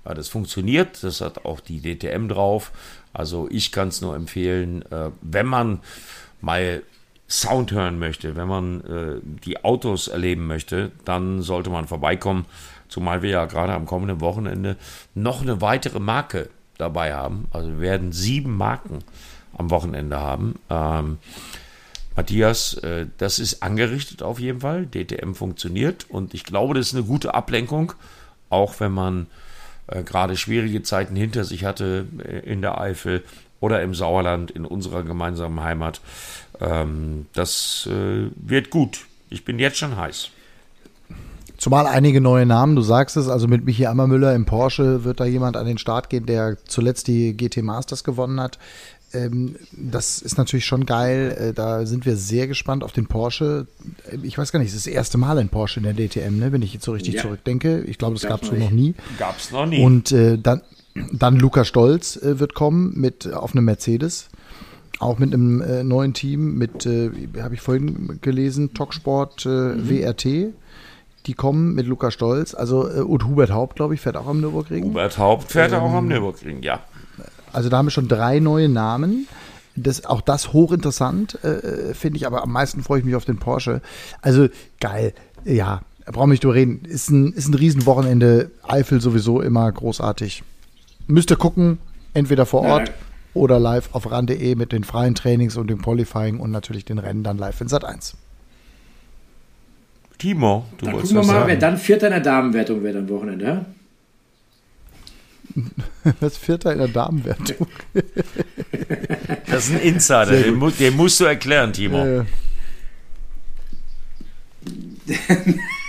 Das 0.03 0.29
funktioniert, 0.29 1.03
das 1.03 1.21
hat 1.21 1.45
auch 1.45 1.59
die 1.59 1.79
DTM 1.79 2.27
drauf. 2.27 2.71
Also 3.13 3.47
ich 3.51 3.71
kann 3.71 3.89
es 3.89 4.01
nur 4.01 4.15
empfehlen, 4.15 4.83
äh, 4.91 5.11
wenn 5.21 5.45
man 5.45 5.79
mal 6.41 6.81
Sound 7.31 7.71
hören 7.71 7.97
möchte, 7.97 8.35
wenn 8.35 8.47
man 8.47 9.21
die 9.45 9.63
Autos 9.63 10.09
erleben 10.09 10.47
möchte, 10.47 10.91
dann 11.05 11.41
sollte 11.41 11.69
man 11.69 11.87
vorbeikommen. 11.87 12.45
Zumal 12.89 13.21
wir 13.21 13.29
ja 13.29 13.45
gerade 13.45 13.73
am 13.73 13.85
kommenden 13.85 14.19
Wochenende 14.19 14.75
noch 15.15 15.41
eine 15.41 15.61
weitere 15.61 16.01
Marke 16.01 16.49
dabei 16.77 17.13
haben. 17.13 17.47
Also 17.53 17.69
wir 17.69 17.79
werden 17.79 18.11
sieben 18.11 18.57
Marken 18.57 18.99
am 19.57 19.69
Wochenende 19.69 20.19
haben. 20.19 20.55
Ähm, 20.69 21.19
Matthias, 22.15 22.73
äh, 22.75 23.05
das 23.17 23.39
ist 23.39 23.63
angerichtet 23.63 24.21
auf 24.21 24.39
jeden 24.39 24.61
Fall. 24.61 24.85
DTM 24.85 25.33
funktioniert 25.33 26.09
und 26.09 26.33
ich 26.33 26.43
glaube, 26.43 26.73
das 26.73 26.87
ist 26.87 26.95
eine 26.95 27.05
gute 27.05 27.33
Ablenkung, 27.33 27.93
auch 28.49 28.79
wenn 28.79 28.91
man 28.91 29.27
äh, 29.87 30.03
gerade 30.03 30.35
schwierige 30.35 30.83
Zeiten 30.83 31.15
hinter 31.15 31.45
sich 31.45 31.63
hatte 31.63 32.05
äh, 32.19 32.39
in 32.39 32.61
der 32.61 32.79
Eifel 32.79 33.23
oder 33.59 33.81
im 33.81 33.93
Sauerland 33.93 34.51
in 34.51 34.65
unserer 34.65 35.03
gemeinsamen 35.03 35.61
Heimat. 35.61 36.01
Ähm, 36.61 37.25
das 37.33 37.89
wird 37.89 38.69
gut. 38.69 39.05
Ich 39.29 39.43
bin 39.43 39.59
jetzt 39.59 39.77
schon 39.77 39.97
heiß. 39.97 40.29
Zumal 41.61 41.85
einige 41.85 42.21
neue 42.21 42.47
Namen, 42.47 42.75
du 42.75 42.81
sagst 42.81 43.17
es, 43.17 43.27
also 43.27 43.47
mit 43.47 43.65
Michi 43.65 43.85
Ammermüller 43.85 44.33
im 44.33 44.45
Porsche 44.45 45.03
wird 45.03 45.19
da 45.19 45.25
jemand 45.25 45.55
an 45.55 45.67
den 45.67 45.77
Start 45.77 46.09
gehen, 46.09 46.25
der 46.25 46.57
zuletzt 46.65 47.07
die 47.07 47.37
GT 47.37 47.61
Masters 47.61 48.03
gewonnen 48.03 48.41
hat. 48.41 48.57
Ähm, 49.13 49.57
das 49.71 50.23
ist 50.23 50.39
natürlich 50.39 50.65
schon 50.65 50.87
geil. 50.87 51.37
Äh, 51.39 51.53
da 51.53 51.85
sind 51.85 52.07
wir 52.07 52.15
sehr 52.15 52.47
gespannt 52.47 52.83
auf 52.83 52.93
den 52.93 53.05
Porsche. 53.05 53.67
Ich 54.23 54.39
weiß 54.39 54.51
gar 54.51 54.57
nicht, 54.57 54.69
es 54.69 54.75
ist 54.75 54.87
das 54.87 54.93
erste 54.93 55.19
Mal 55.19 55.37
ein 55.37 55.49
Porsche 55.49 55.81
in 55.81 55.83
der 55.83 55.93
DTM, 55.93 56.39
ne? 56.39 56.51
wenn 56.51 56.63
ich 56.63 56.73
jetzt 56.73 56.85
so 56.85 56.93
richtig 56.93 57.13
ja. 57.13 57.21
zurückdenke. 57.21 57.81
Ich 57.81 57.99
glaube, 57.99 58.15
das 58.15 58.23
gab 58.23 58.41
es 58.41 58.49
so 58.49 58.55
noch 58.55 58.71
nie. 58.71 58.95
Gab 59.19 59.37
es 59.37 59.51
noch 59.51 59.67
nie. 59.67 59.83
Und 59.83 60.11
äh, 60.11 60.39
dann, 60.39 60.61
dann 61.11 61.35
Luca 61.35 61.63
Stolz 61.63 62.15
äh, 62.15 62.39
wird 62.39 62.55
kommen 62.55 62.99
mit 62.99 63.31
auf 63.31 63.53
einem 63.53 63.65
Mercedes. 63.65 64.29
Auch 65.01 65.17
mit 65.17 65.33
einem 65.33 65.61
äh, 65.61 65.83
neuen 65.83 66.13
Team, 66.13 66.59
mit, 66.59 66.85
äh, 66.85 67.09
habe 67.41 67.55
ich 67.55 67.61
vorhin 67.61 68.19
gelesen, 68.21 68.75
Talksport 68.75 69.47
äh, 69.47 69.49
mhm. 69.49 69.89
WRT. 69.89 70.25
Die 71.25 71.33
kommen 71.33 71.73
mit 71.73 71.87
Luca 71.87 72.11
Stolz. 72.11 72.53
Also, 72.53 72.87
und 72.87 73.25
Hubert 73.25 73.51
Haupt, 73.51 73.75
glaube 73.75 73.95
ich, 73.95 74.01
fährt 74.01 74.15
auch 74.15 74.27
am 74.27 74.41
Nürburgring. 74.41 74.85
Hubert 74.85 75.17
Haupt 75.17 75.51
fährt 75.51 75.71
ähm, 75.71 75.79
auch 75.79 75.93
am 75.93 76.07
Nürburgring, 76.07 76.61
ja. 76.61 76.81
Also 77.51 77.69
da 77.69 77.77
haben 77.77 77.87
wir 77.87 77.91
schon 77.91 78.07
drei 78.07 78.39
neue 78.39 78.69
Namen. 78.69 79.27
Das, 79.75 80.05
auch 80.05 80.21
das 80.21 80.53
hochinteressant, 80.53 81.43
äh, 81.43 81.95
finde 81.95 82.17
ich, 82.17 82.27
aber 82.27 82.43
am 82.43 82.51
meisten 82.51 82.83
freue 82.83 82.99
ich 82.99 83.05
mich 83.05 83.15
auf 83.15 83.25
den 83.25 83.37
Porsche. 83.37 83.81
Also 84.21 84.49
geil, 84.79 85.13
ja, 85.45 85.81
brauchen 86.05 86.29
wir 86.29 86.33
nicht 86.33 86.43
drüber 86.43 86.55
reden. 86.55 86.85
Ist 86.85 87.09
ein, 87.09 87.33
ist 87.33 87.47
ein 87.47 87.55
Riesenwochenende. 87.55 88.51
Eifel 88.67 89.01
sowieso 89.01 89.41
immer 89.41 89.71
großartig. 89.71 90.43
Müsst 91.07 91.31
ihr 91.31 91.37
gucken, 91.37 91.79
entweder 92.13 92.45
vor 92.45 92.61
Ort 92.61 92.89
ja. 92.89 92.93
Oder 93.33 93.59
live 93.59 93.89
auf 93.93 94.09
ran.de 94.11 94.55
mit 94.55 94.71
den 94.71 94.83
freien 94.83 95.15
Trainings 95.15 95.57
und 95.57 95.69
dem 95.69 95.81
Qualifying 95.81 96.39
und 96.39 96.51
natürlich 96.51 96.85
den 96.85 96.99
Rennen 96.99 97.23
dann 97.23 97.37
live 97.37 97.61
in 97.61 97.67
Sat 97.67 97.85
1. 97.85 98.15
Timo, 100.17 100.65
du 100.77 100.85
dann 100.85 100.95
gucken 100.95 101.09
wir 101.09 101.15
mal, 101.17 101.25
sagen. 101.25 101.47
wer 101.47 101.55
dann 101.55 101.77
Vierter 101.77 102.07
in 102.07 102.13
der 102.13 102.21
Damenwertung 102.21 102.83
wird 102.83 102.95
am 102.95 103.09
Wochenende. 103.09 103.45
Ja? 103.45 103.65
Das 106.19 106.37
Vierter 106.39 106.73
in 106.73 106.79
der 106.79 106.87
Damenwertung. 106.87 107.67
Das 109.47 109.67
ist 109.67 109.71
ein 109.73 109.81
Insider, 109.81 110.31
den, 110.31 110.55
mu 110.55 110.69
den, 110.69 110.95
musst 110.95 111.19
du 111.19 111.25
erklären, 111.25 111.73
Timo. 111.73 112.05
Äh. 112.05 112.23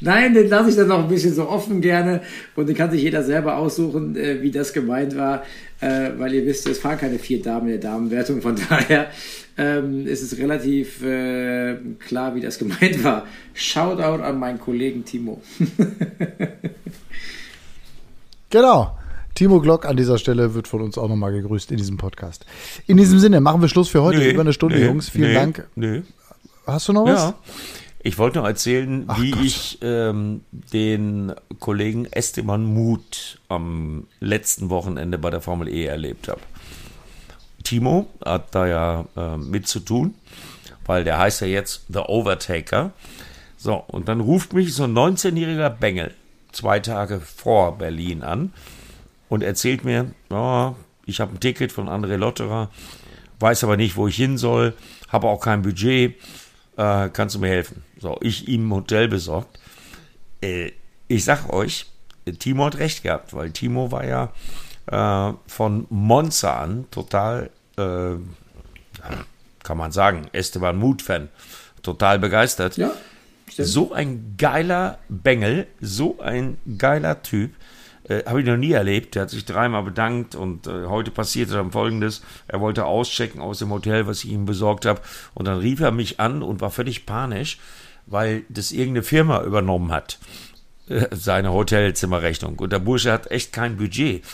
Nein, 0.00 0.34
den 0.34 0.48
lasse 0.48 0.70
ich 0.70 0.76
dann 0.76 0.88
noch 0.88 0.98
ein 0.98 1.08
bisschen 1.08 1.34
so 1.34 1.48
offen 1.48 1.80
gerne 1.80 2.22
und 2.56 2.68
den 2.68 2.76
kann 2.76 2.90
sich 2.90 3.02
jeder 3.02 3.22
selber 3.22 3.56
aussuchen, 3.56 4.16
äh, 4.16 4.42
wie 4.42 4.50
das 4.50 4.72
gemeint 4.72 5.16
war, 5.16 5.42
äh, 5.80 6.10
weil 6.16 6.34
ihr 6.34 6.46
wisst, 6.46 6.68
es 6.68 6.78
fahren 6.78 6.98
keine 6.98 7.18
vier 7.18 7.42
Damen 7.42 7.68
in 7.68 7.80
der 7.80 7.90
Damenwertung, 7.90 8.42
von 8.42 8.56
daher 8.68 9.10
ähm, 9.56 10.06
ist 10.06 10.22
es 10.22 10.38
relativ 10.38 11.02
äh, 11.02 11.76
klar, 11.98 12.34
wie 12.34 12.40
das 12.40 12.58
gemeint 12.58 13.02
war. 13.02 13.26
Shoutout 13.54 14.22
an 14.22 14.38
meinen 14.38 14.60
Kollegen 14.60 15.04
Timo. 15.04 15.42
genau. 18.50 18.94
Timo 19.34 19.60
Glock 19.60 19.84
an 19.84 19.96
dieser 19.96 20.18
Stelle 20.18 20.54
wird 20.54 20.66
von 20.66 20.80
uns 20.80 20.98
auch 20.98 21.08
nochmal 21.08 21.32
gegrüßt 21.32 21.70
in 21.70 21.76
diesem 21.76 21.96
Podcast. 21.96 22.44
In 22.86 22.96
diesem 22.96 23.20
Sinne 23.20 23.40
machen 23.40 23.60
wir 23.60 23.68
Schluss 23.68 23.88
für 23.88 24.02
heute. 24.02 24.18
Nee, 24.18 24.30
Über 24.30 24.40
eine 24.40 24.52
Stunde, 24.52 24.78
nee, 24.78 24.86
Jungs. 24.86 25.10
Vielen 25.10 25.28
nee, 25.28 25.34
Dank. 25.34 25.68
Nee. 25.76 26.02
Hast 26.66 26.88
du 26.88 26.92
noch 26.92 27.06
was? 27.06 27.20
Ja. 27.20 27.34
Ich 28.00 28.16
wollte 28.18 28.38
noch 28.38 28.46
erzählen, 28.46 29.04
Ach 29.08 29.20
wie 29.20 29.32
Gott. 29.32 29.44
ich 29.44 29.78
ähm, 29.82 30.42
den 30.50 31.32
Kollegen 31.58 32.06
Esteban 32.06 32.64
Muth 32.64 33.40
am 33.48 34.06
letzten 34.20 34.70
Wochenende 34.70 35.18
bei 35.18 35.30
der 35.30 35.40
Formel 35.40 35.68
E 35.68 35.84
erlebt 35.84 36.28
habe. 36.28 36.40
Timo 37.64 38.06
hat 38.24 38.54
da 38.54 38.66
ja 38.66 39.04
äh, 39.16 39.36
mit 39.36 39.66
zu 39.66 39.80
tun, 39.80 40.14
weil 40.86 41.04
der 41.04 41.18
heißt 41.18 41.40
ja 41.40 41.48
jetzt 41.48 41.86
The 41.88 41.98
Overtaker. 41.98 42.92
So, 43.56 43.74
und 43.74 44.08
dann 44.08 44.20
ruft 44.20 44.52
mich 44.52 44.72
so 44.74 44.84
ein 44.84 44.94
19-jähriger 44.94 45.70
Bengel 45.70 46.14
zwei 46.52 46.78
Tage 46.80 47.20
vor 47.20 47.76
Berlin 47.78 48.22
an 48.22 48.52
und 49.28 49.42
erzählt 49.42 49.84
mir, 49.84 50.12
oh, 50.30 50.72
ich 51.04 51.20
habe 51.20 51.34
ein 51.34 51.40
Ticket 51.40 51.72
von 51.72 51.88
André 51.88 52.16
Lotterer, 52.16 52.70
weiß 53.40 53.64
aber 53.64 53.76
nicht, 53.76 53.96
wo 53.96 54.08
ich 54.08 54.16
hin 54.16 54.38
soll, 54.38 54.74
habe 55.08 55.26
auch 55.26 55.40
kein 55.40 55.62
Budget, 55.62 56.14
äh, 56.76 57.08
kannst 57.10 57.34
du 57.34 57.40
mir 57.40 57.48
helfen? 57.48 57.82
So, 57.98 58.18
ich 58.20 58.48
ihm 58.48 58.68
ein 58.68 58.74
Hotel 58.74 59.08
besorgt. 59.08 59.58
Äh, 60.40 60.72
ich 61.08 61.24
sag 61.24 61.52
euch, 61.52 61.86
Timo 62.38 62.66
hat 62.66 62.78
recht 62.78 63.02
gehabt, 63.02 63.34
weil 63.34 63.50
Timo 63.50 63.90
war 63.90 64.04
ja 64.04 64.32
äh, 64.86 65.34
von 65.46 65.86
Monza 65.90 66.60
an 66.60 66.86
total, 66.90 67.50
äh, 67.76 68.14
kann 69.62 69.76
man 69.76 69.92
sagen, 69.92 70.28
Esteban 70.32 70.76
Mut-Fan, 70.76 71.28
total 71.82 72.18
begeistert. 72.18 72.76
Ja, 72.76 72.92
so 73.50 73.92
ein 73.92 74.34
geiler 74.38 74.98
Bengel, 75.08 75.66
so 75.80 76.20
ein 76.20 76.58
geiler 76.78 77.22
Typ. 77.22 77.54
Äh, 78.04 78.24
Habe 78.24 78.40
ich 78.40 78.46
noch 78.46 78.56
nie 78.56 78.72
erlebt. 78.72 79.14
Der 79.14 79.22
hat 79.22 79.30
sich 79.30 79.44
dreimal 79.44 79.82
bedankt 79.82 80.34
und 80.34 80.66
äh, 80.66 80.86
heute 80.86 81.10
passierte 81.10 81.54
dann 81.54 81.72
folgendes. 81.72 82.22
Er 82.46 82.60
wollte 82.60 82.84
auschecken 82.84 83.40
aus 83.40 83.58
dem 83.58 83.70
Hotel, 83.70 84.06
was 84.06 84.24
ich 84.24 84.30
ihm 84.30 84.46
besorgt 84.46 84.86
habe. 84.86 85.00
Und 85.34 85.46
dann 85.46 85.58
rief 85.58 85.80
er 85.80 85.90
mich 85.90 86.20
an 86.20 86.42
und 86.42 86.60
war 86.60 86.70
völlig 86.70 87.06
panisch, 87.06 87.58
weil 88.08 88.42
das 88.48 88.72
irgendeine 88.72 89.02
Firma 89.02 89.42
übernommen 89.42 89.92
hat. 89.92 90.18
Äh, 90.88 91.06
seine 91.12 91.52
Hotelzimmerrechnung. 91.52 92.58
Und 92.58 92.72
der 92.72 92.78
Bursche 92.78 93.12
hat 93.12 93.30
echt 93.30 93.52
kein 93.52 93.76
Budget. 93.76 94.24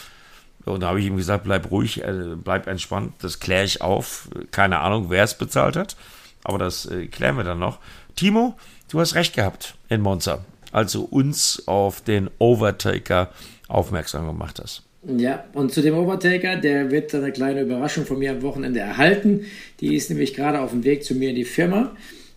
Und 0.64 0.80
da 0.80 0.88
habe 0.88 1.00
ich 1.00 1.06
ihm 1.06 1.16
gesagt, 1.16 1.44
bleib 1.44 1.70
ruhig, 1.70 2.02
äh, 2.02 2.36
bleib 2.36 2.66
entspannt, 2.66 3.12
das 3.20 3.40
kläre 3.40 3.64
ich 3.64 3.82
auf. 3.82 4.28
Keine 4.50 4.80
Ahnung, 4.80 5.10
wer 5.10 5.24
es 5.24 5.36
bezahlt 5.36 5.76
hat, 5.76 5.96
aber 6.42 6.58
das 6.58 6.86
äh, 6.86 7.06
klären 7.06 7.36
wir 7.36 7.44
dann 7.44 7.58
noch. 7.58 7.78
Timo, 8.16 8.56
du 8.90 9.00
hast 9.00 9.14
recht 9.14 9.34
gehabt 9.34 9.74
in 9.88 10.00
Monza. 10.00 10.44
Also 10.72 11.02
uns 11.02 11.64
auf 11.66 12.00
den 12.00 12.30
Overtaker 12.38 13.30
aufmerksam 13.68 14.26
gemacht 14.26 14.60
hast. 14.62 14.82
Ja, 15.06 15.44
und 15.52 15.72
zu 15.72 15.82
dem 15.82 15.94
Overtaker, 15.94 16.56
der 16.56 16.90
wird 16.90 17.14
eine 17.14 17.30
kleine 17.30 17.60
Überraschung 17.60 18.06
von 18.06 18.18
mir 18.18 18.30
am 18.30 18.42
Wochenende 18.42 18.80
erhalten. 18.80 19.44
Die 19.80 19.94
ist 19.94 20.08
nämlich 20.08 20.32
gerade 20.32 20.60
auf 20.60 20.70
dem 20.70 20.82
Weg 20.84 21.04
zu 21.04 21.14
mir 21.14 21.30
in 21.30 21.36
die 21.36 21.44
Firma. 21.44 21.94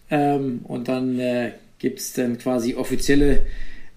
Ähm, 0.09 0.61
und 0.63 0.87
dann 0.87 1.19
äh, 1.19 1.51
gibt 1.79 1.99
es 1.99 2.13
dann 2.13 2.37
quasi 2.37 2.75
offizielle 2.75 3.45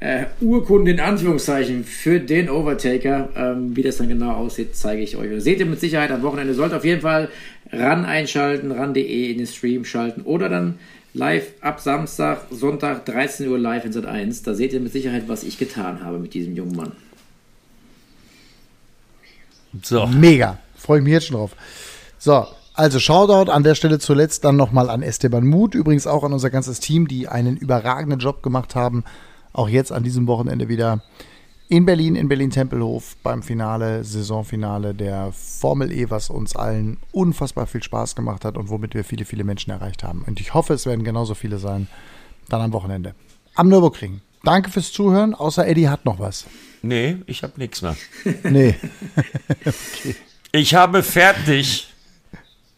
äh, 0.01 0.27
Urkunde 0.41 0.91
in 0.91 1.01
Anführungszeichen 1.01 1.85
für 1.85 2.21
den 2.21 2.51
Overtaker. 2.51 3.29
Ähm, 3.37 3.77
wie 3.77 3.83
das 3.83 3.99
dann 3.99 4.09
genau 4.09 4.33
aussieht, 4.33 4.75
zeige 4.75 5.03
ich 5.03 5.17
euch. 5.17 5.31
Das 5.31 5.45
seht 5.45 5.61
ihr 5.61 5.67
mit 5.67 5.81
Sicherheit 5.81 6.11
am 6.11 6.23
Wochenende. 6.23 6.55
Sollt 6.55 6.73
auf 6.73 6.85
jeden 6.85 7.03
Fall 7.03 7.29
ran 7.71 8.05
einschalten, 8.05 8.73
ran.de 8.73 9.31
in 9.31 9.39
den 9.39 9.47
Stream 9.47 9.85
schalten 9.85 10.23
oder 10.23 10.49
dann 10.49 10.79
live 11.13 11.53
ab 11.61 11.81
Samstag, 11.81 12.47
Sonntag, 12.51 13.05
13 13.07 13.49
Uhr 13.49 13.59
live 13.59 13.85
in 13.85 13.93
Sat 13.93 14.07
1. 14.07 14.43
Da 14.43 14.55
seht 14.55 14.73
ihr 14.73 14.81
mit 14.81 14.93
Sicherheit, 14.93 15.25
was 15.27 15.45
ich 15.45 15.59
getan 15.59 16.03
habe 16.03 16.19
mit 16.19 16.35
diesem 16.35 16.57
jungen 16.57 16.77
Mann. 16.77 16.93
So. 19.83 20.07
Mega. 20.07 20.59
Freue 20.77 20.99
ich 20.99 21.05
mich 21.05 21.13
jetzt 21.13 21.27
schon 21.27 21.37
drauf. 21.37 21.55
So, 22.19 22.47
also 22.81 22.99
Shoutout 22.99 23.53
an 23.53 23.63
der 23.63 23.75
Stelle 23.75 23.99
zuletzt 23.99 24.43
dann 24.43 24.57
nochmal 24.57 24.89
an 24.89 25.03
Esteban 25.03 25.47
Mut, 25.47 25.75
übrigens 25.75 26.07
auch 26.07 26.25
an 26.25 26.33
unser 26.33 26.49
ganzes 26.49 26.81
Team, 26.81 27.09
die 27.09 27.29
einen 27.29 27.59
überragenden 27.59 28.19
Job 28.19 28.43
gemacht 28.43 28.75
haben. 28.75 29.05
Auch 29.53 29.69
jetzt 29.69 29.93
an 29.93 30.03
diesem 30.03 30.27
Wochenende 30.27 30.71
wieder 30.71 31.03
in 31.69 31.85
Berlin, 31.85 32.17
in 32.17 32.29
Berlin-Tempelhof 32.29 33.19
beim 33.23 33.43
Finale, 33.43 34.03
Saisonfinale 34.03 34.95
der 34.95 35.31
Formel 35.33 35.93
E, 35.93 36.09
was 36.09 36.31
uns 36.31 36.57
allen 36.57 36.97
unfassbar 37.13 37.67
viel 37.67 37.83
Spaß 37.83 38.17
gemacht 38.17 38.47
hat 38.47 38.57
und 38.57 38.71
womit 38.71 38.95
wir 38.95 39.05
viele, 39.05 39.27
viele 39.27 39.45
Menschen 39.45 39.71
erreicht 39.71 40.03
haben. 40.03 40.25
Und 40.27 40.41
ich 40.41 40.55
hoffe, 40.55 40.73
es 40.73 40.87
werden 40.87 41.05
genauso 41.05 41.35
viele 41.35 41.59
sein, 41.59 41.87
dann 42.49 42.63
am 42.63 42.73
Wochenende. 42.73 43.15
Am 43.57 43.69
Nürburgring. 43.69 44.23
Danke 44.43 44.71
fürs 44.71 44.91
Zuhören, 44.91 45.35
außer 45.35 45.69
Eddie 45.69 45.91
hat 45.91 46.07
noch 46.07 46.19
was. 46.19 46.47
Nee, 46.81 47.19
ich 47.27 47.43
habe 47.43 47.53
nichts 47.59 47.83
mehr. 47.83 47.95
Nee. 48.43 48.75
okay. 49.67 50.17
Ich 50.53 50.75
habe 50.75 51.03
fertig. 51.03 51.90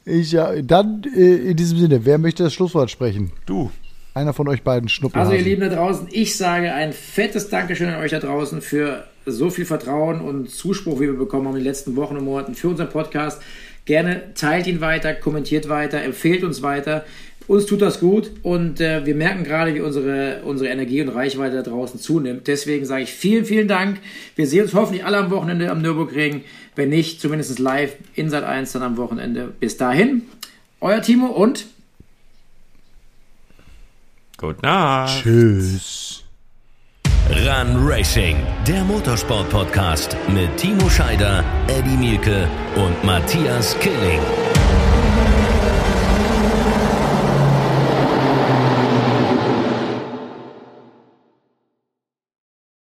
Ich 0.05 0.33
ja, 0.33 0.61
dann 0.63 1.03
äh, 1.15 1.37
in 1.51 1.57
diesem 1.57 1.79
Sinne, 1.79 2.05
wer 2.05 2.19
möchte 2.19 2.43
das 2.43 2.55
Schlusswort 2.55 2.91
sprechen? 2.91 3.33
Du. 3.47 3.71
Einer 4.15 4.35
von 4.35 4.47
euch 4.49 4.63
beiden 4.63 4.89
schnuppert. 4.91 5.23
Also 5.23 5.33
ihr 5.33 5.43
Lieben 5.43 5.63
da 5.63 5.69
draußen, 5.71 6.09
ich 6.11 6.37
sage 6.37 6.75
ein 6.75 6.93
fettes 6.93 7.49
Dankeschön 7.49 7.89
an 7.89 8.03
euch 8.03 8.11
da 8.11 8.19
draußen 8.19 8.61
für 8.61 9.05
so 9.25 9.49
viel 9.49 9.65
Vertrauen 9.65 10.21
und 10.21 10.51
Zuspruch, 10.51 10.97
wie 10.97 11.07
wir 11.07 11.17
bekommen 11.17 11.47
haben 11.47 11.57
in 11.57 11.61
den 11.61 11.69
letzten 11.69 11.97
Wochen 11.97 12.17
und 12.17 12.25
Monaten 12.25 12.55
für 12.55 12.69
unseren 12.69 12.91
Podcast. 12.91 13.41
Gerne 13.85 14.35
teilt 14.35 14.67
ihn 14.67 14.81
weiter, 14.81 15.15
kommentiert 15.15 15.69
weiter, 15.69 16.03
empfehlt 16.03 16.45
uns 16.45 16.63
weiter. 16.63 17.05
Uns 17.49 17.67
tut 17.67 17.83
das 17.83 17.99
gut 17.99 18.31
und 18.43 18.81
äh, 18.81 19.05
wir 19.05 19.15
merken 19.17 19.43
gerade, 19.43 19.75
wie 19.75 19.81
unsere, 19.81 20.43
unsere 20.45 20.71
Energie 20.71 21.03
und 21.03 21.09
Reichweite 21.09 21.57
da 21.57 21.63
draußen 21.63 21.99
zunimmt. 21.99 22.47
Deswegen 22.47 22.85
sage 22.85 23.03
ich 23.03 23.13
vielen, 23.13 23.45
vielen 23.45 23.67
Dank. 23.67 23.99
Wir 24.37 24.47
sehen 24.47 24.63
uns 24.63 24.75
hoffentlich 24.75 25.05
alle 25.05 25.17
am 25.17 25.31
Wochenende 25.31 25.71
am 25.71 25.83
Nürburgring. 25.83 26.45
Wenn 26.75 26.89
nicht, 26.89 27.21
zumindest 27.21 27.59
live 27.59 27.97
in 28.15 28.31
Sat 28.31 28.45
1 28.45 28.73
dann 28.73 28.83
am 28.83 28.97
Wochenende. 28.97 29.53
Bis 29.61 29.77
dahin, 29.77 30.23
euer 30.81 31.03
Timo 31.03 31.27
und 31.27 31.67
Gute 34.39 34.61
Nacht. 34.63 35.23
Tschüss. 35.23 36.25
Run 37.31 37.87
Racing, 37.87 38.37
der 38.67 38.83
Motorsport-Podcast 38.85 40.17
mit 40.35 40.57
Timo 40.57 40.91
Scheider, 40.91 41.45
Eddie 41.69 41.97
Mielke 41.97 42.49
und 42.75 43.05
Matthias 43.05 43.79
Killing. 43.79 44.21